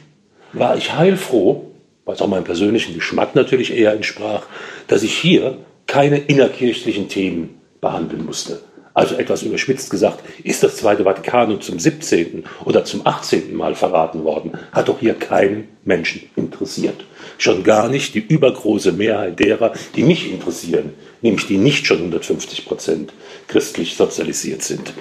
war 0.53 0.75
ich 0.75 0.95
heilfroh, 0.95 1.71
was 2.05 2.21
auch 2.21 2.27
meinem 2.27 2.43
persönlichen 2.43 2.95
Geschmack 2.95 3.35
natürlich 3.35 3.75
eher 3.75 3.93
entsprach, 3.93 4.43
dass 4.87 5.03
ich 5.03 5.17
hier 5.17 5.57
keine 5.85 6.17
innerkirchlichen 6.17 7.09
Themen 7.09 7.61
behandeln 7.79 8.25
musste. 8.25 8.61
Also 8.93 9.15
etwas 9.15 9.43
überspitzt 9.43 9.89
gesagt, 9.89 10.21
ist 10.43 10.63
das 10.63 10.75
Zweite 10.75 11.05
Vatikanum 11.05 11.61
zum 11.61 11.79
17. 11.79 12.43
oder 12.65 12.83
zum 12.83 13.07
18. 13.07 13.55
Mal 13.55 13.73
verraten 13.73 14.25
worden, 14.25 14.51
hat 14.73 14.89
doch 14.89 14.99
hier 14.99 15.13
keinen 15.13 15.69
Menschen 15.85 16.23
interessiert. 16.35 17.05
Schon 17.37 17.63
gar 17.63 17.87
nicht 17.87 18.15
die 18.15 18.19
übergroße 18.19 18.91
Mehrheit 18.91 19.39
derer, 19.39 19.73
die 19.95 20.03
mich 20.03 20.29
interessieren, 20.29 20.93
nämlich 21.21 21.47
die 21.47 21.57
nicht 21.57 21.85
schon 21.85 21.99
150 21.99 22.65
Prozent 22.65 23.13
christlich 23.47 23.95
sozialisiert 23.95 24.61
sind. 24.61 24.93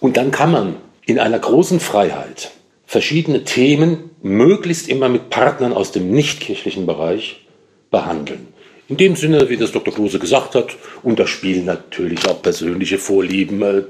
Und 0.00 0.16
dann 0.16 0.30
kann 0.30 0.52
man 0.52 0.76
in 1.04 1.18
einer 1.18 1.38
großen 1.38 1.80
Freiheit 1.80 2.50
verschiedene 2.86 3.44
Themen 3.44 4.10
möglichst 4.22 4.88
immer 4.88 5.08
mit 5.08 5.30
Partnern 5.30 5.72
aus 5.72 5.92
dem 5.92 6.10
nichtkirchlichen 6.10 6.86
Bereich 6.86 7.46
behandeln. 7.90 8.48
In 8.88 8.96
dem 8.96 9.16
Sinne, 9.16 9.48
wie 9.48 9.56
das 9.56 9.72
Dr. 9.72 9.92
Klose 9.92 10.20
gesagt 10.20 10.54
hat, 10.54 10.76
und 11.02 11.18
da 11.18 11.26
spielen 11.26 11.64
natürlich 11.64 12.28
auch 12.28 12.40
persönliche 12.40 12.98
Vorlieben, 12.98 13.60
äh, 13.62 13.82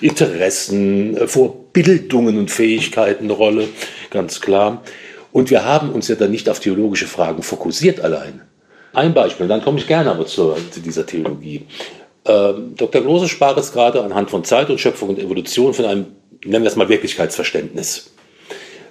Interessen, 0.00 1.16
äh, 1.16 1.26
Vorbildungen 1.26 2.38
und 2.38 2.52
Fähigkeiten 2.52 3.24
eine 3.24 3.32
Rolle, 3.32 3.68
ganz 4.10 4.40
klar. 4.40 4.84
Und 5.32 5.50
wir 5.50 5.64
haben 5.64 5.90
uns 5.90 6.06
ja 6.06 6.14
dann 6.14 6.30
nicht 6.30 6.48
auf 6.48 6.60
theologische 6.60 7.08
Fragen 7.08 7.42
fokussiert 7.42 7.98
allein. 8.00 8.42
Ein 8.92 9.12
Beispiel, 9.12 9.48
dann 9.48 9.62
komme 9.62 9.80
ich 9.80 9.88
gerne 9.88 10.12
aber 10.12 10.26
zu, 10.26 10.54
zu 10.70 10.78
dieser 10.78 11.04
Theologie. 11.04 11.66
Ähm, 12.26 12.74
Dr. 12.76 13.02
Klose 13.02 13.28
sprach 13.28 13.56
es 13.56 13.72
gerade 13.72 14.02
anhand 14.02 14.30
von 14.30 14.44
Zeit 14.44 14.70
und 14.70 14.80
Schöpfung 14.80 15.10
und 15.10 15.18
Evolution 15.18 15.74
von 15.74 15.84
einem, 15.84 16.06
nennen 16.44 16.64
wir 16.64 16.70
es 16.70 16.76
mal, 16.76 16.88
Wirklichkeitsverständnis 16.88 18.14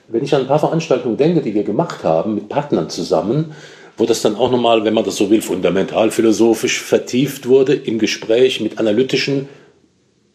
wenn 0.08 0.24
ich 0.24 0.34
an 0.34 0.42
ein 0.42 0.48
paar 0.48 0.60
Veranstaltungen 0.60 1.18
denke, 1.18 1.42
die 1.42 1.54
wir 1.54 1.64
gemacht 1.64 2.04
haben 2.04 2.36
mit 2.36 2.50
Partnern 2.50 2.90
zusammen, 2.90 3.56
wo 3.98 4.06
das 4.06 4.22
dann 4.22 4.36
auch 4.36 4.52
nochmal, 4.52 4.84
wenn 4.86 4.94
man 4.94 5.04
das 5.04 5.16
so 5.16 5.30
will, 5.30 5.42
fundamental 5.42 6.12
philosophisch 6.12 6.82
vertieft 6.82 7.48
wurde 7.48 7.74
im 7.74 8.00
Gespräch 8.00 8.60
mit 8.60 8.80
analytischen 8.80 9.48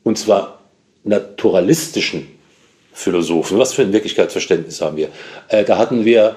und 0.05 0.17
zwar 0.17 0.61
naturalistischen 1.05 2.27
Philosophen. 2.93 3.59
Was 3.59 3.75
für 3.75 3.83
ein 3.83 3.93
Wirklichkeitsverständnis 3.93 4.81
haben 4.81 4.97
wir? 4.97 5.09
Äh, 5.49 5.65
da 5.65 5.79
hatten 5.79 6.05
wir 6.05 6.37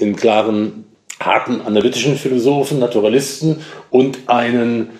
einen 0.00 0.16
klaren, 0.16 0.84
harten 1.20 1.60
analytischen 1.62 2.16
Philosophen, 2.16 2.78
Naturalisten 2.78 3.60
und 3.90 4.18
einen 4.26 4.90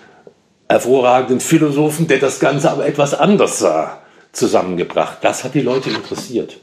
hervorragenden 0.68 1.40
Philosophen, 1.40 2.06
der 2.06 2.18
das 2.18 2.40
Ganze 2.40 2.70
aber 2.70 2.86
etwas 2.86 3.14
anders 3.14 3.58
sah, 3.58 4.02
zusammengebracht. 4.32 5.18
Das 5.22 5.44
hat 5.44 5.54
die 5.54 5.60
Leute 5.60 5.90
interessiert. 5.90 6.56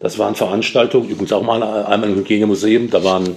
Das 0.00 0.18
waren 0.18 0.34
Veranstaltungen, 0.34 1.08
übrigens 1.08 1.32
auch 1.32 1.42
mal 1.42 1.62
einmal 1.62 2.10
im 2.10 2.16
Hygienemuseum, 2.16 2.90
da 2.90 3.02
waren 3.02 3.34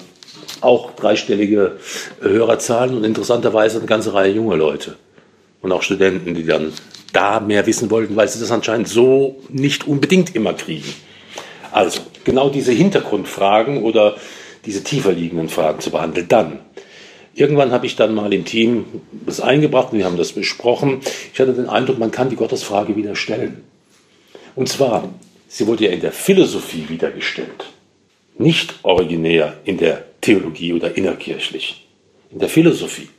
auch 0.62 0.92
dreistellige 0.96 1.78
Hörerzahlen 2.22 2.96
und 2.96 3.04
interessanterweise 3.04 3.80
eine 3.80 3.88
ganze 3.88 4.14
Reihe 4.14 4.34
junger 4.34 4.58
Leute 4.58 4.96
und 5.62 5.72
auch 5.72 5.82
Studenten, 5.82 6.36
die 6.36 6.46
dann 6.46 6.72
da 7.14 7.40
mehr 7.40 7.66
wissen 7.66 7.90
wollten, 7.90 8.16
weil 8.16 8.28
sie 8.28 8.40
das 8.40 8.52
anscheinend 8.52 8.88
so 8.88 9.42
nicht 9.50 9.88
unbedingt 9.88 10.36
immer 10.36 10.54
kriegen. 10.54 10.94
Also 11.72 12.02
genau 12.24 12.50
diese 12.50 12.72
Hintergrundfragen 12.72 13.84
oder 13.84 14.16
diese 14.66 14.84
tiefer 14.84 15.12
liegenden 15.12 15.50
Fragen 15.50 15.80
zu 15.80 15.90
behandeln. 15.90 16.28
Dann, 16.28 16.60
irgendwann 17.34 17.72
habe 17.72 17.86
ich 17.86 17.96
dann 17.96 18.14
mal 18.14 18.34
im 18.34 18.46
Team 18.46 18.86
das 19.26 19.42
eingebracht 19.42 19.92
und 19.92 20.00
wir 20.00 20.06
haben 20.06 20.18
das 20.18 20.34
besprochen. 20.34 21.02
Ich 21.34 21.40
hatte 21.40 21.54
den 21.54 21.68
Eindruck, 21.68 22.00
man 22.00 22.12
kann 22.12 22.30
die 22.30 22.36
Gottesfrage 22.36 22.96
wieder 22.96 23.16
stellen. 23.16 23.64
Und 24.56 24.70
zwar, 24.70 25.10
Sie 25.48 25.68
wurde 25.68 25.86
ja 25.86 25.92
in 25.92 26.00
der 26.00 26.14
Philosophie 26.14 26.86
wiedergestellt, 26.88 27.66
nicht 28.38 28.76
originär 28.84 29.58
in 29.66 29.78
der 29.78 30.06
Theologie 30.22 30.72
oder 30.74 30.96
innerkirchlich, 30.96 31.86
in 32.32 32.40
der 32.40 32.48
Philosophie. 32.48 33.10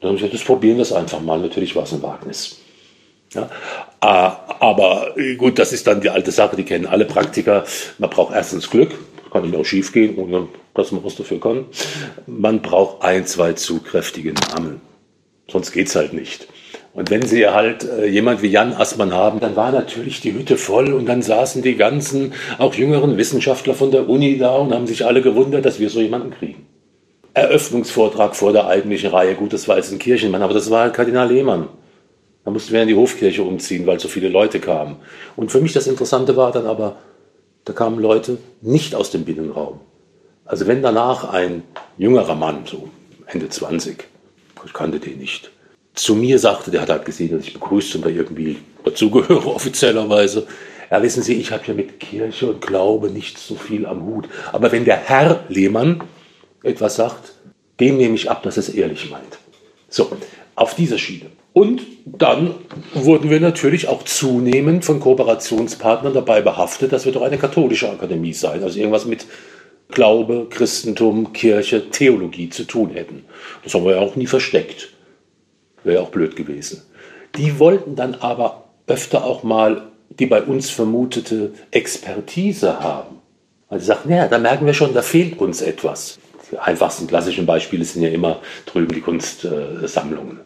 dann 0.00 0.08
habe 0.08 0.16
ich 0.16 0.22
gesagt, 0.22 0.34
das 0.34 0.44
probieren 0.44 0.76
wir 0.76 0.82
es 0.82 0.92
einfach 0.92 1.20
mal. 1.20 1.38
Natürlich 1.38 1.76
war 1.76 1.84
es 1.84 1.92
ein 1.92 2.02
Wagnis. 2.02 2.56
Ja, 3.32 3.48
ah, 4.00 4.56
aber 4.58 5.14
gut, 5.38 5.60
das 5.60 5.72
ist 5.72 5.86
dann 5.86 6.00
die 6.00 6.10
alte 6.10 6.32
Sache, 6.32 6.56
die 6.56 6.64
kennen 6.64 6.86
alle 6.86 7.04
Praktiker. 7.04 7.64
Man 7.98 8.10
braucht 8.10 8.34
erstens 8.34 8.68
Glück, 8.68 8.98
kann 9.30 9.44
nicht 9.44 9.56
auch 9.56 9.64
schief 9.64 9.92
gehen, 9.92 10.16
ohne 10.16 10.48
dass 10.74 10.92
man 10.92 11.04
was 11.04 11.16
dafür 11.16 11.40
kann. 11.40 11.66
Man 12.26 12.62
braucht 12.62 13.02
ein, 13.02 13.26
zwei 13.26 13.52
zu 13.54 13.80
kräftige 13.80 14.32
Namen. 14.32 14.80
Sonst 15.48 15.72
geht 15.72 15.88
es 15.88 15.96
halt 15.96 16.12
nicht. 16.12 16.48
Und 16.92 17.10
wenn 17.10 17.22
Sie 17.22 17.46
halt 17.46 17.84
äh, 17.84 18.06
jemand 18.06 18.42
wie 18.42 18.48
Jan 18.48 18.72
Assmann 18.72 19.14
haben, 19.14 19.38
dann 19.38 19.54
war 19.54 19.70
natürlich 19.70 20.20
die 20.20 20.32
Hütte 20.32 20.56
voll 20.56 20.92
und 20.92 21.06
dann 21.06 21.22
saßen 21.22 21.62
die 21.62 21.76
ganzen, 21.76 22.32
auch 22.58 22.74
jüngeren 22.74 23.16
Wissenschaftler 23.16 23.74
von 23.74 23.92
der 23.92 24.08
Uni 24.08 24.38
da 24.38 24.56
und 24.56 24.72
haben 24.72 24.88
sich 24.88 25.06
alle 25.06 25.22
gewundert, 25.22 25.64
dass 25.64 25.78
wir 25.78 25.88
so 25.88 26.00
jemanden 26.00 26.30
kriegen. 26.30 26.66
Eröffnungsvortrag 27.32 28.34
vor 28.34 28.52
der 28.52 28.66
eigentlichen 28.66 29.10
Reihe. 29.10 29.34
Gut, 29.34 29.52
das 29.52 29.68
war 29.68 29.76
jetzt 29.76 29.92
ein 29.92 30.00
Kirchenmann, 30.00 30.42
aber 30.42 30.54
das 30.54 30.68
war 30.70 30.82
halt 30.82 30.94
Kardinal 30.94 31.30
Lehmann. 31.32 31.68
Da 32.44 32.50
mussten 32.50 32.72
wir 32.72 32.82
in 32.82 32.88
die 32.88 32.96
Hofkirche 32.96 33.44
umziehen, 33.44 33.86
weil 33.86 34.00
so 34.00 34.08
viele 34.08 34.28
Leute 34.28 34.58
kamen. 34.58 34.96
Und 35.36 35.52
für 35.52 35.60
mich 35.60 35.72
das 35.72 35.86
Interessante 35.86 36.36
war 36.36 36.50
dann 36.50 36.66
aber, 36.66 36.96
da 37.70 37.74
kamen 37.74 38.00
Leute 38.00 38.38
nicht 38.62 38.96
aus 38.96 39.12
dem 39.12 39.24
Binnenraum. 39.24 39.78
Also 40.44 40.66
wenn 40.66 40.82
danach 40.82 41.32
ein 41.32 41.62
jüngerer 41.98 42.34
Mann, 42.34 42.66
so 42.66 42.88
Ende 43.26 43.48
20, 43.48 44.08
ich 44.66 44.72
kannte 44.72 44.98
den 44.98 45.18
nicht, 45.18 45.52
zu 45.94 46.16
mir 46.16 46.40
sagte, 46.40 46.72
der 46.72 46.80
hat 46.80 46.90
halt 46.90 47.04
gesehen, 47.04 47.30
dass 47.30 47.46
ich 47.46 47.52
begrüßt 47.52 47.94
und 47.94 48.04
da 48.04 48.08
irgendwie 48.08 48.58
dazugehöre 48.82 49.46
offiziellerweise. 49.54 50.48
Ja, 50.90 51.00
wissen 51.00 51.22
Sie, 51.22 51.34
ich 51.34 51.52
habe 51.52 51.62
ja 51.66 51.74
mit 51.74 52.00
Kirche 52.00 52.50
und 52.50 52.60
Glaube 52.60 53.08
nicht 53.08 53.38
so 53.38 53.54
viel 53.54 53.86
am 53.86 54.04
Hut. 54.04 54.28
Aber 54.50 54.72
wenn 54.72 54.84
der 54.84 54.96
Herr 54.96 55.44
Lehmann 55.48 56.02
etwas 56.64 56.96
sagt, 56.96 57.34
dem 57.78 57.98
nehme 57.98 58.16
ich 58.16 58.28
ab, 58.28 58.42
dass 58.42 58.56
es 58.56 58.68
ehrlich 58.68 59.08
meint. 59.12 59.38
So, 59.88 60.10
auf 60.56 60.74
dieser 60.74 60.98
Schiene. 60.98 61.26
Und 61.52 61.82
dann 62.04 62.54
wurden 62.94 63.28
wir 63.28 63.40
natürlich 63.40 63.88
auch 63.88 64.04
zunehmend 64.04 64.84
von 64.84 65.00
Kooperationspartnern 65.00 66.14
dabei 66.14 66.42
behaftet, 66.42 66.92
dass 66.92 67.04
wir 67.04 67.12
doch 67.12 67.22
eine 67.22 67.38
katholische 67.38 67.90
Akademie 67.90 68.32
sein, 68.32 68.62
also 68.62 68.78
irgendwas 68.78 69.04
mit 69.04 69.26
Glaube, 69.88 70.46
Christentum, 70.48 71.32
Kirche, 71.32 71.90
Theologie 71.90 72.48
zu 72.48 72.64
tun 72.64 72.90
hätten. 72.90 73.24
Das 73.64 73.74
haben 73.74 73.84
wir 73.84 73.96
ja 73.96 73.98
auch 73.98 74.14
nie 74.14 74.28
versteckt. 74.28 74.90
Wäre 75.82 76.02
auch 76.02 76.10
blöd 76.10 76.36
gewesen. 76.36 76.82
Die 77.36 77.58
wollten 77.58 77.96
dann 77.96 78.14
aber 78.14 78.66
öfter 78.86 79.24
auch 79.24 79.42
mal 79.42 79.90
die 80.18 80.26
bei 80.26 80.42
uns 80.42 80.70
vermutete 80.70 81.52
Expertise 81.70 82.80
haben. 82.80 83.18
Weil 83.68 83.80
sie 83.80 83.86
sagten, 83.86 84.10
ja, 84.10 84.26
da 84.26 84.38
merken 84.38 84.66
wir 84.66 84.74
schon, 84.74 84.92
da 84.92 85.02
fehlt 85.02 85.38
uns 85.38 85.62
etwas. 85.62 86.18
Die 86.50 86.58
einfachsten 86.58 87.06
klassischen 87.06 87.46
Beispiele 87.46 87.84
sind 87.84 88.02
ja 88.02 88.08
immer 88.08 88.40
drüben 88.66 88.92
die 88.92 89.00
Kunstsammlungen. 89.00 90.40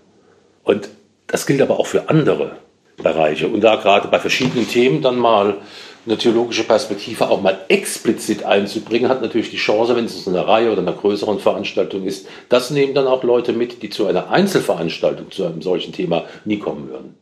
Und 0.65 0.89
das 1.27 1.47
gilt 1.47 1.62
aber 1.62 1.79
auch 1.79 1.87
für 1.87 2.09
andere 2.09 2.57
Bereiche. 2.97 3.49
Und 3.49 3.61
da 3.61 3.77
gerade 3.77 4.09
bei 4.09 4.19
verschiedenen 4.19 4.69
Themen 4.69 5.03
dann 5.03 5.19
mal 5.19 5.59
eine 6.07 6.19
theologische 6.19 6.65
Perspektive 6.65 7.31
auch 7.31 7.41
mal 7.41 7.59
explizit 7.69 8.45
einzubringen, 8.45 9.09
hat 9.09 9.23
natürlich 9.23 9.51
die 9.51 9.57
Chance, 9.57 9.97
wenn 9.97 10.05
es 10.05 10.29
eine 10.29 10.47
Reihe 10.47 10.71
oder 10.71 10.83
einer 10.83 10.93
größeren 10.93 11.39
Veranstaltung 11.39 12.05
ist, 12.05 12.27
das 12.49 12.71
nehmen 12.71 12.95
dann 12.95 13.07
auch 13.07 13.23
Leute 13.25 13.53
mit, 13.53 13.83
die 13.83 13.89
zu 13.89 14.07
einer 14.07 14.31
Einzelveranstaltung 14.31 15.31
zu 15.31 15.47
einem 15.47 15.62
solchen 15.62 15.93
Thema 15.93 16.25
nie 16.45 16.59
kommen 16.59 16.91
würden. 16.91 17.15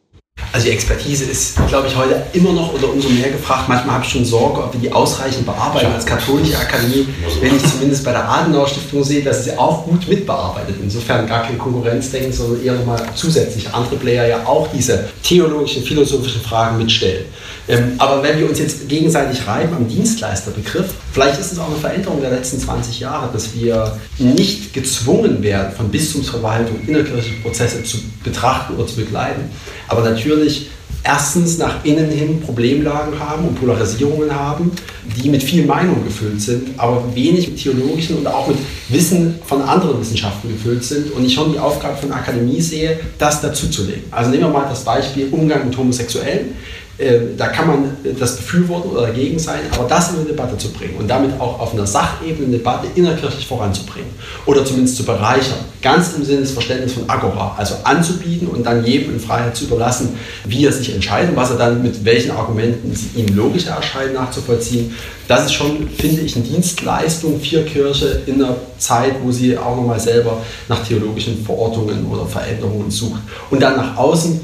Also 0.52 0.66
die 0.66 0.72
Expertise 0.72 1.24
ist, 1.24 1.56
glaube 1.68 1.88
ich, 1.88 1.96
heute 1.96 2.26
immer 2.34 2.52
noch 2.52 2.74
oder 2.74 2.90
umso 2.90 3.08
mehr 3.08 3.30
gefragt. 3.30 3.70
Manchmal 3.70 3.94
habe 3.94 4.04
ich 4.04 4.10
schon 4.10 4.24
Sorge, 4.24 4.62
ob 4.62 4.72
wir 4.74 4.80
die 4.80 4.92
ausreichend 4.92 5.46
bearbeiten 5.46 5.92
als 5.92 6.04
katholische 6.04 6.58
Akademie. 6.58 7.08
Wenn 7.40 7.56
ich 7.56 7.62
zumindest 7.66 8.04
bei 8.04 8.12
der 8.12 8.28
Adenauer 8.28 8.68
Stiftung 8.68 9.02
sehe, 9.02 9.22
dass 9.22 9.44
sie 9.44 9.56
auch 9.56 9.84
gut 9.86 10.06
mitbearbeitet. 10.06 10.76
Insofern 10.82 11.26
gar 11.26 11.44
kein 11.44 11.58
Konkurrenzdenken, 11.58 12.32
sondern 12.34 12.62
eher 12.62 12.74
nochmal 12.74 13.02
zusätzlich 13.14 13.72
andere 13.72 13.96
Player 13.96 14.28
ja 14.28 14.46
auch 14.46 14.68
diese 14.68 15.08
theologischen, 15.22 15.82
philosophischen 15.84 16.42
Fragen 16.42 16.76
mitstellen. 16.76 17.24
Ähm, 17.68 17.92
aber 17.98 18.22
wenn 18.22 18.38
wir 18.38 18.48
uns 18.48 18.58
jetzt 18.58 18.88
gegenseitig 18.88 19.46
reiben 19.46 19.74
am 19.76 19.88
Dienstleisterbegriff, 19.88 20.94
vielleicht 21.12 21.38
ist 21.38 21.52
es 21.52 21.58
auch 21.58 21.68
eine 21.68 21.76
Veränderung 21.76 22.20
der 22.20 22.30
letzten 22.30 22.58
20 22.58 23.00
Jahre, 23.00 23.32
dass 23.32 23.54
wir 23.54 23.98
nicht 24.18 24.72
gezwungen 24.72 25.42
werden, 25.42 25.72
von 25.76 25.88
Bistumsverwaltung 25.88 26.80
innerkirchliche 26.86 27.40
Prozesse 27.40 27.84
zu 27.84 27.98
betrachten 28.24 28.74
oder 28.74 28.86
zu 28.86 28.96
begleiten, 28.96 29.42
aber 29.88 30.02
natürlich 30.02 30.70
erstens 31.04 31.58
nach 31.58 31.84
innen 31.84 32.10
hin 32.10 32.40
Problemlagen 32.40 33.18
haben 33.18 33.48
und 33.48 33.58
Polarisierungen 33.58 34.34
haben, 34.34 34.70
die 35.16 35.28
mit 35.28 35.42
viel 35.42 35.66
Meinung 35.66 36.04
gefüllt 36.04 36.40
sind, 36.40 36.78
aber 36.78 37.04
wenig 37.14 37.48
mit 37.48 37.62
theologischen 37.62 38.18
und 38.18 38.26
auch 38.26 38.46
mit 38.48 38.58
Wissen 38.88 39.38
von 39.44 39.62
anderen 39.62 40.00
Wissenschaften 40.00 40.48
gefüllt 40.48 40.84
sind. 40.84 41.12
Und 41.12 41.24
ich 41.24 41.34
schon 41.34 41.52
die 41.52 41.58
Aufgabe 41.58 41.96
von 41.96 42.12
Akademie 42.12 42.60
sehe, 42.60 43.00
das 43.18 43.40
dazuzulegen. 43.40 44.04
Also 44.10 44.30
nehmen 44.30 44.44
wir 44.44 44.50
mal 44.50 44.68
das 44.68 44.84
Beispiel 44.84 45.28
Umgang 45.30 45.66
mit 45.66 45.76
Homosexuellen. 45.76 46.54
Ähm, 46.98 47.38
da 47.38 47.48
kann 47.48 47.66
man 47.66 47.96
das 48.18 48.36
befürworten 48.36 48.90
oder 48.90 49.06
dagegen 49.06 49.38
sein, 49.38 49.60
aber 49.72 49.88
das 49.88 50.10
in 50.10 50.16
eine 50.16 50.26
Debatte 50.26 50.58
zu 50.58 50.70
bringen 50.72 50.96
und 50.98 51.08
damit 51.08 51.40
auch 51.40 51.58
auf 51.58 51.72
einer 51.72 51.86
Sachebene 51.86 52.46
eine 52.46 52.58
Debatte 52.58 52.86
innerkirchlich 52.94 53.46
voranzubringen 53.46 54.10
oder 54.44 54.62
zumindest 54.62 54.98
zu 54.98 55.04
bereichern, 55.04 55.60
ganz 55.80 56.12
im 56.12 56.22
Sinne 56.22 56.40
des 56.40 56.50
Verständnisses 56.50 56.98
von 56.98 57.08
Agora, 57.08 57.54
also 57.56 57.76
anzubieten 57.84 58.46
und 58.46 58.66
dann 58.66 58.84
jedem 58.84 59.14
in 59.14 59.20
Freiheit 59.20 59.56
zu 59.56 59.64
überlassen, 59.64 60.18
wie 60.44 60.66
er 60.66 60.72
sich 60.72 60.94
entscheidet, 60.94 61.34
was 61.34 61.50
er 61.50 61.56
dann 61.56 61.82
mit 61.82 62.04
welchen 62.04 62.32
Argumenten 62.32 62.94
ihm 63.16 63.34
logischer 63.34 63.70
erscheint 63.70 64.12
nachzuvollziehen. 64.12 64.94
Das 65.28 65.46
ist 65.46 65.54
schon, 65.54 65.88
finde 65.88 66.20
ich, 66.20 66.36
eine 66.36 66.44
Dienstleistung 66.44 67.40
für 67.40 67.62
Kirche 67.62 68.20
in 68.26 68.34
einer 68.34 68.56
Zeit, 68.76 69.14
wo 69.22 69.32
sie 69.32 69.56
auch 69.56 69.76
nochmal 69.76 69.98
selber 69.98 70.42
nach 70.68 70.86
theologischen 70.86 71.42
Verortungen 71.42 72.06
oder 72.06 72.26
Veränderungen 72.26 72.90
sucht. 72.90 73.20
Und 73.50 73.62
dann 73.62 73.76
nach 73.76 73.96
außen, 73.96 74.40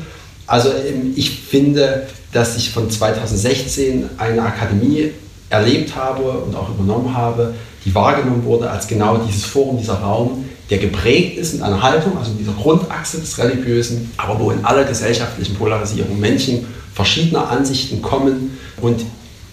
also 0.47 0.71
ähm, 0.71 1.13
ich 1.15 1.31
finde, 1.31 2.07
dass 2.33 2.57
ich 2.57 2.71
von 2.71 2.91
2016 2.91 4.11
eine 4.19 4.43
Akademie 4.43 5.13
erlebt 5.51 5.97
habe 5.97 6.23
und 6.23 6.55
auch 6.55 6.69
übernommen 6.71 7.17
habe, 7.17 7.55
die 7.85 7.95
wahrgenommen 7.95 8.45
wurde 8.45 8.71
als 8.71 8.87
genau 8.87 9.17
dieses 9.19 9.45
Forum, 9.45 9.79
dieser 9.79 9.95
Raum, 9.95 10.45
der 10.69 10.79
geprägt 10.79 11.39
ist 11.39 11.55
mit 11.55 11.63
einer 11.63 11.81
Haltung, 11.81 12.19
also 12.19 12.33
dieser 12.33 12.53
Grundachse 12.53 13.19
des 13.19 13.39
Religiösen, 13.39 14.11
aber 14.19 14.39
wo 14.39 14.51
in 14.51 14.63
aller 14.65 14.85
gesellschaftlichen 14.85 15.55
Polarisierung 15.55 16.21
Menschen 16.21 16.67
verschiedener 16.95 17.49
Ansichten 17.49 18.03
kommen 18.03 18.59
und 18.83 19.01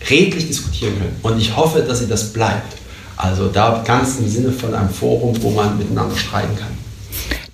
redlich 0.10 0.48
diskutieren 0.48 0.98
können. 0.98 1.16
Und 1.22 1.40
ich 1.40 1.56
hoffe, 1.56 1.80
dass 1.82 2.00
sie 2.00 2.08
das 2.08 2.34
bleibt. 2.34 2.76
Also 3.16 3.48
da 3.48 3.82
ganz 3.86 4.20
im 4.20 4.28
Sinne 4.28 4.52
von 4.52 4.74
einem 4.74 4.90
Forum, 4.90 5.42
wo 5.42 5.52
man 5.52 5.78
miteinander 5.78 6.18
streiten 6.18 6.58
kann 6.58 6.75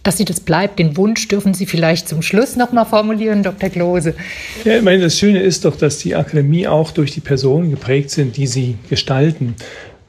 dass 0.03 0.17
sie 0.17 0.25
das 0.25 0.39
bleibt. 0.39 0.79
Den 0.79 0.97
Wunsch 0.97 1.27
dürfen 1.27 1.53
Sie 1.53 1.65
vielleicht 1.65 2.07
zum 2.07 2.21
Schluss 2.21 2.55
noch 2.55 2.71
mal 2.71 2.85
formulieren, 2.85 3.43
Dr. 3.43 3.69
Klose. 3.69 4.15
Ja, 4.63 4.77
ich 4.77 4.83
meine, 4.83 5.03
das 5.03 5.17
Schöne 5.17 5.41
ist 5.41 5.65
doch, 5.65 5.75
dass 5.75 5.99
die 5.99 6.15
Akademie 6.15 6.67
auch 6.67 6.91
durch 6.91 7.11
die 7.11 7.19
Personen 7.19 7.69
geprägt 7.69 8.09
sind, 8.09 8.37
die 8.37 8.47
sie 8.47 8.77
gestalten. 8.89 9.55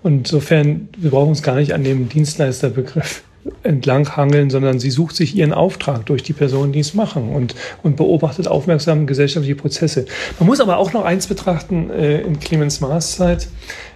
Und 0.02 0.18
insofern, 0.18 0.88
wir 0.96 1.10
brauchen 1.10 1.30
uns 1.30 1.42
gar 1.42 1.56
nicht 1.56 1.72
an 1.72 1.84
dem 1.84 2.08
Dienstleisterbegriff 2.08 3.22
entlanghangeln, 3.64 4.50
sondern 4.50 4.78
sie 4.78 4.90
sucht 4.90 5.16
sich 5.16 5.36
ihren 5.36 5.52
Auftrag 5.52 6.06
durch 6.06 6.22
die 6.22 6.32
Personen, 6.32 6.72
die 6.72 6.80
es 6.80 6.94
machen 6.94 7.30
und, 7.30 7.54
und 7.82 7.96
beobachtet 7.96 8.46
aufmerksam 8.46 9.06
gesellschaftliche 9.06 9.56
Prozesse. 9.56 10.06
Man 10.38 10.46
muss 10.46 10.60
aber 10.60 10.78
auch 10.78 10.92
noch 10.92 11.04
eins 11.04 11.26
betrachten 11.26 11.90
äh, 11.90 12.20
in 12.20 12.38
Clemens 12.38 12.80
Maas 12.80 13.16
Zeit. 13.16 13.48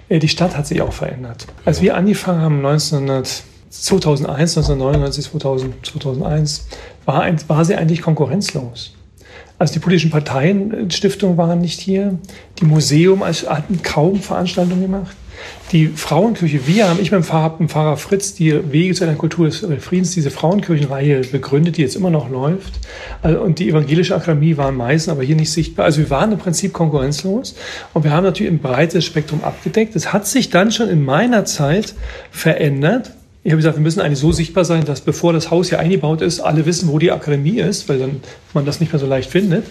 Äh, 0.08 0.18
die 0.18 0.28
Stadt 0.28 0.56
hat 0.56 0.66
sich 0.66 0.82
auch 0.82 0.92
verändert. 0.92 1.46
Als 1.64 1.80
wir 1.80 1.96
angefangen 1.96 2.40
haben, 2.40 2.66
1900 2.66 3.44
2001, 3.70 4.56
1999, 4.56 5.30
2000, 5.30 5.86
2001 5.86 6.66
war, 7.04 7.26
war 7.48 7.64
sie 7.64 7.74
eigentlich 7.74 8.02
konkurrenzlos. 8.02 8.92
Also 9.58 9.74
die 9.74 9.78
politischen 9.78 10.10
Parteienstiftungen 10.10 11.36
waren 11.36 11.60
nicht 11.60 11.80
hier. 11.80 12.18
Die 12.60 12.66
Museum 12.66 13.24
hatten 13.24 13.82
kaum 13.82 14.20
Veranstaltungen 14.20 14.82
gemacht. 14.82 15.16
Die 15.72 15.88
Frauenkirche, 15.88 16.66
wir 16.66 16.88
haben, 16.88 17.00
ich 17.00 17.10
mit 17.10 17.20
dem 17.20 17.24
Pfarrer, 17.24 17.56
dem 17.58 17.68
Pfarrer 17.68 17.96
Fritz, 17.96 18.34
die 18.34 18.72
Wege 18.72 18.94
zu 18.94 19.04
einer 19.04 19.16
Kultur 19.16 19.46
des 19.46 19.66
Friedens, 19.80 20.12
diese 20.12 20.30
Frauenkirchenreihe 20.30 21.22
begründet, 21.22 21.76
die 21.76 21.82
jetzt 21.82 21.96
immer 21.96 22.10
noch 22.10 22.30
läuft. 22.30 22.74
Also, 23.22 23.40
und 23.40 23.58
die 23.58 23.68
evangelische 23.68 24.14
Akademie 24.14 24.56
war 24.56 24.68
in 24.68 24.76
Meißen, 24.76 25.10
aber 25.10 25.22
hier 25.22 25.36
nicht 25.36 25.52
sichtbar. 25.52 25.86
Also 25.86 25.98
wir 25.98 26.10
waren 26.10 26.32
im 26.32 26.38
Prinzip 26.38 26.72
konkurrenzlos 26.72 27.54
und 27.94 28.04
wir 28.04 28.12
haben 28.12 28.24
natürlich 28.24 28.52
ein 28.52 28.60
breites 28.60 29.04
Spektrum 29.04 29.42
abgedeckt. 29.42 29.96
Es 29.96 30.12
hat 30.12 30.26
sich 30.26 30.50
dann 30.50 30.70
schon 30.70 30.88
in 30.88 31.04
meiner 31.04 31.44
Zeit 31.44 31.94
verändert, 32.30 33.12
ich 33.46 33.52
habe 33.52 33.58
gesagt, 33.58 33.76
wir 33.76 33.82
müssen 33.82 34.00
eigentlich 34.00 34.18
so 34.18 34.32
sichtbar 34.32 34.64
sein, 34.64 34.84
dass 34.86 35.02
bevor 35.02 35.32
das 35.32 35.52
Haus 35.52 35.68
hier 35.68 35.78
eingebaut 35.78 36.20
ist, 36.20 36.40
alle 36.40 36.66
wissen, 36.66 36.88
wo 36.88 36.98
die 36.98 37.12
Akademie 37.12 37.60
ist, 37.60 37.88
weil 37.88 38.00
dann 38.00 38.20
man 38.56 38.66
das 38.66 38.80
nicht 38.80 38.92
mehr 38.92 38.98
so 38.98 39.06
leicht 39.06 39.30
findet. 39.30 39.64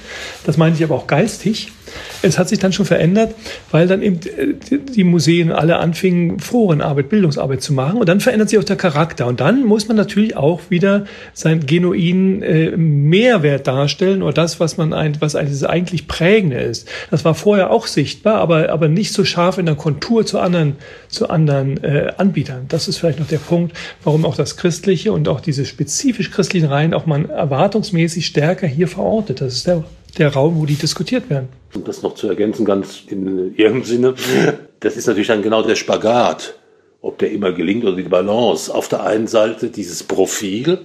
Das 0.45 0.55
meine 0.55 0.75
ich 0.75 0.83
aber 0.83 0.95
auch 0.95 1.07
geistig. 1.07 1.73
Es 2.21 2.39
hat 2.39 2.49
sich 2.49 2.59
dann 2.59 2.71
schon 2.71 2.85
verändert, 2.85 3.35
weil 3.71 3.87
dann 3.87 4.01
eben 4.01 4.19
äh, 4.25 4.77
die 4.95 5.03
Museen 5.03 5.51
alle 5.51 5.77
anfingen, 5.77 6.39
Forenarbeit, 6.39 7.09
Bildungsarbeit 7.09 7.61
zu 7.61 7.73
machen. 7.73 7.99
Und 7.99 8.07
dann 8.07 8.21
verändert 8.21 8.49
sich 8.49 8.59
auch 8.59 8.63
der 8.63 8.75
Charakter. 8.75 9.27
Und 9.27 9.39
dann 9.39 9.65
muss 9.65 9.87
man 9.87 9.97
natürlich 9.97 10.37
auch 10.37 10.61
wieder 10.69 11.05
seinen 11.33 11.65
genuinen 11.65 12.41
äh, 12.41 12.77
Mehrwert 12.77 13.67
darstellen 13.67 14.21
oder 14.21 14.33
das, 14.33 14.59
was 14.59 14.77
man 14.77 14.93
ein, 14.93 15.17
was 15.19 15.35
eigentlich 15.35 16.07
prägende 16.07 16.59
ist. 16.59 16.87
Das 17.11 17.25
war 17.25 17.35
vorher 17.35 17.71
auch 17.71 17.87
sichtbar, 17.87 18.35
aber, 18.35 18.69
aber 18.69 18.87
nicht 18.87 19.13
so 19.13 19.25
scharf 19.25 19.57
in 19.57 19.65
der 19.65 19.75
Kontur 19.75 20.25
zu 20.25 20.39
anderen, 20.39 20.77
zu 21.09 21.29
anderen 21.29 21.83
äh, 21.83 22.13
Anbietern. 22.17 22.65
Das 22.67 22.87
ist 22.87 22.97
vielleicht 22.97 23.19
noch 23.19 23.27
der 23.27 23.39
Punkt, 23.39 23.64
warum 24.03 24.25
auch 24.25 24.35
das 24.35 24.57
Christliche 24.57 25.11
und 25.11 25.27
auch 25.27 25.41
diese 25.41 25.65
spezifisch 25.65 26.31
christlichen 26.31 26.67
Reihen 26.67 26.93
auch 26.93 27.05
man 27.05 27.29
erwartungsmäßig 27.29 28.25
stärker 28.25 28.67
hier 28.67 28.87
verortet. 28.87 29.41
Das 29.41 29.53
ist 29.53 29.67
der 29.67 29.83
der 30.17 30.33
Raum, 30.33 30.59
wo 30.59 30.65
die 30.65 30.75
diskutiert 30.75 31.29
werden. 31.29 31.49
Um 31.73 31.83
das 31.83 32.01
noch 32.01 32.15
zu 32.15 32.27
ergänzen, 32.27 32.65
ganz 32.65 33.03
in 33.07 33.55
ihrem 33.55 33.83
Sinne, 33.83 34.15
das 34.79 34.97
ist 34.97 35.07
natürlich 35.07 35.27
dann 35.27 35.41
genau 35.41 35.61
der 35.61 35.75
Spagat, 35.75 36.57
ob 37.01 37.17
der 37.19 37.31
immer 37.31 37.51
gelingt 37.51 37.83
oder 37.83 37.95
die 37.95 38.03
Balance. 38.03 38.73
Auf 38.73 38.87
der 38.87 39.03
einen 39.03 39.27
Seite 39.27 39.69
dieses 39.69 40.03
Profil, 40.03 40.79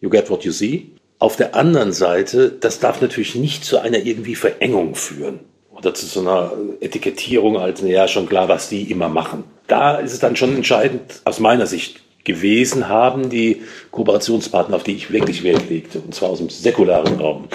you 0.00 0.10
get 0.10 0.30
what 0.30 0.44
you 0.44 0.52
see. 0.52 0.90
Auf 1.18 1.36
der 1.36 1.54
anderen 1.54 1.92
Seite, 1.92 2.50
das 2.50 2.78
darf 2.78 3.00
natürlich 3.00 3.34
nicht 3.34 3.64
zu 3.64 3.78
einer 3.78 3.98
irgendwie 3.98 4.34
Verengung 4.34 4.94
führen 4.94 5.40
oder 5.76 5.94
zu 5.94 6.06
so 6.06 6.20
einer 6.20 6.52
Etikettierung 6.80 7.58
als, 7.58 7.82
naja, 7.82 8.08
schon 8.08 8.28
klar, 8.28 8.48
was 8.48 8.68
die 8.68 8.90
immer 8.90 9.08
machen. 9.08 9.44
Da 9.66 9.96
ist 9.96 10.12
es 10.12 10.20
dann 10.20 10.36
schon 10.36 10.56
entscheidend, 10.56 11.20
aus 11.24 11.40
meiner 11.40 11.66
Sicht 11.66 12.00
gewesen 12.24 12.88
haben, 12.88 13.30
die 13.30 13.62
Kooperationspartner, 13.90 14.76
auf 14.76 14.82
die 14.82 14.94
ich 14.94 15.10
wirklich 15.12 15.44
Wert 15.44 15.68
legte, 15.70 16.00
und 16.00 16.14
zwar 16.14 16.30
aus 16.30 16.38
dem 16.38 16.50
säkularen 16.50 17.20
Raum, 17.20 17.48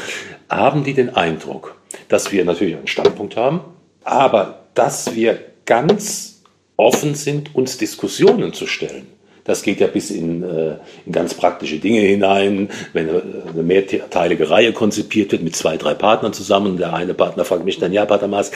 haben 0.49 0.84
die 0.84 0.93
den 0.93 1.15
Eindruck, 1.15 1.76
dass 2.07 2.32
wir 2.32 2.45
natürlich 2.45 2.76
einen 2.76 2.88
Standpunkt 2.88 3.36
haben, 3.36 3.61
aber 4.03 4.65
dass 4.74 5.13
wir 5.13 5.39
ganz 5.65 6.41
offen 6.78 7.15
sind, 7.15 7.53
uns 7.53 7.78
Diskussionen 7.78 8.53
zu 8.53 8.65
stellen. 8.65 9.07
Das 9.52 9.64
geht 9.64 9.82
ja 9.82 9.88
bis 9.88 10.12
in, 10.12 10.43
äh, 10.43 10.78
in 11.06 11.12
ganz 11.12 11.34
praktische 11.34 11.78
Dinge 11.80 11.99
hinein, 11.99 12.70
wenn 12.93 13.10
eine 13.10 13.64
mehrteilige 13.64 14.49
Reihe 14.49 14.72
konzipiert 14.72 15.34
wird 15.34 15.43
mit 15.43 15.58
zwei, 15.58 15.76
drei 15.76 15.93
Partnern 15.93 16.32
zusammen. 16.32 16.78
Der 16.78 16.93
eine 16.93 17.14
Partner 17.14 17.43
fragt 17.43 17.66
mich 17.66 17.78
dann, 17.78 17.91
ja, 17.91 18.06
Pater 18.06 18.30
Maas, 18.30 18.52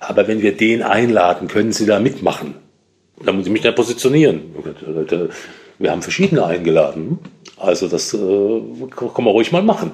aber 0.00 0.26
wenn 0.26 0.42
wir 0.42 0.56
den 0.56 0.82
einladen, 0.82 1.46
können 1.46 1.70
Sie 1.70 1.86
da 1.86 2.00
mitmachen? 2.00 2.56
Dann 3.24 3.36
muss 3.36 3.46
ich 3.46 3.52
mich 3.52 3.62
da 3.62 3.70
positionieren. 3.70 4.40
Wir 5.78 5.92
haben 5.92 6.02
verschiedene 6.02 6.44
eingeladen. 6.44 7.20
Also 7.56 7.86
das 7.86 8.12
äh, 8.12 8.18
kann 8.18 9.24
man 9.24 9.28
ruhig 9.28 9.52
mal 9.52 9.62
machen. 9.62 9.92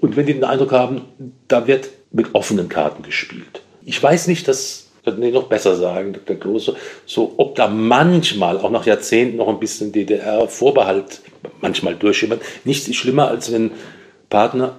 Und 0.00 0.16
wenn 0.16 0.24
die 0.24 0.32
den 0.32 0.44
Eindruck 0.44 0.72
haben, 0.72 1.02
da 1.46 1.66
wird 1.66 1.90
mit 2.10 2.34
offenen 2.34 2.70
Karten 2.70 3.02
gespielt. 3.02 3.60
Ich 3.84 4.02
weiß 4.02 4.28
nicht, 4.28 4.48
dass, 4.48 4.83
die 5.06 5.30
noch 5.30 5.44
besser 5.44 5.76
sagen, 5.76 6.12
Dr. 6.12 6.36
Klose, 6.36 6.76
so, 7.06 7.34
ob 7.36 7.54
da 7.54 7.68
manchmal, 7.68 8.58
auch 8.58 8.70
nach 8.70 8.86
Jahrzehnten, 8.86 9.36
noch 9.36 9.48
ein 9.48 9.60
bisschen 9.60 9.92
DDR-Vorbehalt 9.92 11.20
manchmal 11.60 11.94
durchschimmert. 11.94 12.40
Nichts 12.64 12.88
ist 12.88 12.96
schlimmer, 12.96 13.28
als 13.28 13.52
wenn 13.52 13.72
Partner 14.30 14.78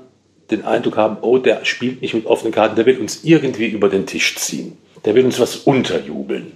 den 0.52 0.64
Eindruck 0.64 0.98
haben, 0.98 1.18
oh, 1.22 1.38
der 1.38 1.66
spielt 1.66 2.02
nicht 2.02 2.14
mit 2.14 2.26
offenen 2.26 2.54
Karten, 2.54 2.76
der 2.76 2.86
will 2.86 3.00
uns 3.00 3.24
irgendwie 3.24 3.68
über 3.68 3.90
den 3.90 4.06
Tisch 4.06 4.36
ziehen. 4.36 4.78
Der 5.04 5.16
will 5.16 5.26
uns 5.26 5.40
was 5.40 5.56
unterjubeln. 5.58 6.54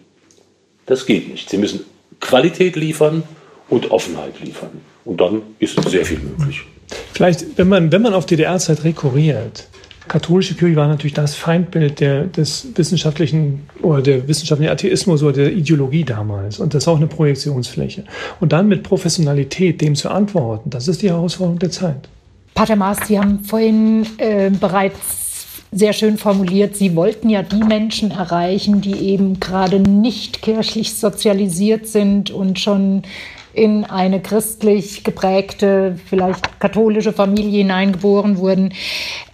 Das 0.85 1.05
geht 1.05 1.29
nicht. 1.29 1.49
Sie 1.49 1.57
müssen 1.57 1.85
Qualität 2.19 2.75
liefern 2.75 3.23
und 3.69 3.91
Offenheit 3.91 4.39
liefern. 4.43 4.81
Und 5.05 5.21
dann 5.21 5.41
ist 5.59 5.81
sehr 5.89 6.05
viel 6.05 6.19
möglich. 6.19 6.61
Vielleicht, 7.13 7.57
wenn 7.57 7.67
man, 7.67 7.91
wenn 7.91 8.01
man 8.01 8.13
auf 8.13 8.25
DDR-Zeit 8.25 8.83
rekurriert, 8.83 9.68
katholische 10.09 10.55
Kirche 10.55 10.75
war 10.75 10.87
natürlich 10.87 11.13
das 11.13 11.35
Feindbild 11.35 12.01
der, 12.01 12.25
des 12.25 12.67
wissenschaftlichen 12.75 13.69
oder 13.81 14.01
der 14.01 14.27
wissenschaftlichen 14.27 14.71
Atheismus 14.71 15.23
oder 15.23 15.33
der 15.33 15.53
Ideologie 15.53 16.03
damals. 16.03 16.59
Und 16.59 16.73
das 16.73 16.83
ist 16.83 16.87
auch 16.89 16.97
eine 16.97 17.07
Projektionsfläche. 17.07 18.03
Und 18.41 18.51
dann 18.51 18.67
mit 18.67 18.83
Professionalität 18.83 19.79
dem 19.79 19.95
zu 19.95 20.09
antworten, 20.09 20.69
das 20.69 20.87
ist 20.87 21.01
die 21.01 21.09
Herausforderung 21.09 21.59
der 21.59 21.71
Zeit. 21.71 22.09
Pater 22.55 22.75
Maas, 22.75 22.97
Sie 23.07 23.17
haben 23.17 23.39
vorhin 23.45 24.05
äh, 24.17 24.49
bereits 24.49 25.29
sehr 25.71 25.93
schön 25.93 26.17
formuliert, 26.17 26.75
Sie 26.75 26.95
wollten 26.95 27.29
ja 27.29 27.43
die 27.43 27.63
Menschen 27.63 28.11
erreichen, 28.11 28.81
die 28.81 28.95
eben 28.95 29.39
gerade 29.39 29.79
nicht 29.79 30.41
kirchlich 30.41 30.95
sozialisiert 30.95 31.87
sind 31.87 32.31
und 32.31 32.59
schon 32.59 33.03
in 33.53 33.83
eine 33.83 34.21
christlich 34.21 35.03
geprägte, 35.03 35.97
vielleicht 36.05 36.59
katholische 36.59 37.13
Familie 37.13 37.59
hineingeboren 37.59 38.37
wurden. 38.37 38.73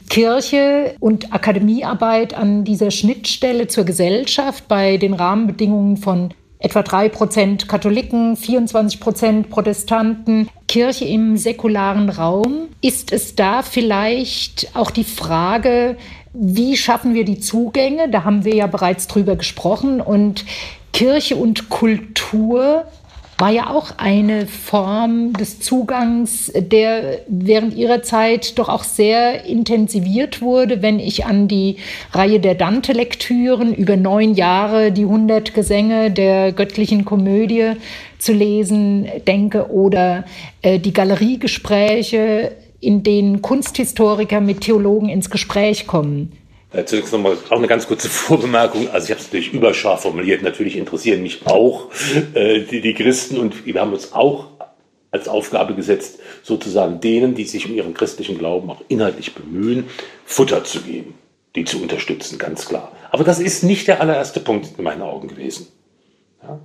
Kirche 0.10 0.96
und 1.00 1.34
Akademiearbeit 1.34 2.34
an 2.34 2.64
dieser 2.64 2.92
Schnittstelle 2.92 3.68
zur 3.68 3.84
Gesellschaft 3.84 4.68
bei 4.68 4.98
den 4.98 5.14
Rahmenbedingungen 5.14 5.98
von 5.98 6.34
etwa 6.60 6.84
drei 6.84 7.10
Prozent 7.10 7.68
Katholiken, 7.68 8.36
24 8.36 9.00
Prozent 9.00 9.50
Protestanten, 9.50 10.50
Kirche 10.68 11.06
im 11.06 11.38
säkularen 11.38 12.10
Raum. 12.10 12.70
Ist 12.82 13.12
es 13.12 13.36
da 13.36 13.62
vielleicht 13.62 14.76
auch 14.76 14.92
die 14.92 15.04
Frage, 15.04 15.98
wie 16.34 16.76
schaffen 16.76 17.14
wir 17.14 17.24
die 17.24 17.40
Zugänge? 17.40 18.10
Da 18.10 18.24
haben 18.24 18.46
wir 18.46 18.56
ja 18.56 18.68
bereits 18.68 19.08
drüber 19.08 19.36
gesprochen. 19.36 20.02
Und 20.02 20.46
Kirche 20.92 21.36
und 21.36 21.70
Kultur 21.70 22.86
war 23.38 23.52
ja 23.52 23.70
auch 23.70 23.92
eine 23.98 24.48
Form 24.48 25.34
des 25.34 25.60
Zugangs, 25.60 26.52
der 26.56 27.20
während 27.28 27.76
ihrer 27.76 28.02
Zeit 28.02 28.58
doch 28.58 28.70
auch 28.70 28.84
sehr 28.84 29.46
intensiviert 29.46 30.42
wurde. 30.42 30.82
Wenn 30.82 31.00
ich 31.00 31.26
an 31.26 31.48
die 31.48 31.78
Reihe 32.14 32.40
der 32.40 32.56
Dante-Lektüren 32.56 33.74
über 33.74 33.98
neun 33.98 34.36
Jahre, 34.36 34.92
die 34.92 35.06
hundert 35.06 35.54
Gesänge 35.54 36.12
der 36.12 36.54
göttlichen 36.54 37.04
Komödie 37.04 37.74
zu 38.20 38.32
lesen 38.32 39.08
denke 39.28 39.70
oder 39.70 40.24
äh, 40.62 40.80
die 40.80 40.94
Galeriegespräche, 40.94 42.54
in 42.80 43.04
denen 43.04 43.42
Kunsthistoriker 43.42 44.40
mit 44.40 44.62
Theologen 44.62 45.10
ins 45.10 45.30
Gespräch 45.30 45.88
kommen. 45.88 46.32
Äh, 46.76 46.86
zunächst 46.86 47.14
nochmal 47.14 47.38
auch 47.50 47.58
eine 47.58 47.68
ganz 47.68 47.88
kurze 47.88 48.10
Vorbemerkung. 48.10 48.90
Also 48.90 49.06
ich 49.06 49.12
habe 49.12 49.22
es 49.22 49.28
natürlich 49.28 49.54
überscharf 49.54 50.02
formuliert. 50.02 50.42
Natürlich 50.42 50.78
interessieren 50.78 51.22
mich 51.22 51.46
auch 51.46 51.90
äh, 52.34 52.62
die, 52.62 52.82
die 52.82 52.94
Christen 52.94 53.38
und 53.38 53.66
wir 53.66 53.80
haben 53.80 53.94
uns 53.94 54.14
auch 54.14 54.48
als 55.12 55.30
Aufgabe 55.30 55.76
gesetzt, 55.76 56.20
sozusagen 56.44 57.00
denen, 57.00 57.36
die 57.36 57.46
sich 57.46 57.66
um 57.66 57.74
ihren 57.74 57.94
christlichen 57.94 58.38
Glauben 58.38 58.70
auch 58.70 58.82
inhaltlich 58.90 59.34
bemühen, 59.34 59.86
Futter 60.26 60.66
zu 60.66 60.82
geben, 60.82 61.14
die 61.56 61.64
zu 61.64 61.82
unterstützen, 61.82 62.38
ganz 62.38 62.68
klar. 62.68 62.92
Aber 63.12 63.24
das 63.24 63.40
ist 63.40 63.64
nicht 63.64 63.88
der 63.88 64.02
allererste 64.02 64.42
Punkt 64.42 64.78
in 64.78 64.84
meinen 64.84 65.02
Augen 65.02 65.30
gewesen. 65.30 65.68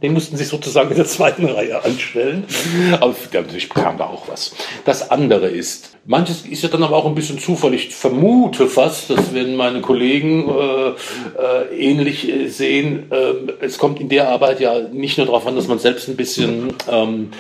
Den 0.03 0.13
mussten 0.13 0.37
sich 0.37 0.49
sozusagen 0.49 0.91
in 0.91 0.97
der 0.97 1.07
zweiten 1.07 1.47
Reihe 1.47 1.85
anstellen. 1.85 2.45
Aber 3.01 3.15
natürlich 3.33 3.69
kam 3.69 3.99
da 3.99 4.07
auch 4.07 4.29
was. 4.29 4.55
Das 4.85 5.11
andere 5.11 5.49
ist, 5.49 5.97
manches 6.07 6.47
ist 6.47 6.63
ja 6.63 6.69
dann 6.69 6.83
aber 6.83 6.97
auch 6.97 7.07
ein 7.07 7.15
bisschen 7.15 7.39
zufällig. 7.39 7.89
Ich 7.89 7.95
vermute 7.95 8.67
fast, 8.67 9.11
dass 9.11 9.35
wenn 9.35 9.57
meine 9.57 9.81
Kollegen 9.81 10.49
äh, 10.49 10.89
äh, 10.91 11.77
ähnlich 11.79 12.29
äh, 12.29 12.49
sehen, 12.49 13.11
äh, 13.11 13.65
es 13.65 13.79
kommt 13.79 14.01
in 14.01 14.09
der 14.09 14.29
Arbeit 14.29 14.61
ja 14.61 14.81
nicht 14.81 15.19
nur 15.19 15.27
darauf 15.27 15.47
an, 15.47 15.57
dass 15.57 15.69
man 15.69 15.79
selbst 15.79 16.09
ein 16.09 16.17
bisschen 16.17 16.75
ähm, 16.91 17.31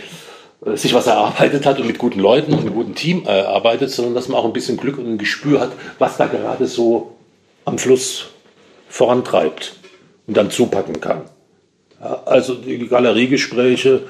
sich 0.74 0.92
was 0.92 1.06
erarbeitet 1.06 1.64
hat 1.64 1.78
und 1.78 1.86
mit 1.86 1.98
guten 1.98 2.20
Leuten 2.20 2.52
und 2.52 2.60
einem 2.60 2.74
guten 2.74 2.94
Team 2.94 3.24
äh, 3.26 3.30
arbeitet, 3.30 3.90
sondern 3.90 4.14
dass 4.14 4.28
man 4.28 4.38
auch 4.38 4.44
ein 4.44 4.52
bisschen 4.52 4.76
Glück 4.76 4.98
und 4.98 5.06
ein 5.06 5.18
Gespür 5.18 5.60
hat, 5.60 5.72
was 5.98 6.16
da 6.18 6.26
gerade 6.26 6.66
so 6.66 7.16
am 7.64 7.78
Fluss 7.78 8.26
vorantreibt 8.88 9.76
und 10.26 10.36
dann 10.36 10.50
zupacken 10.50 11.00
kann. 11.00 11.22
Also 12.00 12.54
die 12.54 12.88
Galeriegespräche 12.88 14.02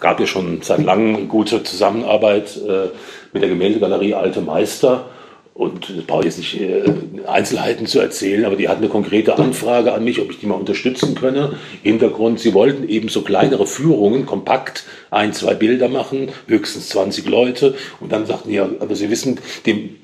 gab 0.00 0.18
ja 0.18 0.26
schon 0.26 0.62
seit 0.62 0.82
langem 0.82 1.28
gute 1.28 1.62
Zusammenarbeit 1.62 2.56
äh, 2.56 2.88
mit 3.32 3.42
der 3.42 3.50
Gemäldegalerie 3.50 4.14
Alte 4.14 4.40
Meister. 4.40 5.04
Und 5.52 5.90
ich 5.90 6.06
brauche 6.06 6.24
jetzt 6.24 6.38
nicht 6.38 6.58
äh, 6.58 6.84
Einzelheiten 7.26 7.86
zu 7.86 7.98
erzählen, 8.00 8.44
aber 8.44 8.56
die 8.56 8.68
hatten 8.68 8.82
eine 8.82 8.88
konkrete 8.88 9.36
Anfrage 9.36 9.92
an 9.92 10.04
mich, 10.04 10.20
ob 10.20 10.30
ich 10.30 10.38
die 10.38 10.46
mal 10.46 10.54
unterstützen 10.54 11.16
könne. 11.16 11.58
Hintergrund, 11.82 12.40
sie 12.40 12.54
wollten 12.54 12.88
eben 12.88 13.08
so 13.08 13.22
kleinere 13.22 13.66
Führungen, 13.66 14.24
kompakt, 14.24 14.84
ein, 15.10 15.32
zwei 15.34 15.54
Bilder 15.54 15.88
machen, 15.88 16.30
höchstens 16.46 16.88
20 16.90 17.28
Leute. 17.28 17.74
Und 18.00 18.12
dann 18.12 18.24
sagten 18.24 18.50
ja, 18.50 18.68
aber 18.78 18.94
Sie 18.94 19.10
wissen, 19.10 19.40
dem 19.66 19.96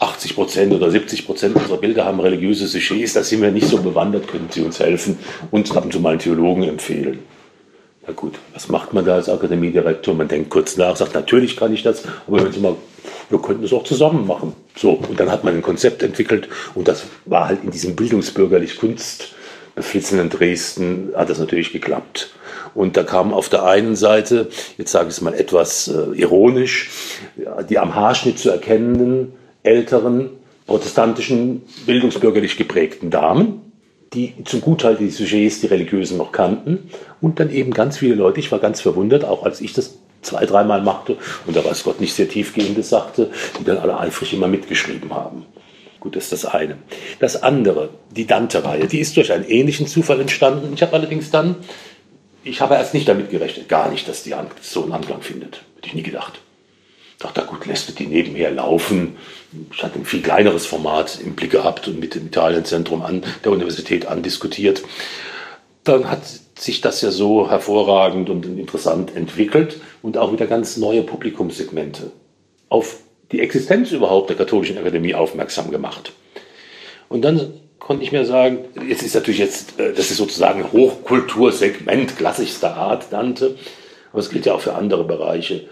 80 0.00 0.34
Prozent 0.34 0.72
oder 0.72 0.90
70 0.90 1.26
Prozent 1.26 1.56
unserer 1.56 1.76
Bilder 1.76 2.06
haben 2.06 2.20
religiöse 2.20 2.66
Sujets, 2.66 3.12
da 3.12 3.22
sind 3.22 3.42
wir 3.42 3.50
nicht 3.50 3.68
so 3.68 3.78
bewandert, 3.78 4.28
können 4.28 4.48
Sie 4.50 4.62
uns 4.62 4.80
helfen 4.80 5.18
und 5.50 5.76
ab 5.76 5.84
und 5.84 5.92
zu 5.92 6.00
mal 6.00 6.10
einen 6.10 6.18
Theologen 6.18 6.64
empfehlen. 6.64 7.18
Na 8.06 8.14
gut, 8.14 8.38
was 8.54 8.68
macht 8.68 8.94
man 8.94 9.04
da 9.04 9.16
als 9.16 9.28
Akademiedirektor? 9.28 10.14
Man 10.14 10.26
denkt 10.26 10.48
kurz 10.48 10.78
nach, 10.78 10.96
sagt, 10.96 11.14
natürlich 11.14 11.54
kann 11.54 11.74
ich 11.74 11.82
das, 11.82 12.04
aber 12.26 12.42
wenn 12.42 12.50
Sie 12.50 12.60
mal, 12.60 12.76
wir 13.28 13.42
könnten 13.42 13.62
es 13.62 13.74
auch 13.74 13.84
zusammen 13.84 14.26
machen. 14.26 14.54
So, 14.74 14.92
und 14.92 15.20
dann 15.20 15.30
hat 15.30 15.44
man 15.44 15.54
ein 15.54 15.62
Konzept 15.62 16.02
entwickelt 16.02 16.48
und 16.74 16.88
das 16.88 17.04
war 17.26 17.48
halt 17.48 17.62
in 17.62 17.70
diesem 17.70 17.94
bildungsbürgerlich 17.94 18.78
Kunst 18.78 19.34
beflitzenden 19.74 20.30
Dresden, 20.30 21.12
hat 21.14 21.28
das 21.28 21.38
natürlich 21.38 21.72
geklappt. 21.72 22.30
Und 22.74 22.96
da 22.96 23.02
kam 23.02 23.34
auf 23.34 23.50
der 23.50 23.64
einen 23.64 23.96
Seite, 23.96 24.48
jetzt 24.78 24.92
sage 24.92 25.08
ich 25.08 25.16
es 25.16 25.20
mal 25.20 25.34
etwas 25.34 25.88
äh, 25.88 26.18
ironisch, 26.18 26.90
die 27.68 27.78
am 27.78 27.94
Haarschnitt 27.94 28.38
zu 28.38 28.50
erkennenden 28.50 29.32
älteren 29.62 30.30
protestantischen, 30.66 31.62
bildungsbürgerlich 31.86 32.56
geprägten 32.56 33.10
Damen, 33.10 33.72
die 34.12 34.34
zum 34.44 34.60
Gutteil 34.60 34.96
die 34.96 35.10
Sujets, 35.10 35.60
die 35.60 35.66
Religiösen 35.66 36.16
noch 36.16 36.32
kannten 36.32 36.90
und 37.20 37.40
dann 37.40 37.50
eben 37.50 37.72
ganz 37.72 37.98
viele 37.98 38.14
Leute, 38.14 38.40
ich 38.40 38.50
war 38.52 38.58
ganz 38.58 38.80
verwundert, 38.80 39.24
auch 39.24 39.44
als 39.44 39.60
ich 39.60 39.72
das 39.72 39.98
zwei, 40.22 40.44
dreimal 40.46 40.82
machte 40.82 41.16
und 41.46 41.56
da 41.56 41.64
weiß 41.64 41.84
Gott 41.84 42.00
nicht 42.00 42.14
sehr 42.14 42.28
tiefgehendes 42.28 42.88
sagte, 42.88 43.30
die 43.58 43.64
dann 43.64 43.78
alle 43.78 43.98
eifrig 43.98 44.32
immer 44.32 44.48
mitgeschrieben 44.48 45.12
haben. 45.12 45.44
Gut, 45.98 46.16
das 46.16 46.24
ist 46.24 46.32
das 46.32 46.46
eine. 46.46 46.76
Das 47.18 47.42
andere, 47.42 47.90
die 48.10 48.26
Dante-Reihe, 48.26 48.86
die 48.86 49.00
ist 49.00 49.16
durch 49.16 49.32
einen 49.32 49.44
ähnlichen 49.44 49.86
Zufall 49.86 50.20
entstanden. 50.20 50.72
Ich 50.72 50.82
habe 50.82 50.94
allerdings 50.94 51.30
dann, 51.30 51.56
ich 52.42 52.60
habe 52.60 52.74
erst 52.74 52.94
nicht 52.94 53.06
damit 53.08 53.30
gerechnet, 53.30 53.68
gar 53.68 53.90
nicht, 53.90 54.08
dass 54.08 54.22
die 54.22 54.34
so 54.62 54.82
einen 54.82 54.92
Anklang 54.92 55.20
findet. 55.20 55.62
Hätte 55.76 55.88
ich 55.88 55.94
nie 55.94 56.02
gedacht 56.02 56.40
dachte, 57.20 57.42
gut, 57.42 57.66
lässt 57.66 57.88
du 57.88 57.92
die 57.92 58.06
nebenher 58.06 58.50
laufen. 58.50 59.16
Ich 59.72 59.82
hatte 59.82 59.98
ein 59.98 60.04
viel 60.04 60.22
kleineres 60.22 60.66
Format 60.66 61.20
im 61.24 61.34
Blick 61.34 61.50
gehabt 61.52 61.86
und 61.86 62.00
mit 62.00 62.14
dem 62.14 62.26
Italienzentrum 62.26 63.02
an 63.02 63.22
der 63.44 63.52
Universität 63.52 64.06
andiskutiert. 64.06 64.82
Dann 65.84 66.10
hat 66.10 66.22
sich 66.58 66.80
das 66.80 67.00
ja 67.02 67.10
so 67.10 67.48
hervorragend 67.48 68.28
und 68.30 68.46
interessant 68.46 69.14
entwickelt 69.14 69.80
und 70.02 70.16
auch 70.16 70.32
wieder 70.32 70.46
ganz 70.46 70.76
neue 70.76 71.02
Publikumssegmente 71.02 72.10
auf 72.68 72.98
die 73.32 73.40
Existenz 73.40 73.92
überhaupt 73.92 74.30
der 74.30 74.36
Katholischen 74.36 74.78
Akademie 74.78 75.14
aufmerksam 75.14 75.70
gemacht. 75.70 76.12
Und 77.08 77.22
dann 77.22 77.54
konnte 77.78 78.04
ich 78.04 78.12
mir 78.12 78.24
sagen, 78.24 78.58
jetzt 78.88 79.02
ist 79.02 79.14
natürlich 79.14 79.40
jetzt, 79.40 79.78
äh, 79.78 79.92
das 79.92 80.10
ist 80.10 80.16
sozusagen 80.16 80.72
Hochkultursegment 80.72 82.16
klassischster 82.16 82.76
Art, 82.76 83.12
Dante, 83.12 83.56
aber 84.12 84.20
es 84.20 84.30
gilt 84.30 84.46
ja 84.46 84.54
auch 84.54 84.60
für 84.60 84.74
andere 84.74 85.04
Bereiche 85.04 85.68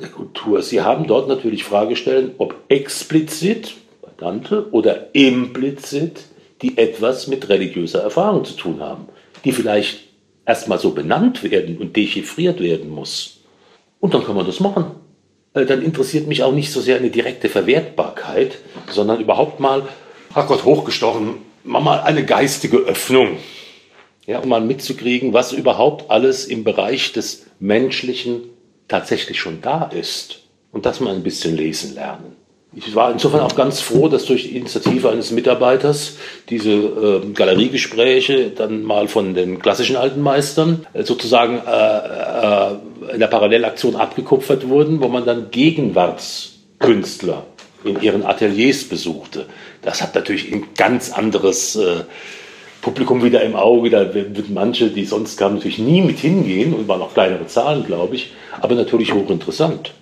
der 0.00 0.08
Kultur. 0.08 0.62
Sie 0.62 0.82
haben 0.82 1.06
dort 1.06 1.28
natürlich 1.28 1.64
Fragestellen, 1.64 2.32
ob 2.38 2.54
explizit 2.68 3.74
Dante 4.16 4.68
oder 4.72 5.14
implizit, 5.14 6.24
die 6.62 6.78
etwas 6.78 7.26
mit 7.26 7.48
religiöser 7.48 8.02
Erfahrung 8.02 8.44
zu 8.44 8.54
tun 8.54 8.80
haben, 8.80 9.08
die 9.44 9.52
vielleicht 9.52 10.04
erstmal 10.46 10.78
so 10.78 10.92
benannt 10.92 11.42
werden 11.42 11.76
und 11.78 11.96
dechiffriert 11.96 12.60
werden 12.60 12.88
muss. 12.90 13.40
Und 14.00 14.14
dann 14.14 14.24
kann 14.24 14.36
man 14.36 14.46
das 14.46 14.60
machen. 14.60 14.86
Äh, 15.54 15.66
dann 15.66 15.82
interessiert 15.82 16.26
mich 16.26 16.42
auch 16.42 16.52
nicht 16.52 16.72
so 16.72 16.80
sehr 16.80 16.96
eine 16.96 17.10
direkte 17.10 17.48
Verwertbarkeit, 17.48 18.58
sondern 18.90 19.20
überhaupt 19.20 19.60
mal, 19.60 19.82
ach 20.32 20.46
Gott, 20.46 20.64
hochgestochen, 20.64 21.34
mal 21.64 22.00
eine 22.00 22.24
geistige 22.24 22.78
Öffnung. 22.78 23.36
Ja, 24.26 24.40
um 24.40 24.48
mal 24.48 24.60
mitzukriegen, 24.60 25.32
was 25.32 25.52
überhaupt 25.52 26.10
alles 26.10 26.46
im 26.46 26.64
Bereich 26.64 27.12
des 27.12 27.46
menschlichen 27.60 28.42
tatsächlich 28.88 29.40
schon 29.40 29.60
da 29.60 29.84
ist 29.84 30.40
und 30.72 30.86
das 30.86 31.00
mal 31.00 31.14
ein 31.14 31.22
bisschen 31.22 31.56
lesen 31.56 31.94
lernen. 31.94 32.36
Ich 32.74 32.94
war 32.94 33.10
insofern 33.10 33.40
auch 33.40 33.56
ganz 33.56 33.80
froh, 33.80 34.08
dass 34.08 34.26
durch 34.26 34.42
die 34.42 34.58
Initiative 34.58 35.08
eines 35.08 35.30
Mitarbeiters 35.30 36.16
diese 36.50 36.72
äh, 36.72 37.32
Galeriegespräche 37.32 38.50
dann 38.50 38.82
mal 38.82 39.08
von 39.08 39.34
den 39.34 39.60
klassischen 39.60 39.96
alten 39.96 40.20
Meistern 40.20 40.86
äh, 40.92 41.02
sozusagen 41.02 41.62
äh, 41.66 41.70
äh, 41.70 43.14
in 43.14 43.20
der 43.20 43.28
Parallelaktion 43.28 43.96
abgekupfert 43.96 44.68
wurden, 44.68 45.00
wo 45.00 45.08
man 45.08 45.24
dann 45.24 45.50
Gegenwartskünstler 45.50 47.46
in 47.84 48.02
ihren 48.02 48.26
Ateliers 48.26 48.84
besuchte. 48.84 49.46
Das 49.80 50.02
hat 50.02 50.14
natürlich 50.14 50.52
ein 50.52 50.68
ganz 50.76 51.10
anderes 51.10 51.76
äh, 51.76 52.02
Publikum 52.86 53.24
wieder 53.24 53.42
im 53.42 53.56
Auge. 53.56 53.90
Da 53.90 54.14
würden 54.14 54.54
manche, 54.54 54.90
die 54.90 55.04
sonst 55.04 55.36
kamen, 55.36 55.56
natürlich 55.56 55.80
nie 55.80 56.02
mit 56.02 56.20
hingehen 56.20 56.72
und 56.72 56.86
waren 56.86 57.02
auch 57.02 57.14
kleinere 57.14 57.48
Zahlen, 57.48 57.84
glaube 57.84 58.14
ich, 58.14 58.30
aber 58.60 58.76
natürlich 58.76 59.12
hochinteressant. 59.12 59.92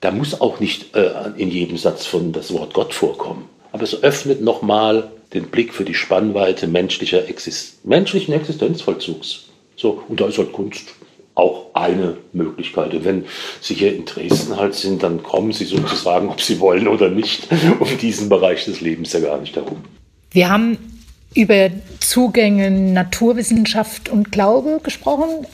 Da 0.00 0.10
muss 0.10 0.40
auch 0.40 0.58
nicht 0.58 0.96
äh, 0.96 1.10
in 1.36 1.52
jedem 1.52 1.76
Satz 1.76 2.06
von 2.06 2.32
das 2.32 2.52
Wort 2.52 2.74
Gott 2.74 2.92
vorkommen. 2.92 3.48
aber 3.70 3.84
es 3.84 4.02
öffnet 4.02 4.40
nochmal 4.40 5.12
den 5.32 5.44
Blick 5.44 5.72
für 5.72 5.84
die 5.84 5.94
Spannweite 5.94 6.66
menschlicher 6.66 7.28
Exist 7.28 7.86
menschlichen 7.86 8.34
Existenzvollzugs. 8.34 9.44
So, 9.76 10.02
und 10.08 10.20
da 10.20 10.26
ist 10.26 10.38
halt 10.38 10.52
Kunst 10.52 10.88
auch 11.36 11.66
eine 11.74 12.16
Möglichkeit. 12.32 12.94
Und 12.94 13.04
wenn 13.04 13.24
Sie 13.60 13.74
hier 13.74 13.94
in 13.94 14.06
Dresden 14.06 14.56
halt 14.56 14.74
sind, 14.74 15.04
dann 15.04 15.22
kommen 15.22 15.52
Sie 15.52 15.66
sozusagen, 15.66 16.28
ob 16.30 16.40
Sie 16.40 16.58
wollen 16.58 16.88
oder 16.88 17.10
nicht, 17.10 17.46
um 17.78 17.96
diesen 17.98 18.28
Bereich 18.28 18.64
des 18.64 18.80
Lebens 18.80 19.12
ja 19.12 19.20
gar 19.20 19.40
nicht 19.40 19.54
herum. 19.54 19.84
Wir 20.32 20.50
haben 20.50 20.93
über 21.34 21.70
Zugänge 22.00 22.70
Naturwissenschaft 22.70 24.08
und 24.08 24.32
Glaube 24.32 24.80
gesprochen. 24.82 25.46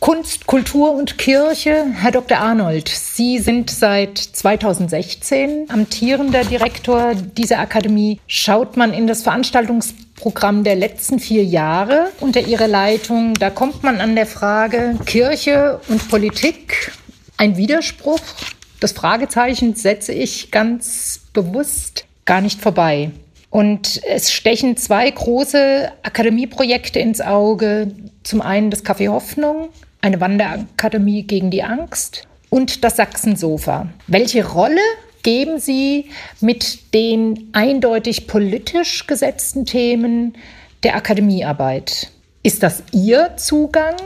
Kunst, 0.00 0.46
Kultur 0.48 0.92
und 0.94 1.16
Kirche. 1.16 1.86
Herr 1.94 2.10
Dr. 2.10 2.38
Arnold, 2.38 2.88
Sie 2.88 3.38
sind 3.38 3.70
seit 3.70 4.18
2016 4.18 5.66
amtierender 5.68 6.42
Direktor 6.42 7.14
dieser 7.14 7.60
Akademie. 7.60 8.18
Schaut 8.26 8.76
man 8.76 8.92
in 8.92 9.06
das 9.06 9.22
Veranstaltungsprogramm 9.22 10.64
der 10.64 10.74
letzten 10.74 11.20
vier 11.20 11.44
Jahre 11.44 12.10
unter 12.18 12.40
Ihrer 12.40 12.66
Leitung, 12.66 13.34
da 13.34 13.50
kommt 13.50 13.84
man 13.84 14.00
an 14.00 14.16
der 14.16 14.26
Frage 14.26 14.98
Kirche 15.06 15.80
und 15.88 16.08
Politik 16.08 16.90
ein 17.36 17.56
Widerspruch. 17.56 18.20
Das 18.80 18.90
Fragezeichen 18.90 19.76
setze 19.76 20.12
ich 20.12 20.50
ganz 20.50 21.20
bewusst 21.32 22.06
gar 22.24 22.40
nicht 22.40 22.60
vorbei. 22.60 23.12
Und 23.52 24.00
es 24.08 24.32
stechen 24.32 24.78
zwei 24.78 25.10
große 25.10 25.92
Akademieprojekte 26.02 26.98
ins 26.98 27.20
Auge. 27.20 27.92
Zum 28.22 28.40
einen 28.40 28.70
das 28.70 28.82
Café 28.82 29.10
Hoffnung, 29.10 29.68
eine 30.00 30.22
Wanderakademie 30.22 31.24
gegen 31.24 31.50
die 31.50 31.62
Angst 31.62 32.26
und 32.48 32.82
das 32.82 32.96
Sachsensofa. 32.96 33.88
Welche 34.06 34.48
Rolle 34.48 34.80
geben 35.22 35.60
Sie 35.60 36.06
mit 36.40 36.94
den 36.94 37.50
eindeutig 37.52 38.26
politisch 38.26 39.06
gesetzten 39.06 39.66
Themen 39.66 40.32
der 40.82 40.96
Akademiearbeit? 40.96 42.10
Ist 42.42 42.62
das 42.62 42.82
Ihr 42.92 43.36
Zugang 43.36 43.96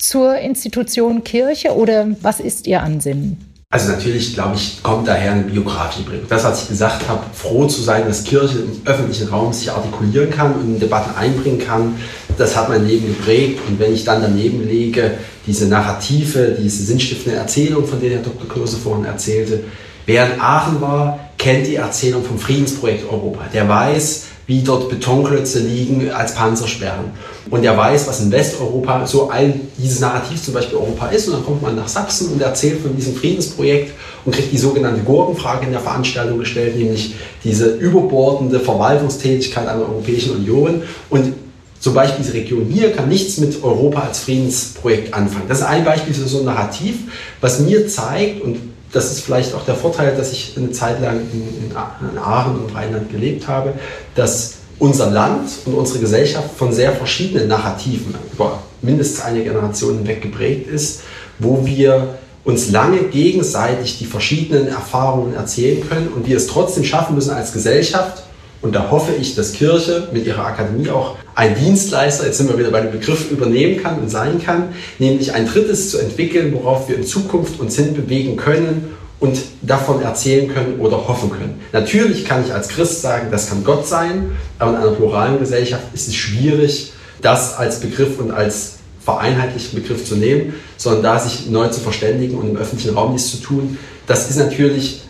zur 0.00 0.36
Institution 0.38 1.22
Kirche 1.22 1.76
oder 1.76 2.08
was 2.22 2.40
ist 2.40 2.66
Ihr 2.66 2.82
Ansinnen? 2.82 3.45
Also 3.68 3.90
natürlich, 3.90 4.32
glaube 4.32 4.54
ich, 4.54 4.80
kommt 4.80 5.08
daher 5.08 5.32
eine 5.32 5.42
biografische 5.42 6.04
Prägung. 6.04 6.26
Das, 6.28 6.44
was 6.44 6.62
ich 6.62 6.68
gesagt 6.68 7.08
habe, 7.08 7.24
froh 7.32 7.66
zu 7.66 7.82
sein, 7.82 8.06
dass 8.06 8.22
Kirche 8.22 8.58
im 8.58 8.80
öffentlichen 8.84 9.28
Raum 9.28 9.52
sich 9.52 9.72
artikulieren 9.72 10.30
kann 10.30 10.54
und 10.54 10.74
in 10.74 10.80
Debatten 10.80 11.16
einbringen 11.16 11.58
kann, 11.58 11.96
das 12.38 12.56
hat 12.56 12.68
mein 12.68 12.86
Leben 12.86 13.08
geprägt. 13.08 13.58
Und 13.66 13.80
wenn 13.80 13.92
ich 13.92 14.04
dann 14.04 14.22
daneben 14.22 14.64
lege, 14.68 15.18
diese 15.48 15.66
Narrative, 15.66 16.56
diese 16.60 16.84
sinnstiftende 16.84 17.38
Erzählung, 17.38 17.84
von 17.86 18.00
der 18.00 18.10
Herr 18.10 18.22
Dr. 18.22 18.48
Klose 18.48 18.76
vorhin 18.76 19.04
erzählte, 19.04 19.64
wer 20.06 20.32
in 20.32 20.40
Aachen 20.40 20.80
war, 20.80 21.18
kennt 21.36 21.66
die 21.66 21.74
Erzählung 21.74 22.24
vom 22.24 22.38
Friedensprojekt 22.38 23.10
Europa. 23.10 23.46
Der 23.52 23.68
weiß, 23.68 24.26
wie 24.46 24.62
dort 24.62 24.88
Betonklötze 24.88 25.58
liegen 25.58 26.08
als 26.12 26.36
Panzersperren. 26.36 27.06
Und 27.50 27.64
er 27.64 27.76
weiß, 27.76 28.08
was 28.08 28.20
in 28.20 28.32
Westeuropa 28.32 29.06
so 29.06 29.30
ein, 29.30 29.68
dieses 29.78 30.00
Narrativ 30.00 30.42
zum 30.42 30.54
Beispiel 30.54 30.78
Europa 30.78 31.08
ist. 31.08 31.28
Und 31.28 31.34
dann 31.34 31.44
kommt 31.44 31.62
man 31.62 31.76
nach 31.76 31.86
Sachsen 31.86 32.32
und 32.32 32.42
erzählt 32.42 32.80
von 32.80 32.96
diesem 32.96 33.14
Friedensprojekt 33.14 33.92
und 34.24 34.34
kriegt 34.34 34.52
die 34.52 34.58
sogenannte 34.58 35.02
Gurkenfrage 35.02 35.66
in 35.66 35.72
der 35.72 35.80
Veranstaltung 35.80 36.38
gestellt, 36.38 36.76
nämlich 36.76 37.14
diese 37.44 37.74
überbordende 37.76 38.58
Verwaltungstätigkeit 38.58 39.68
einer 39.68 39.82
Europäischen 39.82 40.34
Union. 40.36 40.82
Und 41.08 41.34
zum 41.78 41.94
Beispiel 41.94 42.24
diese 42.24 42.34
Region 42.34 42.66
hier 42.68 42.92
kann 42.92 43.08
nichts 43.08 43.38
mit 43.38 43.62
Europa 43.62 44.00
als 44.00 44.20
Friedensprojekt 44.20 45.14
anfangen. 45.14 45.44
Das 45.46 45.58
ist 45.58 45.64
ein 45.64 45.84
Beispiel 45.84 46.14
für 46.14 46.26
so 46.26 46.40
ein 46.40 46.46
Narrativ, 46.46 46.96
was 47.40 47.60
mir 47.60 47.86
zeigt, 47.86 48.42
und 48.42 48.56
das 48.92 49.12
ist 49.12 49.20
vielleicht 49.20 49.54
auch 49.54 49.64
der 49.64 49.74
Vorteil, 49.74 50.16
dass 50.16 50.32
ich 50.32 50.54
eine 50.56 50.70
Zeit 50.72 51.00
lang 51.00 51.20
in 51.32 52.18
Aachen 52.18 52.56
und 52.56 52.74
Rheinland 52.74 53.10
gelebt 53.10 53.46
habe, 53.46 53.74
dass 54.14 54.54
unser 54.78 55.10
Land 55.10 55.50
und 55.64 55.74
unsere 55.74 56.00
Gesellschaft 56.00 56.50
von 56.56 56.72
sehr 56.72 56.92
verschiedenen 56.92 57.48
Narrativen 57.48 58.14
über 58.32 58.62
mindestens 58.82 59.24
eine 59.24 59.42
Generation 59.42 59.98
hinweg 59.98 60.22
geprägt 60.22 60.68
ist, 60.68 61.00
wo 61.38 61.64
wir 61.64 62.18
uns 62.44 62.70
lange 62.70 63.04
gegenseitig 63.04 63.98
die 63.98 64.04
verschiedenen 64.04 64.68
Erfahrungen 64.68 65.34
erzählen 65.34 65.86
können 65.88 66.08
und 66.08 66.28
wir 66.28 66.36
es 66.36 66.46
trotzdem 66.46 66.84
schaffen 66.84 67.14
müssen 67.14 67.32
als 67.32 67.52
Gesellschaft, 67.52 68.22
und 68.62 68.74
da 68.74 68.90
hoffe 68.90 69.12
ich, 69.20 69.34
dass 69.34 69.52
Kirche 69.52 70.08
mit 70.12 70.26
ihrer 70.26 70.46
Akademie 70.46 70.88
auch 70.88 71.16
ein 71.34 71.54
Dienstleister, 71.54 72.26
jetzt 72.26 72.38
sind 72.38 72.48
wir 72.48 72.58
wieder 72.58 72.70
bei 72.70 72.80
dem 72.80 72.90
Begriff, 72.90 73.30
übernehmen 73.30 73.82
kann 73.82 73.98
und 73.98 74.10
sein 74.10 74.42
kann, 74.42 74.70
nämlich 74.98 75.34
ein 75.34 75.46
drittes 75.46 75.90
zu 75.90 75.98
entwickeln, 75.98 76.54
worauf 76.54 76.88
wir 76.88 76.96
in 76.96 77.06
Zukunft 77.06 77.60
uns 77.60 77.76
hinbewegen 77.76 78.36
können 78.36 78.96
und 79.18 79.38
davon 79.62 80.02
erzählen 80.02 80.52
können 80.52 80.78
oder 80.80 81.08
hoffen 81.08 81.30
können. 81.30 81.60
Natürlich 81.72 82.24
kann 82.24 82.44
ich 82.44 82.52
als 82.52 82.68
Christ 82.68 83.02
sagen, 83.02 83.28
das 83.30 83.48
kann 83.48 83.64
Gott 83.64 83.86
sein, 83.86 84.32
aber 84.58 84.72
in 84.72 84.76
einer 84.76 84.90
pluralen 84.90 85.38
Gesellschaft 85.38 85.84
ist 85.94 86.08
es 86.08 86.14
schwierig, 86.14 86.92
das 87.22 87.56
als 87.56 87.80
Begriff 87.80 88.18
und 88.18 88.30
als 88.30 88.74
vereinheitlichten 89.02 89.80
Begriff 89.80 90.04
zu 90.04 90.16
nehmen, 90.16 90.54
sondern 90.76 91.02
da 91.02 91.18
sich 91.18 91.46
neu 91.48 91.68
zu 91.68 91.80
verständigen 91.80 92.36
und 92.36 92.50
im 92.50 92.56
öffentlichen 92.56 92.94
Raum 92.94 93.12
nichts 93.12 93.30
zu 93.30 93.38
tun. 93.38 93.78
Das 94.06 94.28
ist 94.28 94.36
natürlich 94.36 95.02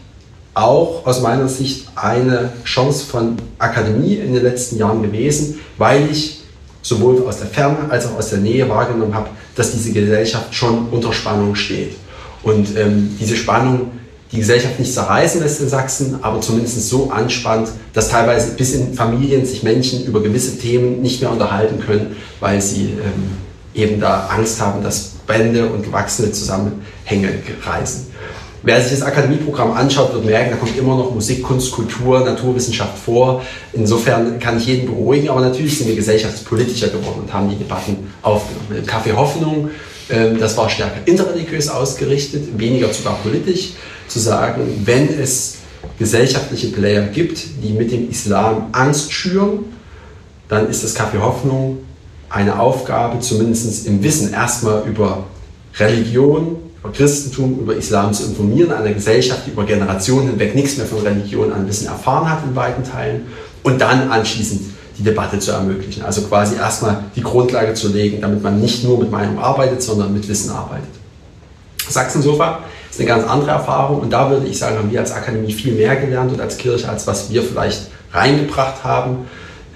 auch 0.55 1.05
aus 1.05 1.21
meiner 1.21 1.49
Sicht 1.49 1.89
eine 1.97 2.53
Chance 2.65 3.05
von 3.07 3.37
Akademie 3.59 4.15
in 4.15 4.35
den 4.35 4.43
letzten 4.43 4.79
Jahren 4.79 5.03
gewesen, 5.03 5.59
weil 5.79 6.09
ich 6.11 6.43
sowohl 6.83 7.27
aus 7.27 7.39
der 7.39 7.49
Ferne 7.49 7.91
als 7.91 8.07
auch 8.07 8.17
aus 8.17 8.31
der 8.31 8.39
Nähe 8.39 8.69
wahrgenommen 8.69 9.15
habe, 9.15 9.29
dass 9.55 9.73
diese 9.73 9.93
Gesellschaft 9.93 10.55
schon 10.55 10.89
unter 10.91 11.13
Spannung 11.13 11.55
steht. 11.55 11.97
Und 12.47 12.77
ähm, 12.77 13.17
diese 13.19 13.35
Spannung 13.35 13.91
die 14.31 14.39
Gesellschaft 14.39 14.79
nicht 14.79 14.93
zerreißen 14.93 15.41
lässt 15.41 15.61
in 15.61 15.69
Sachsen, 15.69 16.19
aber 16.23 16.41
zumindest 16.41 16.89
so 16.89 17.11
anspannt, 17.11 17.69
dass 17.93 18.09
teilweise 18.09 18.53
bis 18.53 18.73
in 18.75 18.95
Familien 18.95 19.45
sich 19.45 19.63
Menschen 19.65 20.05
über 20.05 20.23
gewisse 20.23 20.57
Themen 20.59 21.03
nicht 21.03 21.21
mehr 21.21 21.31
unterhalten 21.31 21.81
können, 21.85 22.17
weil 22.39 22.61
sie 22.61 22.95
ähm, 23.03 23.33
eben 23.75 24.01
da 24.01 24.27
Angst 24.27 24.61
haben, 24.61 24.83
dass 24.83 25.13
Bände 25.27 25.69
und 25.69 25.85
gewachsene 25.85 26.31
Zusammenhänge 26.31 27.31
reißen. 27.65 28.07
Wer 28.63 28.81
sich 28.81 28.99
das 28.99 29.03
Akademieprogramm 29.03 29.73
anschaut, 29.73 30.13
wird 30.13 30.25
merken, 30.25 30.51
da 30.51 30.57
kommt 30.57 30.77
immer 30.77 30.97
noch 30.97 31.15
Musik, 31.15 31.43
Kunst, 31.43 31.73
Kultur, 31.73 32.21
Naturwissenschaft 32.21 32.99
vor. 32.99 33.43
Insofern 33.73 34.39
kann 34.39 34.57
ich 34.59 34.67
jeden 34.67 34.87
beruhigen, 34.87 35.29
aber 35.29 35.41
natürlich 35.41 35.79
sind 35.79 35.89
wir 35.89 35.97
gesellschaftspolitischer 35.97 36.89
geworden 36.89 37.23
und 37.23 37.33
haben 37.33 37.49
die 37.49 37.57
Debatten 37.57 38.13
aufgenommen. 38.23 38.67
Im 38.71 38.85
Café 38.85 39.15
Hoffnung, 39.15 39.71
das 40.09 40.57
war 40.57 40.71
stärker 40.71 41.01
interreligiös 41.05 41.69
ausgerichtet, 41.69 42.59
weniger 42.59 42.93
sogar 42.93 43.19
politisch, 43.23 43.73
zu 44.09 44.21
sagen, 44.21 44.83
wenn 44.85 45.09
es 45.19 45.57
gesellschaftliche 45.99 46.69
Player 46.69 47.03
gibt, 47.03 47.45
die 47.63 47.73
mit 47.73 47.91
dem 47.91 48.11
Islam 48.11 48.69
Angst 48.73 49.13
schüren, 49.13 49.65
dann 50.49 50.69
ist 50.71 50.85
das 50.85 50.97
Café 50.97 51.21
Hoffnung 51.21 51.79
eine 52.29 52.59
Aufgabe, 52.59 53.21
zumindest 53.21 53.87
im 53.87 54.03
Wissen 54.03 54.33
erstmal 54.33 54.83
über 54.87 55.25
Religion, 55.79 56.57
über 56.83 56.93
Christentum, 56.93 57.59
über 57.61 57.75
Islam 57.75 58.13
zu 58.13 58.25
informieren, 58.25 58.73
eine 58.73 58.95
Gesellschaft, 58.95 59.43
die 59.47 59.51
über 59.51 59.65
Generationen 59.65 60.31
hinweg 60.31 60.55
nichts 60.55 60.77
mehr 60.77 60.87
von 60.87 61.01
Religion 61.01 61.53
an 61.53 61.67
Wissen 61.69 61.87
erfahren 61.87 62.31
hat 62.31 62.45
in 62.45 62.55
weiten 62.55 62.85
Teilen 62.85 63.27
und 63.63 63.81
dann 63.81 64.11
anschließend 64.11 64.76
die 64.99 65.03
Debatte 65.03 65.39
zu 65.39 65.53
ermöglichen. 65.53 66.03
Also 66.03 66.23
quasi 66.23 66.57
erstmal 66.57 67.05
die 67.15 67.23
Grundlage 67.23 67.75
zu 67.75 67.89
legen, 67.89 68.21
damit 68.21 68.43
man 68.43 68.61
nicht 68.61 68.85
nur 68.85 68.99
mit 68.99 69.11
Meinung 69.11 69.39
arbeitet, 69.39 69.83
sondern 69.83 70.13
mit 70.13 70.27
Wissen 70.29 70.51
arbeitet. 70.51 70.89
Sachsensofa 71.89 72.61
ist 72.91 72.99
eine 72.99 73.09
ganz 73.09 73.27
andere 73.29 73.51
Erfahrung 73.51 74.01
und 74.01 74.11
da 74.13 74.31
würde 74.31 74.47
ich 74.47 74.59
sagen, 74.59 74.79
haben 74.79 74.91
wir 74.91 75.01
als 75.01 75.13
Akademie 75.13 75.53
viel 75.53 75.75
mehr 75.75 75.97
gelernt 75.97 76.33
und 76.33 76.41
als 76.41 76.57
Kirche, 76.57 76.89
als 76.89 77.07
was 77.07 77.31
wir 77.31 77.43
vielleicht 77.43 77.89
reingebracht 78.13 78.83
haben. 78.85 79.27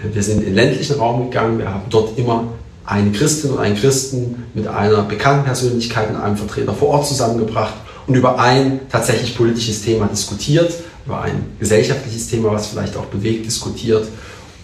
Wir 0.03 0.23
sind 0.23 0.39
in 0.39 0.47
den 0.47 0.55
ländlichen 0.55 0.97
Raum 0.99 1.31
gegangen, 1.31 1.59
wir 1.59 1.69
haben 1.69 1.83
dort 1.91 2.19
immer 2.19 2.45
eine 2.87 3.13
Christin 3.13 3.53
und 3.53 3.59
einen 3.59 3.77
Christen 3.77 4.45
mit 4.55 4.67
einer 4.67 5.03
bekannten 5.03 5.45
Persönlichkeit 5.45 6.11
und 6.11 6.17
einem 6.17 6.37
Vertreter 6.37 6.73
vor 6.73 6.89
Ort 6.89 7.07
zusammengebracht 7.07 7.75
und 8.07 8.15
über 8.15 8.41
ein 8.41 8.81
tatsächlich 8.91 9.37
politisches 9.37 9.83
Thema 9.83 10.07
diskutiert, 10.07 10.73
über 11.07 11.23
ein 11.23 11.45
gesellschaftliches 11.61 12.29
Thema, 12.29 12.51
was 12.53 12.69
vielleicht 12.69 12.97
auch 12.97 13.07
bewegt, 13.07 13.47
diskutiert. 13.47 14.09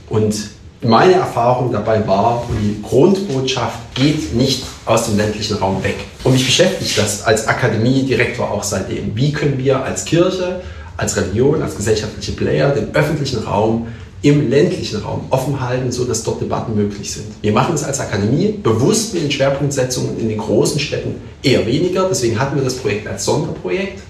Und 0.09 0.35
meine 0.83 1.15
Erfahrung 1.15 1.73
dabei 1.73 2.07
war, 2.07 2.47
die 2.61 2.83
Grundbotschaft 2.83 3.95
geht 3.95 4.35
nicht 4.35 4.63
aus 4.85 5.07
dem 5.07 5.17
ländlichen 5.17 5.57
Raum 5.57 5.83
weg. 5.83 5.97
Und 6.23 6.33
mich 6.33 6.45
beschäftigt 6.45 6.97
das 6.99 7.25
als 7.25 7.49
Akademiedirektor 7.49 8.51
auch 8.51 8.63
seitdem. 8.63 9.17
Wie 9.17 9.33
können 9.33 9.59
wir 9.59 9.83
als 9.83 10.05
Kirche, 10.05 10.63
als 10.97 11.17
Religion, 11.17 11.63
als 11.63 11.77
gesellschaftliche 11.77 12.33
Player 12.33 12.71
den 12.71 12.95
öffentlichen 12.95 13.43
Raum 13.45 13.89
im 14.23 14.49
ländlichen 14.51 15.01
Raum 15.03 15.27
offen 15.31 15.61
halten, 15.61 15.93
sodass 15.93 16.23
dort 16.23 16.41
Debatten 16.41 16.75
möglich 16.75 17.13
sind. 17.13 17.27
Wir 17.43 17.53
machen 17.53 17.75
es 17.75 17.85
als 17.85 18.01
Akademie 18.01 18.59
bewusst 18.63 19.15
mit 19.15 19.23
den 19.23 19.31
Schwerpunktsetzungen 19.31 20.19
in 20.19 20.29
den 20.29 20.39
großen 20.39 20.81
Städten 20.81 21.21
eher 21.43 21.67
weniger. 21.67 22.07
Deswegen 22.09 22.39
hatten 22.39 22.57
wir 22.57 22.65
das 22.65 22.77
Projekt 22.77 23.07
als 23.07 23.25
Sonderprojekt. 23.25 24.01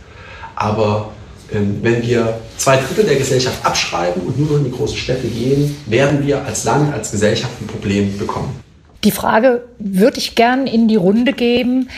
Aber 0.55 1.11
wenn 1.51 2.03
wir 2.03 2.40
zwei 2.57 2.76
Drittel 2.76 3.05
der 3.05 3.16
Gesellschaft 3.16 3.64
abschreiben 3.64 4.22
und 4.22 4.38
nur 4.38 4.51
noch 4.51 4.57
in 4.59 4.64
die 4.64 4.76
großen 4.76 4.97
Städte 4.97 5.28
gehen, 5.28 5.76
werden 5.86 6.26
wir 6.26 6.44
als 6.44 6.64
Land, 6.64 6.92
als 6.92 7.11
Gesellschaft 7.11 7.53
ein 7.61 7.66
Problem 7.66 8.18
bekommen. 8.18 8.61
Die 9.05 9.11
Frage 9.11 9.64
würde 9.78 10.18
ich 10.18 10.34
gern 10.34 10.66
in 10.66 10.88
die 10.88 10.97
Runde 10.97 11.32
geben. 11.32 11.88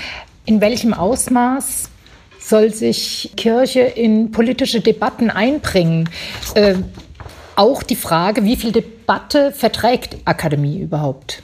In 0.45 0.61
welchem 0.61 0.93
Ausmaß 0.93 1.89
soll 2.39 2.73
sich 2.73 3.33
Kirche 3.37 3.81
in 3.81 4.31
politische 4.31 4.81
Debatten 4.81 5.31
einbringen? 5.31 6.09
Äh, 6.55 6.75
auch 7.57 7.83
die 7.83 7.97
Frage, 7.97 8.45
wie 8.45 8.57
viel 8.57 8.73
Debatte 8.73 9.53
verträgt 9.53 10.17
Akademie 10.25 10.79
überhaupt? 10.79 11.43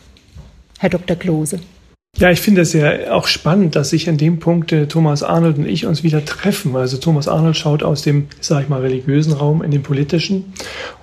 Herr 0.78 0.90
Dr. 0.90 1.16
Klose. 1.16 1.60
Ja, 2.16 2.30
ich 2.30 2.40
finde 2.40 2.60
es 2.60 2.72
ja 2.72 3.12
auch 3.12 3.26
spannend, 3.26 3.74
dass 3.74 3.90
sich 3.90 4.08
an 4.08 4.16
dem 4.16 4.38
Punkt 4.38 4.70
äh, 4.70 4.86
Thomas 4.86 5.24
Arnold 5.24 5.58
und 5.58 5.66
ich 5.66 5.84
uns 5.84 6.04
wieder 6.04 6.24
treffen. 6.24 6.76
Also 6.76 6.96
Thomas 6.96 7.26
Arnold 7.26 7.56
schaut 7.56 7.82
aus 7.82 8.02
dem, 8.02 8.28
sage 8.40 8.62
ich 8.62 8.68
mal, 8.68 8.82
religiösen 8.82 9.32
Raum 9.32 9.62
in 9.62 9.72
den 9.72 9.82
politischen 9.82 10.52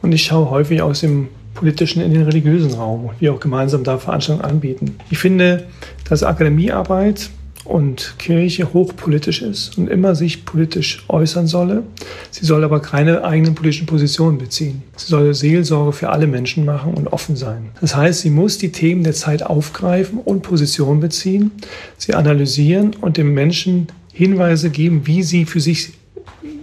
und 0.01 0.13
ich 0.13 0.23
schaue 0.23 0.49
häufig 0.49 0.81
aus 0.81 1.01
dem 1.01 1.27
politischen 1.53 2.01
in 2.01 2.13
den 2.13 2.23
religiösen 2.23 2.73
Raum 2.73 3.05
und 3.05 3.19
wir 3.19 3.33
auch 3.33 3.41
gemeinsam 3.41 3.83
da 3.83 3.97
Veranstaltungen 3.97 4.49
anbieten. 4.49 4.95
Ich 5.09 5.17
finde, 5.17 5.65
dass 6.07 6.23
Akademiearbeit 6.23 7.29
und 7.71 8.15
Kirche 8.19 8.73
hochpolitisch 8.73 9.41
ist 9.41 9.77
und 9.77 9.89
immer 9.89 10.13
sich 10.13 10.45
politisch 10.45 11.03
äußern 11.07 11.47
solle. 11.47 11.83
Sie 12.29 12.45
soll 12.45 12.63
aber 12.63 12.81
keine 12.81 13.23
eigenen 13.23 13.55
politischen 13.55 13.87
Positionen 13.87 14.37
beziehen. 14.37 14.83
Sie 14.97 15.07
soll 15.07 15.33
Seelsorge 15.33 15.93
für 15.93 16.09
alle 16.09 16.27
Menschen 16.27 16.65
machen 16.65 16.93
und 16.93 17.07
offen 17.07 17.35
sein. 17.35 17.69
Das 17.79 17.95
heißt, 17.95 18.21
sie 18.21 18.29
muss 18.29 18.57
die 18.57 18.71
Themen 18.71 19.03
der 19.03 19.13
Zeit 19.13 19.43
aufgreifen 19.43 20.19
und 20.19 20.41
Positionen 20.41 20.99
beziehen, 20.99 21.51
sie 21.97 22.13
analysieren 22.13 22.95
und 22.99 23.17
dem 23.17 23.33
Menschen 23.33 23.87
Hinweise 24.11 24.69
geben, 24.69 25.07
wie 25.07 25.23
sie 25.23 25.45
für 25.45 25.61
sich 25.61 25.93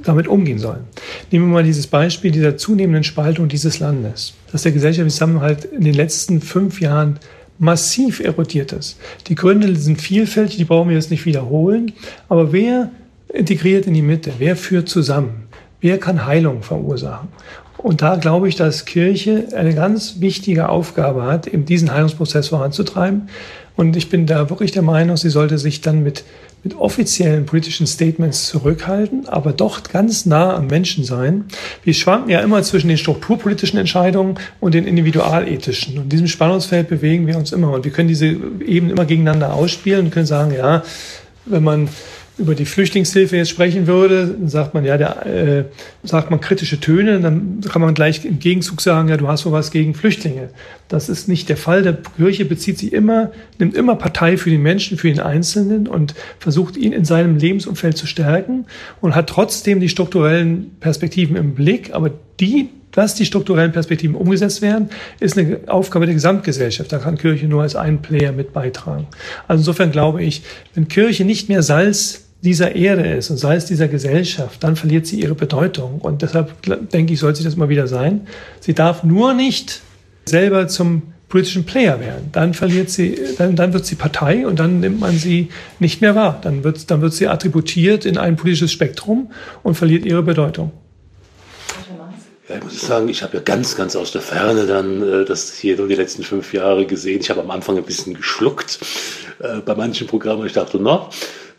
damit 0.04 0.28
umgehen 0.28 0.58
sollen. 0.58 0.84
Nehmen 1.30 1.46
wir 1.46 1.54
mal 1.54 1.64
dieses 1.64 1.86
Beispiel 1.86 2.30
dieser 2.30 2.56
zunehmenden 2.56 3.04
Spaltung 3.04 3.48
dieses 3.48 3.78
Landes, 3.78 4.34
dass 4.52 4.62
der 4.62 4.72
gesellschaftliche 4.72 5.14
Zusammenhalt 5.14 5.64
in 5.64 5.84
den 5.84 5.94
letzten 5.94 6.40
fünf 6.40 6.80
Jahren 6.80 7.18
massiv 7.58 8.20
erodiert 8.20 8.72
ist. 8.72 8.98
Die 9.26 9.34
Gründe 9.34 9.74
sind 9.76 10.00
vielfältig, 10.00 10.56
die 10.56 10.64
brauchen 10.64 10.88
wir 10.88 10.96
jetzt 10.96 11.10
nicht 11.10 11.26
wiederholen. 11.26 11.92
Aber 12.28 12.52
wer 12.52 12.90
integriert 13.32 13.86
in 13.86 13.94
die 13.94 14.02
Mitte? 14.02 14.32
Wer 14.38 14.56
führt 14.56 14.88
zusammen? 14.88 15.48
Wer 15.80 15.98
kann 15.98 16.26
Heilung 16.26 16.62
verursachen? 16.62 17.28
Und 17.78 18.02
da 18.02 18.16
glaube 18.16 18.48
ich, 18.48 18.56
dass 18.56 18.84
Kirche 18.86 19.48
eine 19.54 19.74
ganz 19.74 20.16
wichtige 20.18 20.68
Aufgabe 20.68 21.22
hat, 21.22 21.46
eben 21.46 21.64
diesen 21.64 21.92
Heilungsprozess 21.92 22.48
voranzutreiben. 22.48 23.28
Und 23.78 23.96
ich 23.96 24.10
bin 24.10 24.26
da 24.26 24.50
wirklich 24.50 24.72
der 24.72 24.82
Meinung, 24.82 25.16
sie 25.16 25.30
sollte 25.30 25.56
sich 25.56 25.80
dann 25.80 26.02
mit 26.02 26.24
mit 26.64 26.74
offiziellen 26.76 27.46
politischen 27.46 27.86
Statements 27.86 28.48
zurückhalten, 28.48 29.28
aber 29.28 29.52
doch 29.52 29.84
ganz 29.84 30.26
nah 30.26 30.56
am 30.56 30.66
Menschen 30.66 31.04
sein. 31.04 31.44
Wir 31.84 31.94
schwanken 31.94 32.30
ja 32.30 32.40
immer 32.40 32.62
zwischen 32.62 32.88
den 32.88 32.98
strukturpolitischen 32.98 33.78
Entscheidungen 33.78 34.38
und 34.58 34.74
den 34.74 34.84
individualethischen. 34.84 35.96
Und 35.96 36.04
in 36.04 36.08
diesem 36.08 36.26
Spannungsfeld 36.26 36.88
bewegen 36.88 37.28
wir 37.28 37.36
uns 37.36 37.52
immer. 37.52 37.72
Und 37.72 37.84
wir 37.84 37.92
können 37.92 38.08
diese 38.08 38.26
eben 38.26 38.90
immer 38.90 39.04
gegeneinander 39.04 39.54
ausspielen 39.54 40.06
und 40.06 40.10
können 40.10 40.26
sagen, 40.26 40.52
ja, 40.52 40.82
wenn 41.46 41.62
man 41.62 41.88
über 42.38 42.54
die 42.54 42.64
Flüchtlingshilfe 42.64 43.36
jetzt 43.36 43.50
sprechen 43.50 43.86
würde, 43.86 44.28
dann 44.28 44.48
sagt 44.48 44.72
man 44.72 44.84
ja, 44.84 44.96
der, 44.96 45.26
äh, 45.26 45.64
sagt 46.04 46.30
man 46.30 46.40
kritische 46.40 46.78
Töne, 46.80 47.20
dann 47.20 47.60
kann 47.60 47.82
man 47.82 47.94
gleich 47.94 48.24
im 48.24 48.38
Gegenzug 48.38 48.80
sagen, 48.80 49.08
ja, 49.08 49.16
du 49.16 49.28
hast 49.28 49.50
was 49.50 49.70
gegen 49.70 49.94
Flüchtlinge. 49.94 50.50
Das 50.88 51.08
ist 51.08 51.28
nicht 51.28 51.48
der 51.48 51.56
Fall. 51.56 51.82
Der 51.82 51.98
Kirche 52.16 52.44
bezieht 52.44 52.78
sich 52.78 52.92
immer, 52.92 53.32
nimmt 53.58 53.74
immer 53.74 53.96
Partei 53.96 54.36
für 54.36 54.50
den 54.50 54.62
Menschen, 54.62 54.98
für 54.98 55.08
den 55.08 55.20
Einzelnen 55.20 55.88
und 55.88 56.14
versucht 56.38 56.76
ihn 56.76 56.92
in 56.92 57.04
seinem 57.04 57.36
Lebensumfeld 57.36 57.96
zu 57.96 58.06
stärken 58.06 58.66
und 59.00 59.14
hat 59.14 59.28
trotzdem 59.28 59.80
die 59.80 59.88
strukturellen 59.88 60.76
Perspektiven 60.80 61.36
im 61.36 61.54
Blick, 61.54 61.94
aber 61.94 62.10
die 62.40 62.70
dass 62.92 63.14
die 63.14 63.26
strukturellen 63.26 63.70
Perspektiven 63.70 64.16
umgesetzt 64.16 64.62
werden, 64.62 64.88
ist 65.20 65.38
eine 65.38 65.60
Aufgabe 65.66 66.06
der 66.06 66.14
Gesamtgesellschaft. 66.14 66.90
Da 66.90 66.98
kann 66.98 67.18
Kirche 67.18 67.46
nur 67.46 67.62
als 67.62 67.76
ein 67.76 68.02
Player 68.02 68.32
mit 68.32 68.52
beitragen. 68.52 69.06
Also 69.46 69.60
insofern 69.60 69.92
glaube 69.92 70.24
ich, 70.24 70.42
wenn 70.74 70.88
Kirche 70.88 71.24
nicht 71.24 71.48
mehr 71.48 71.62
Salz 71.62 72.27
dieser 72.42 72.76
Erde 72.76 73.06
ist 73.14 73.30
und 73.30 73.36
sei 73.36 73.56
es 73.56 73.66
dieser 73.66 73.88
Gesellschaft, 73.88 74.62
dann 74.62 74.76
verliert 74.76 75.06
sie 75.06 75.20
ihre 75.20 75.34
Bedeutung. 75.34 76.00
Und 76.00 76.22
deshalb 76.22 76.54
denke 76.90 77.12
ich, 77.12 77.18
sollte 77.18 77.38
sie 77.38 77.44
das 77.44 77.56
mal 77.56 77.68
wieder 77.68 77.88
sein. 77.88 78.26
Sie 78.60 78.74
darf 78.74 79.02
nur 79.02 79.34
nicht 79.34 79.82
selber 80.24 80.68
zum 80.68 81.02
politischen 81.28 81.64
Player 81.64 82.00
werden. 82.00 82.30
Dann 82.32 82.54
verliert 82.54 82.90
sie, 82.90 83.18
dann, 83.36 83.54
dann 83.56 83.72
wird 83.72 83.84
sie 83.84 83.96
Partei 83.96 84.46
und 84.46 84.58
dann 84.58 84.80
nimmt 84.80 85.00
man 85.00 85.18
sie 85.18 85.48
nicht 85.78 86.00
mehr 86.00 86.14
wahr. 86.14 86.38
Dann 86.42 86.64
wird, 86.64 86.90
dann 86.90 87.02
wird 87.02 87.12
sie 87.12 87.28
attributiert 87.28 88.04
in 88.04 88.16
ein 88.16 88.36
politisches 88.36 88.72
Spektrum 88.72 89.30
und 89.62 89.74
verliert 89.74 90.06
ihre 90.06 90.22
Bedeutung. 90.22 90.72
Ja, 92.48 92.56
ich 92.56 92.64
muss 92.64 92.80
sagen, 92.80 93.08
ich 93.10 93.22
habe 93.22 93.36
ja 93.36 93.42
ganz, 93.42 93.76
ganz 93.76 93.94
aus 93.94 94.12
der 94.12 94.22
Ferne 94.22 94.66
dann 94.66 95.02
äh, 95.02 95.24
das 95.26 95.52
hier 95.52 95.76
nur 95.76 95.86
die 95.86 95.96
letzten 95.96 96.22
fünf 96.22 96.54
Jahre 96.54 96.86
gesehen. 96.86 97.20
Ich 97.20 97.28
habe 97.28 97.40
am 97.40 97.50
Anfang 97.50 97.76
ein 97.76 97.82
bisschen 97.82 98.14
geschluckt 98.14 98.78
äh, 99.40 99.58
bei 99.58 99.74
manchen 99.74 100.06
Programmen. 100.06 100.46
Ich 100.46 100.54
dachte, 100.54 100.78
na, 100.80 101.10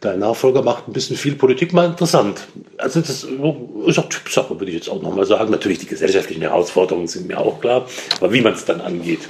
dein 0.02 0.20
Nachfolger 0.20 0.62
macht 0.62 0.88
ein 0.88 0.94
bisschen 0.94 1.18
viel 1.18 1.36
Politik 1.36 1.74
mal 1.74 1.86
interessant. 1.86 2.48
Also 2.78 3.02
das 3.02 3.24
ist 3.24 4.00
auch 4.00 4.10
Typsache, 4.10 4.60
würde 4.60 4.72
ich 4.72 4.78
jetzt 4.78 4.90
auch 4.90 5.02
nochmal 5.02 5.26
sagen. 5.26 5.52
Natürlich, 5.52 5.80
die 5.80 5.86
gesellschaftlichen 5.86 6.42
Herausforderungen 6.42 7.08
sind 7.08 7.28
mir 7.28 7.40
auch 7.40 7.60
klar, 7.60 7.88
aber 8.20 8.34
wie 8.34 8.42
man 8.42 8.54
es 8.54 8.66
dann 8.66 8.82
angeht. 8.82 9.22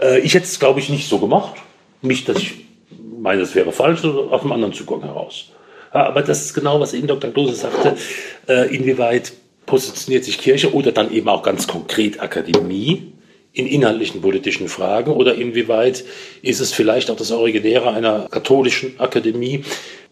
Äh, 0.00 0.20
ich 0.20 0.34
hätte 0.34 0.44
es, 0.44 0.58
glaube 0.58 0.80
ich, 0.80 0.88
nicht 0.88 1.08
so 1.08 1.18
gemacht. 1.18 1.54
Nicht, 2.02 2.28
dass 2.28 2.38
ich 2.38 2.66
meine, 3.18 3.42
es 3.42 3.54
wäre 3.54 3.72
falsch, 3.72 4.00
sondern 4.00 4.28
aus 4.28 4.42
einem 4.42 4.52
anderen 4.52 4.74
Zugang 4.74 5.02
heraus. 5.02 5.50
Ja, 5.94 6.06
aber 6.06 6.22
das 6.22 6.44
ist 6.44 6.54
genau, 6.54 6.80
was 6.80 6.94
Ihnen 6.94 7.06
Dr. 7.06 7.30
Klose 7.30 7.54
sagte, 7.54 7.96
äh, 8.48 8.74
inwieweit 8.74 9.32
positioniert 9.66 10.24
sich 10.24 10.38
Kirche 10.38 10.74
oder 10.74 10.92
dann 10.92 11.12
eben 11.12 11.28
auch 11.28 11.42
ganz 11.42 11.66
konkret 11.66 12.20
Akademie 12.20 13.12
in 13.52 13.66
inhaltlichen 13.66 14.22
politischen 14.22 14.68
Fragen 14.68 15.12
oder 15.12 15.34
inwieweit 15.34 16.04
ist 16.40 16.60
es 16.60 16.72
vielleicht 16.72 17.10
auch 17.10 17.16
das 17.16 17.30
Originäre 17.30 17.92
einer 17.92 18.28
katholischen 18.30 18.98
Akademie, 18.98 19.64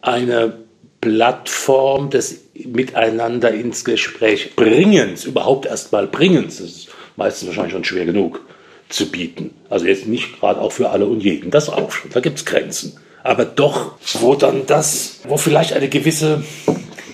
eine 0.03 0.55
Plattform 1.01 2.11
des 2.11 2.41
Miteinander 2.55 3.53
ins 3.53 3.85
Gespräch 3.85 4.55
bringens, 4.55 5.25
überhaupt 5.25 5.67
erst 5.67 5.93
mal 5.93 6.07
bringens, 6.07 6.59
das 6.59 6.67
ist 6.67 6.89
meistens 7.17 7.49
wahrscheinlich 7.49 7.73
schon 7.73 7.85
schwer 7.85 8.05
genug 8.05 8.41
zu 8.89 9.11
bieten. 9.11 9.55
Also 9.71 9.87
jetzt 9.87 10.07
nicht 10.07 10.39
gerade 10.39 10.61
auch 10.61 10.73
für 10.73 10.91
alle 10.91 11.07
und 11.07 11.23
jeden, 11.23 11.51
das 11.51 11.71
auch 11.71 11.91
schon, 11.91 12.11
da 12.11 12.21
gibt 12.21 12.39
es 12.39 12.45
Grenzen. 12.45 12.99
Aber 13.23 13.45
doch, 13.45 13.97
wo 14.21 14.35
dann 14.35 14.67
das, 14.67 15.21
wo 15.29 15.37
vielleicht 15.37 15.73
eine 15.73 15.89
gewisse 15.89 16.43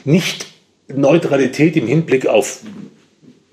Nicht-Neutralität 0.04 1.76
im 1.76 1.86
Hinblick 1.86 2.26
auf 2.26 2.60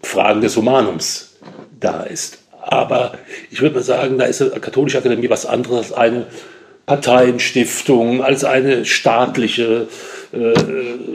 Fragen 0.01 0.41
des 0.41 0.55
Humanums 0.55 1.35
da 1.79 2.03
ist. 2.03 2.39
Aber 2.61 3.17
ich 3.51 3.61
würde 3.61 3.75
mal 3.75 3.83
sagen, 3.83 4.17
da 4.17 4.25
ist 4.25 4.39
die 4.39 4.59
Katholische 4.59 4.97
Akademie 4.97 5.29
was 5.29 5.45
anderes 5.45 5.91
als 5.91 5.93
eine 5.93 6.27
Parteienstiftung, 6.85 8.21
als 8.21 8.43
eine 8.43 8.85
staatliche 8.85 9.87
äh, 10.33 10.53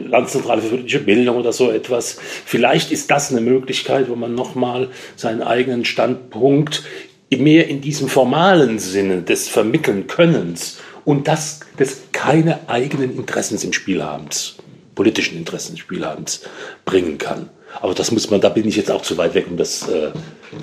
Landzentrale 0.09 0.63
für 0.63 0.71
politische 0.71 1.01
Bildung 1.01 1.37
oder 1.37 1.53
so 1.53 1.71
etwas. 1.71 2.19
Vielleicht 2.45 2.91
ist 2.91 3.11
das 3.11 3.31
eine 3.31 3.41
Möglichkeit, 3.41 4.09
wo 4.09 4.17
man 4.17 4.35
nochmal 4.35 4.89
seinen 5.17 5.43
eigenen 5.43 5.85
Standpunkt 5.85 6.85
mehr 7.31 7.69
in 7.69 7.83
diesem 7.83 8.09
formalen 8.09 8.79
Sinne 8.79 9.23
des 9.23 9.49
Vermitteln 9.49 10.07
Könnens 10.07 10.79
und 11.05 11.29
das 11.29 11.61
des 11.79 12.03
keine 12.13 12.69
eigenen 12.69 13.17
Interessen 13.17 13.59
im 13.63 13.73
Spiel 13.73 14.03
habens, 14.03 14.57
politischen 14.95 15.37
Interessen 15.37 15.73
im 15.73 15.79
Spiel 15.79 16.05
habens, 16.05 16.43
bringen 16.87 17.19
kann. 17.19 17.51
Aber 17.81 17.95
das 17.95 18.11
muss 18.11 18.31
man, 18.31 18.41
da 18.41 18.49
bin 18.49 18.67
ich 18.67 18.77
jetzt 18.77 18.91
auch 18.91 19.03
zu 19.03 19.19
weit 19.19 19.35
weg, 19.35 19.47
um 19.51 19.57
das 19.57 19.89
äh, 19.89 20.11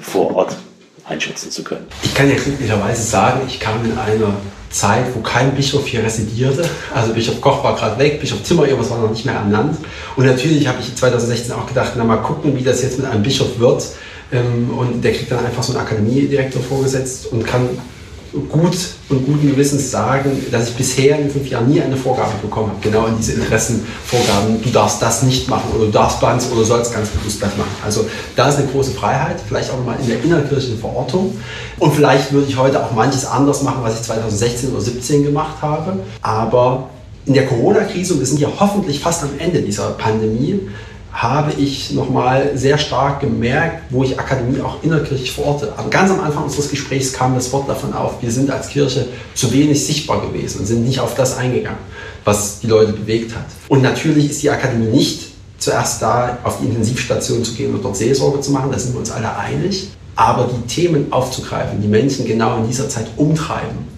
vor 0.02 0.36
Ort 0.36 0.56
einschätzen 1.08 1.52
zu 1.52 1.64
können. 1.64 1.86
Ich 2.04 2.14
kann 2.14 2.30
ja 2.30 2.36
glücklicherweise 2.36 3.02
sagen, 3.02 3.42
ich 3.48 3.60
kam 3.60 3.84
in 3.86 3.98
einer 3.98 4.34
Zeit, 4.70 5.06
wo 5.14 5.22
kein 5.22 5.56
Bischof 5.56 5.88
hier 5.88 6.04
residierte. 6.04 6.68
Also 6.94 7.14
Bischof 7.14 7.40
Koch 7.40 7.64
war 7.64 7.76
gerade 7.76 7.98
weg, 7.98 8.20
Bischof 8.20 8.44
Zimmer 8.44 8.66
irgendwas 8.68 8.90
war 8.90 8.98
noch 8.98 9.10
nicht 9.10 9.26
mehr 9.26 9.40
am 9.40 9.52
Land. 9.52 9.78
Und 10.16 10.26
natürlich 10.26 10.68
habe 10.68 10.80
ich 10.82 10.96
2016 10.96 11.54
auch 11.54 11.66
gedacht, 11.66 11.94
na 11.96 12.04
mal 12.04 12.18
gucken, 12.18 12.58
wie 12.58 12.64
das 12.64 12.82
jetzt 12.82 13.00
mit 13.00 13.08
einem 13.08 13.24
Bischof 13.24 13.60
wird. 13.60 13.86
Ähm, 14.32 14.72
und 14.72 15.02
der 15.04 15.14
kriegt 15.14 15.32
dann 15.32 15.46
einfach 15.46 15.64
so 15.64 15.74
einen 15.74 15.82
Akademiedirektor 15.82 16.62
vorgesetzt 16.62 17.28
und 17.28 17.46
kann 17.46 17.70
gut 18.42 18.78
und 19.10 19.26
guten 19.26 19.50
Gewissens 19.52 19.92
sagen, 19.92 20.32
dass 20.52 20.70
ich 20.70 20.76
bisher 20.76 21.20
in 21.20 21.30
fünf 21.30 21.48
Jahren 21.48 21.70
nie 21.70 21.82
eine 21.82 21.96
Vorgabe 21.96 22.32
bekommen 22.42 22.70
habe, 22.70 22.80
genau 22.82 23.08
in 23.08 23.18
diese 23.18 23.34
Interessenvorgaben, 23.34 24.62
du 24.62 24.70
darfst 24.70 25.02
das 25.02 25.24
nicht 25.24 25.50
machen 25.50 25.70
oder 25.76 25.86
du 25.86 25.92
darfst 25.92 26.20
ganz 26.22 26.48
oder 26.52 26.64
sollst 26.64 26.94
ganz 26.94 27.10
bewusst 27.10 27.42
das 27.42 27.56
machen. 27.58 27.72
Also 27.84 28.06
da 28.36 28.50
ist 28.50 28.58
eine 28.58 28.68
große 28.68 28.92
Freiheit, 28.92 29.38
vielleicht 29.48 29.72
auch 29.72 29.78
nochmal 29.78 29.98
in 30.02 30.08
der 30.08 30.24
innerkirchlichen 30.24 30.80
Verortung. 30.80 31.38
Und 31.80 31.94
vielleicht 31.94 32.32
würde 32.32 32.48
ich 32.48 32.58
heute 32.58 32.84
auch 32.84 32.92
manches 32.92 33.26
anders 33.26 33.62
machen, 33.64 33.80
was 33.82 33.96
ich 33.96 34.02
2016 34.04 34.70
oder 34.70 34.80
2017 34.80 35.24
gemacht 35.24 35.62
habe. 35.62 36.00
Aber 36.22 36.90
in 37.26 37.34
der 37.34 37.48
Corona-Krise, 37.48 38.14
und 38.14 38.20
wir 38.20 38.28
sind 38.28 38.40
ja 38.40 38.50
hoffentlich 38.60 39.00
fast 39.00 39.24
am 39.24 39.32
Ende 39.40 39.62
dieser 39.62 39.92
Pandemie, 39.92 40.60
habe 41.16 41.54
ich 41.54 41.92
nochmal 41.92 42.52
sehr 42.56 42.78
stark 42.78 43.22
gemerkt, 43.22 43.84
wo 43.90 44.04
ich 44.04 44.20
Akademie 44.20 44.60
auch 44.60 44.84
innerkirchlich 44.84 45.32
verorte. 45.32 45.72
Aber 45.78 45.90
ganz 45.90 46.12
am 46.12 46.20
Anfang 46.20 46.44
unseres 46.44 46.70
Gesprächs 46.70 47.14
kam 47.14 47.36
das 47.36 47.54
Wort 47.54 47.70
davon 47.70 47.94
auf, 47.94 48.22
wir 48.22 48.30
sind 48.30 48.52
als 48.52 48.68
Kirche 48.68 49.08
zu 49.34 49.52
wenig 49.54 49.86
sichtbar 49.86 50.20
gewesen 50.20 50.60
und 50.60 50.66
sind 50.66 50.84
nicht 50.84 51.00
auf 51.00 51.16
das 51.16 51.38
eingegangen, 51.38 51.80
was 52.26 52.60
die 52.60 52.68
Leute 52.68 52.92
bewegt 52.92 53.34
hat. 53.34 53.46
Und 53.70 53.82
natürlich 53.82 54.30
ist 54.30 54.44
die 54.44 54.50
Akademie 54.50 54.88
nicht 54.88 55.30
zuerst 55.58 56.02
da, 56.02 56.38
auf 56.44 56.60
die 56.60 56.66
Intensivstation 56.66 57.46
zu 57.46 57.54
gehen 57.54 57.74
und 57.74 57.86
dort 57.86 57.96
Seelsorge 57.96 58.42
zu 58.42 58.52
machen, 58.52 58.70
da 58.70 58.78
sind 58.78 58.94
wir 58.94 59.00
uns 59.00 59.12
alle 59.12 59.38
einig. 59.38 59.88
Aber 60.18 60.50
die 60.54 60.68
Themen 60.68 61.14
aufzugreifen, 61.14 61.82
die 61.82 61.88
Menschen 61.88 62.26
genau 62.26 62.58
in 62.58 62.68
dieser 62.68 62.90
Zeit 62.90 63.08
umtreiben, 63.16 63.96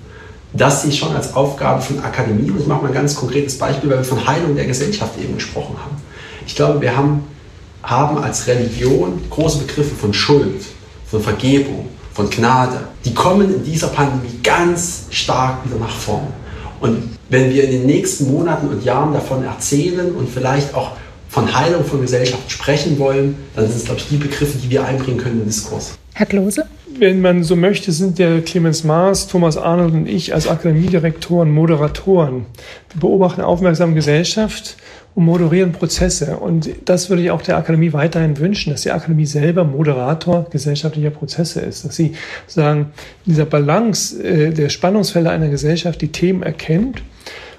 das 0.53 0.83
sehe 0.83 0.91
ich 0.91 0.99
schon 0.99 1.15
als 1.15 1.35
Aufgabe 1.35 1.81
von 1.81 1.99
Akademie. 1.99 2.51
Und 2.51 2.61
ich 2.61 2.67
mache 2.67 2.83
mal 2.83 2.87
ein 2.89 2.93
ganz 2.93 3.15
konkretes 3.15 3.57
Beispiel, 3.57 3.89
weil 3.89 3.97
wir 3.97 4.03
von 4.03 4.25
Heilung 4.25 4.55
der 4.55 4.65
Gesellschaft 4.65 5.19
eben 5.19 5.35
gesprochen 5.35 5.75
haben. 5.83 6.06
Ich 6.47 6.55
glaube, 6.55 6.81
wir 6.81 6.95
haben 6.95 7.23
haben 7.83 8.17
als 8.17 8.47
Religion 8.47 9.21
große 9.29 9.59
Begriffe 9.59 9.95
von 9.95 10.13
Schuld, 10.13 10.61
von 11.05 11.21
Vergebung, 11.21 11.87
von 12.13 12.29
Gnade. 12.29 12.79
Die 13.05 13.13
kommen 13.13 13.53
in 13.53 13.63
dieser 13.63 13.87
Pandemie 13.87 14.39
ganz 14.43 15.05
stark 15.09 15.65
wieder 15.65 15.77
nach 15.77 15.95
vorn. 15.95 16.27
Und 16.79 17.17
wenn 17.29 17.49
wir 17.53 17.63
in 17.63 17.71
den 17.71 17.85
nächsten 17.85 18.31
Monaten 18.31 18.67
und 18.67 18.83
Jahren 18.83 19.13
davon 19.13 19.43
erzählen 19.43 20.11
und 20.11 20.29
vielleicht 20.29 20.73
auch 20.73 20.91
von 21.29 21.53
Heilung 21.57 21.83
von 21.85 22.01
Gesellschaft 22.01 22.49
sprechen 22.51 22.99
wollen, 22.99 23.35
dann 23.55 23.67
sind 23.67 23.77
es, 23.77 23.85
glaube 23.85 23.99
ich, 23.99 24.09
die 24.09 24.17
Begriffe, 24.17 24.57
die 24.57 24.69
wir 24.69 24.85
einbringen 24.85 25.17
können 25.17 25.41
im 25.41 25.45
Diskurs. 25.45 25.97
Herr 26.13 26.25
Klose? 26.25 26.65
Wenn 26.99 27.21
man 27.21 27.43
so 27.43 27.55
möchte, 27.55 27.91
sind 27.91 28.17
der 28.17 28.41
Clemens 28.41 28.83
Maas, 28.83 29.27
Thomas 29.27 29.55
Arnold 29.55 29.93
und 29.93 30.07
ich 30.07 30.33
als 30.33 30.47
Akademiedirektoren 30.47 31.51
Moderatoren. 31.51 32.47
Wir 32.91 33.01
beobachten 33.01 33.41
aufmerksam 33.41 33.93
Gesellschaft 33.93 34.77
und 35.17 35.25
moderieren 35.25 35.71
Prozesse. 35.71 36.37
Und 36.37 36.69
das 36.85 37.09
würde 37.09 37.23
ich 37.23 37.31
auch 37.31 37.41
der 37.41 37.57
Akademie 37.57 37.91
weiterhin 37.91 38.37
wünschen, 38.37 38.69
dass 38.69 38.83
die 38.83 38.91
Akademie 38.91 39.25
selber 39.25 39.63
Moderator 39.63 40.45
gesellschaftlicher 40.51 41.09
Prozesse 41.09 41.59
ist, 41.61 41.83
dass 41.83 41.95
sie 41.95 42.13
sagen, 42.45 42.91
dieser 43.25 43.45
Balance 43.45 44.23
äh, 44.23 44.51
der 44.51 44.69
Spannungsfelder 44.69 45.31
einer 45.31 45.49
Gesellschaft 45.49 46.03
die 46.03 46.11
Themen 46.11 46.43
erkennt 46.43 47.01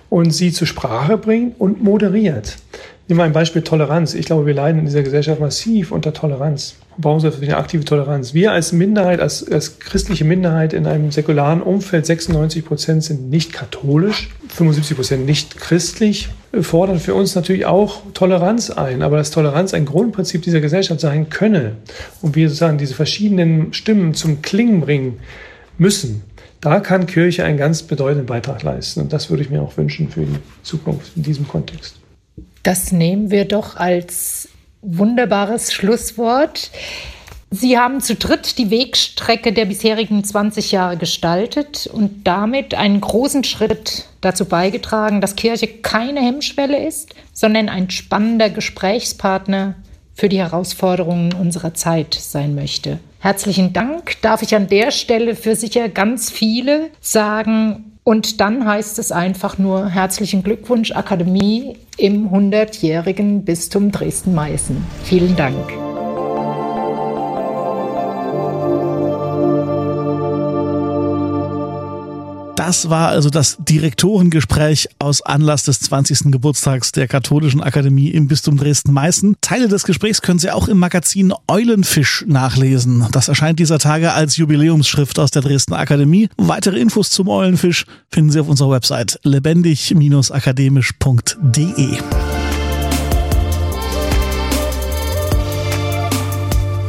und 0.08 0.30
sie 0.30 0.52
zur 0.52 0.68
Sprache 0.68 1.18
bringt 1.18 1.60
und 1.60 1.82
moderiert. 1.82 2.58
Nehmen 3.08 3.18
wir 3.18 3.24
ein 3.24 3.32
Beispiel 3.32 3.62
Toleranz. 3.62 4.14
Ich 4.14 4.26
glaube, 4.26 4.46
wir 4.46 4.54
leiden 4.54 4.78
in 4.78 4.84
dieser 4.84 5.02
Gesellschaft 5.02 5.40
massiv 5.40 5.90
unter 5.90 6.12
Toleranz. 6.12 6.76
Wir 6.96 7.02
brauchen 7.02 7.18
so 7.18 7.32
eine 7.42 7.56
aktive 7.56 7.84
Toleranz. 7.84 8.34
Wir 8.34 8.52
als 8.52 8.70
Minderheit, 8.70 9.18
als, 9.18 9.50
als 9.50 9.80
christliche 9.80 10.24
Minderheit 10.24 10.74
in 10.74 10.86
einem 10.86 11.10
säkularen 11.10 11.60
Umfeld, 11.62 12.06
96 12.06 12.64
Prozent 12.64 13.02
sind 13.02 13.30
nicht 13.30 13.52
katholisch, 13.52 14.30
75 14.48 14.96
Prozent 14.96 15.26
nicht 15.26 15.58
christlich, 15.58 16.28
fordern 16.60 16.98
für 16.98 17.14
uns 17.14 17.34
natürlich 17.34 17.66
auch 17.66 18.02
Toleranz 18.14 18.70
ein. 18.70 19.02
Aber 19.02 19.16
dass 19.16 19.30
Toleranz 19.30 19.74
ein 19.74 19.84
Grundprinzip 19.84 20.42
dieser 20.42 20.60
Gesellschaft 20.60 21.00
sein 21.00 21.28
könne 21.30 21.76
und 22.22 22.36
wir 22.36 22.48
sozusagen 22.48 22.78
diese 22.78 22.94
verschiedenen 22.94 23.72
Stimmen 23.72 24.14
zum 24.14 24.42
Klingen 24.42 24.80
bringen 24.80 25.20
müssen, 25.76 26.22
da 26.60 26.80
kann 26.80 27.06
Kirche 27.06 27.44
einen 27.44 27.58
ganz 27.58 27.82
bedeutenden 27.82 28.26
Beitrag 28.26 28.62
leisten. 28.62 29.00
Und 29.00 29.12
das 29.12 29.30
würde 29.30 29.42
ich 29.42 29.50
mir 29.50 29.62
auch 29.62 29.76
wünschen 29.76 30.08
für 30.08 30.22
die 30.22 30.38
Zukunft 30.62 31.16
in 31.16 31.22
diesem 31.22 31.46
Kontext. 31.46 31.96
Das 32.62 32.92
nehmen 32.92 33.30
wir 33.30 33.44
doch 33.44 33.76
als 33.76 34.48
wunderbares 34.82 35.72
Schlusswort. 35.72 36.70
Sie 37.50 37.78
haben 37.78 38.00
zu 38.00 38.14
dritt 38.14 38.58
die 38.58 38.70
Wegstrecke 38.70 39.52
der 39.52 39.64
bisherigen 39.64 40.22
20 40.22 40.70
Jahre 40.70 40.98
gestaltet 40.98 41.88
und 41.90 42.26
damit 42.26 42.74
einen 42.74 43.00
großen 43.00 43.42
Schritt 43.42 44.04
dazu 44.20 44.44
beigetragen, 44.44 45.22
dass 45.22 45.36
Kirche 45.36 45.66
keine 45.66 46.20
Hemmschwelle 46.20 46.86
ist, 46.86 47.14
sondern 47.32 47.70
ein 47.70 47.88
spannender 47.90 48.50
Gesprächspartner 48.50 49.76
für 50.14 50.28
die 50.28 50.38
Herausforderungen 50.38 51.32
unserer 51.32 51.72
Zeit 51.72 52.14
sein 52.14 52.54
möchte. 52.54 52.98
Herzlichen 53.20 53.72
Dank 53.72 54.20
darf 54.20 54.42
ich 54.42 54.54
an 54.54 54.68
der 54.68 54.90
Stelle 54.90 55.34
für 55.34 55.56
sicher 55.56 55.88
ganz 55.88 56.30
viele 56.30 56.90
sagen. 57.00 57.92
Und 58.04 58.40
dann 58.40 58.66
heißt 58.66 58.98
es 58.98 59.12
einfach 59.12 59.58
nur 59.58 59.88
herzlichen 59.88 60.42
Glückwunsch 60.42 60.92
Akademie 60.92 61.76
im 61.96 62.30
100-jährigen 62.30 63.44
Bistum 63.44 63.90
Dresden-Meißen. 63.90 64.84
Vielen 65.04 65.36
Dank. 65.36 65.87
Das 72.68 72.90
war 72.90 73.08
also 73.08 73.30
das 73.30 73.56
Direktorengespräch 73.60 74.90
aus 74.98 75.22
Anlass 75.22 75.62
des 75.62 75.80
20. 75.80 76.30
Geburtstags 76.30 76.92
der 76.92 77.08
Katholischen 77.08 77.62
Akademie 77.62 78.10
im 78.10 78.28
Bistum 78.28 78.58
Dresden-Meißen. 78.58 79.36
Teile 79.40 79.68
des 79.68 79.84
Gesprächs 79.84 80.20
können 80.20 80.38
Sie 80.38 80.50
auch 80.50 80.68
im 80.68 80.76
Magazin 80.76 81.32
Eulenfisch 81.48 82.26
nachlesen. 82.28 83.06
Das 83.10 83.28
erscheint 83.28 83.58
dieser 83.58 83.78
Tage 83.78 84.12
als 84.12 84.36
Jubiläumsschrift 84.36 85.18
aus 85.18 85.30
der 85.30 85.40
Dresden 85.40 85.72
Akademie. 85.72 86.28
Weitere 86.36 86.78
Infos 86.78 87.08
zum 87.08 87.28
Eulenfisch 87.28 87.86
finden 88.10 88.32
Sie 88.32 88.40
auf 88.40 88.48
unserer 88.48 88.72
Website 88.72 89.18
lebendig-akademisch.de. 89.22 91.98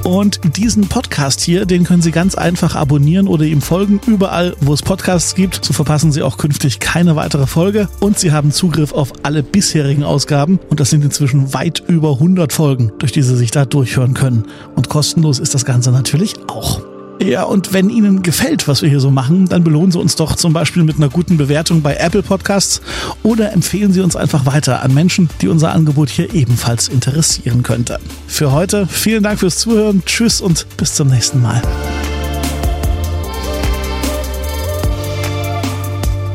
Und 0.03 0.57
diesen 0.57 0.87
Podcast 0.87 1.41
hier, 1.41 1.65
den 1.65 1.83
können 1.83 2.01
Sie 2.01 2.11
ganz 2.11 2.35
einfach 2.35 2.75
abonnieren 2.75 3.27
oder 3.27 3.45
ihm 3.45 3.61
folgen, 3.61 3.99
überall, 4.07 4.55
wo 4.61 4.73
es 4.73 4.81
Podcasts 4.81 5.35
gibt. 5.35 5.63
So 5.63 5.73
verpassen 5.73 6.11
Sie 6.11 6.21
auch 6.21 6.37
künftig 6.37 6.79
keine 6.79 7.15
weitere 7.15 7.47
Folge. 7.47 7.89
Und 7.99 8.19
Sie 8.19 8.31
haben 8.31 8.51
Zugriff 8.51 8.91
auf 8.93 9.13
alle 9.23 9.43
bisherigen 9.43 10.03
Ausgaben. 10.03 10.59
Und 10.69 10.79
das 10.79 10.89
sind 10.89 11.03
inzwischen 11.03 11.53
weit 11.53 11.83
über 11.87 12.13
100 12.13 12.53
Folgen, 12.53 12.91
durch 12.99 13.11
die 13.11 13.21
Sie 13.21 13.35
sich 13.35 13.51
da 13.51 13.65
durchhören 13.65 14.13
können. 14.13 14.45
Und 14.75 14.89
kostenlos 14.89 15.39
ist 15.39 15.53
das 15.53 15.65
Ganze 15.65 15.91
natürlich 15.91 16.35
auch. 16.47 16.81
Ja, 17.22 17.43
und 17.43 17.74
wenn 17.74 17.89
Ihnen 17.89 18.24
gefällt, 18.24 18.67
was 18.67 18.82
wir 18.82 18.89
hier 18.89 19.01
so 19.01 19.11
machen, 19.11 19.45
dann 19.47 19.63
belohnen 19.63 19.91
Sie 19.91 19.99
uns 19.99 20.15
doch 20.15 20.36
zum 20.36 20.53
Beispiel 20.53 20.84
mit 20.84 20.97
einer 20.97 21.09
guten 21.09 21.38
Bewertung 21.38 21.82
bei 21.82 21.95
Apple 21.95 22.24
Podcasts 22.24 22.82
oder 23.24 23.51
empfehlen 23.51 23.91
Sie 23.91 24.01
uns 24.01 24.15
einfach 24.15 24.45
weiter 24.45 24.82
an 24.82 24.93
Menschen, 24.93 25.30
die 25.41 25.49
unser 25.49 25.74
Angebot 25.74 26.09
hier 26.09 26.34
ebenfalls 26.34 26.88
interessieren 26.88 27.61
könnte. 27.61 27.99
Für 28.28 28.53
heute 28.53 28.88
vielen 28.88 29.22
Dank 29.22 29.39
fürs 29.39 29.57
Zuhören, 29.57 30.01
tschüss 30.05 30.39
und 30.39 30.65
bis 30.78 30.93
zum 30.93 31.09
nächsten 31.09 31.41
Mal. 31.41 31.61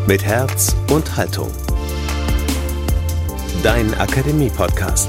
Mit 0.07 0.22
Herz 0.22 0.76
und 0.93 1.16
Haltung. 1.16 1.51
Dein 3.62 3.95
Akademie-Podcast. 3.95 5.09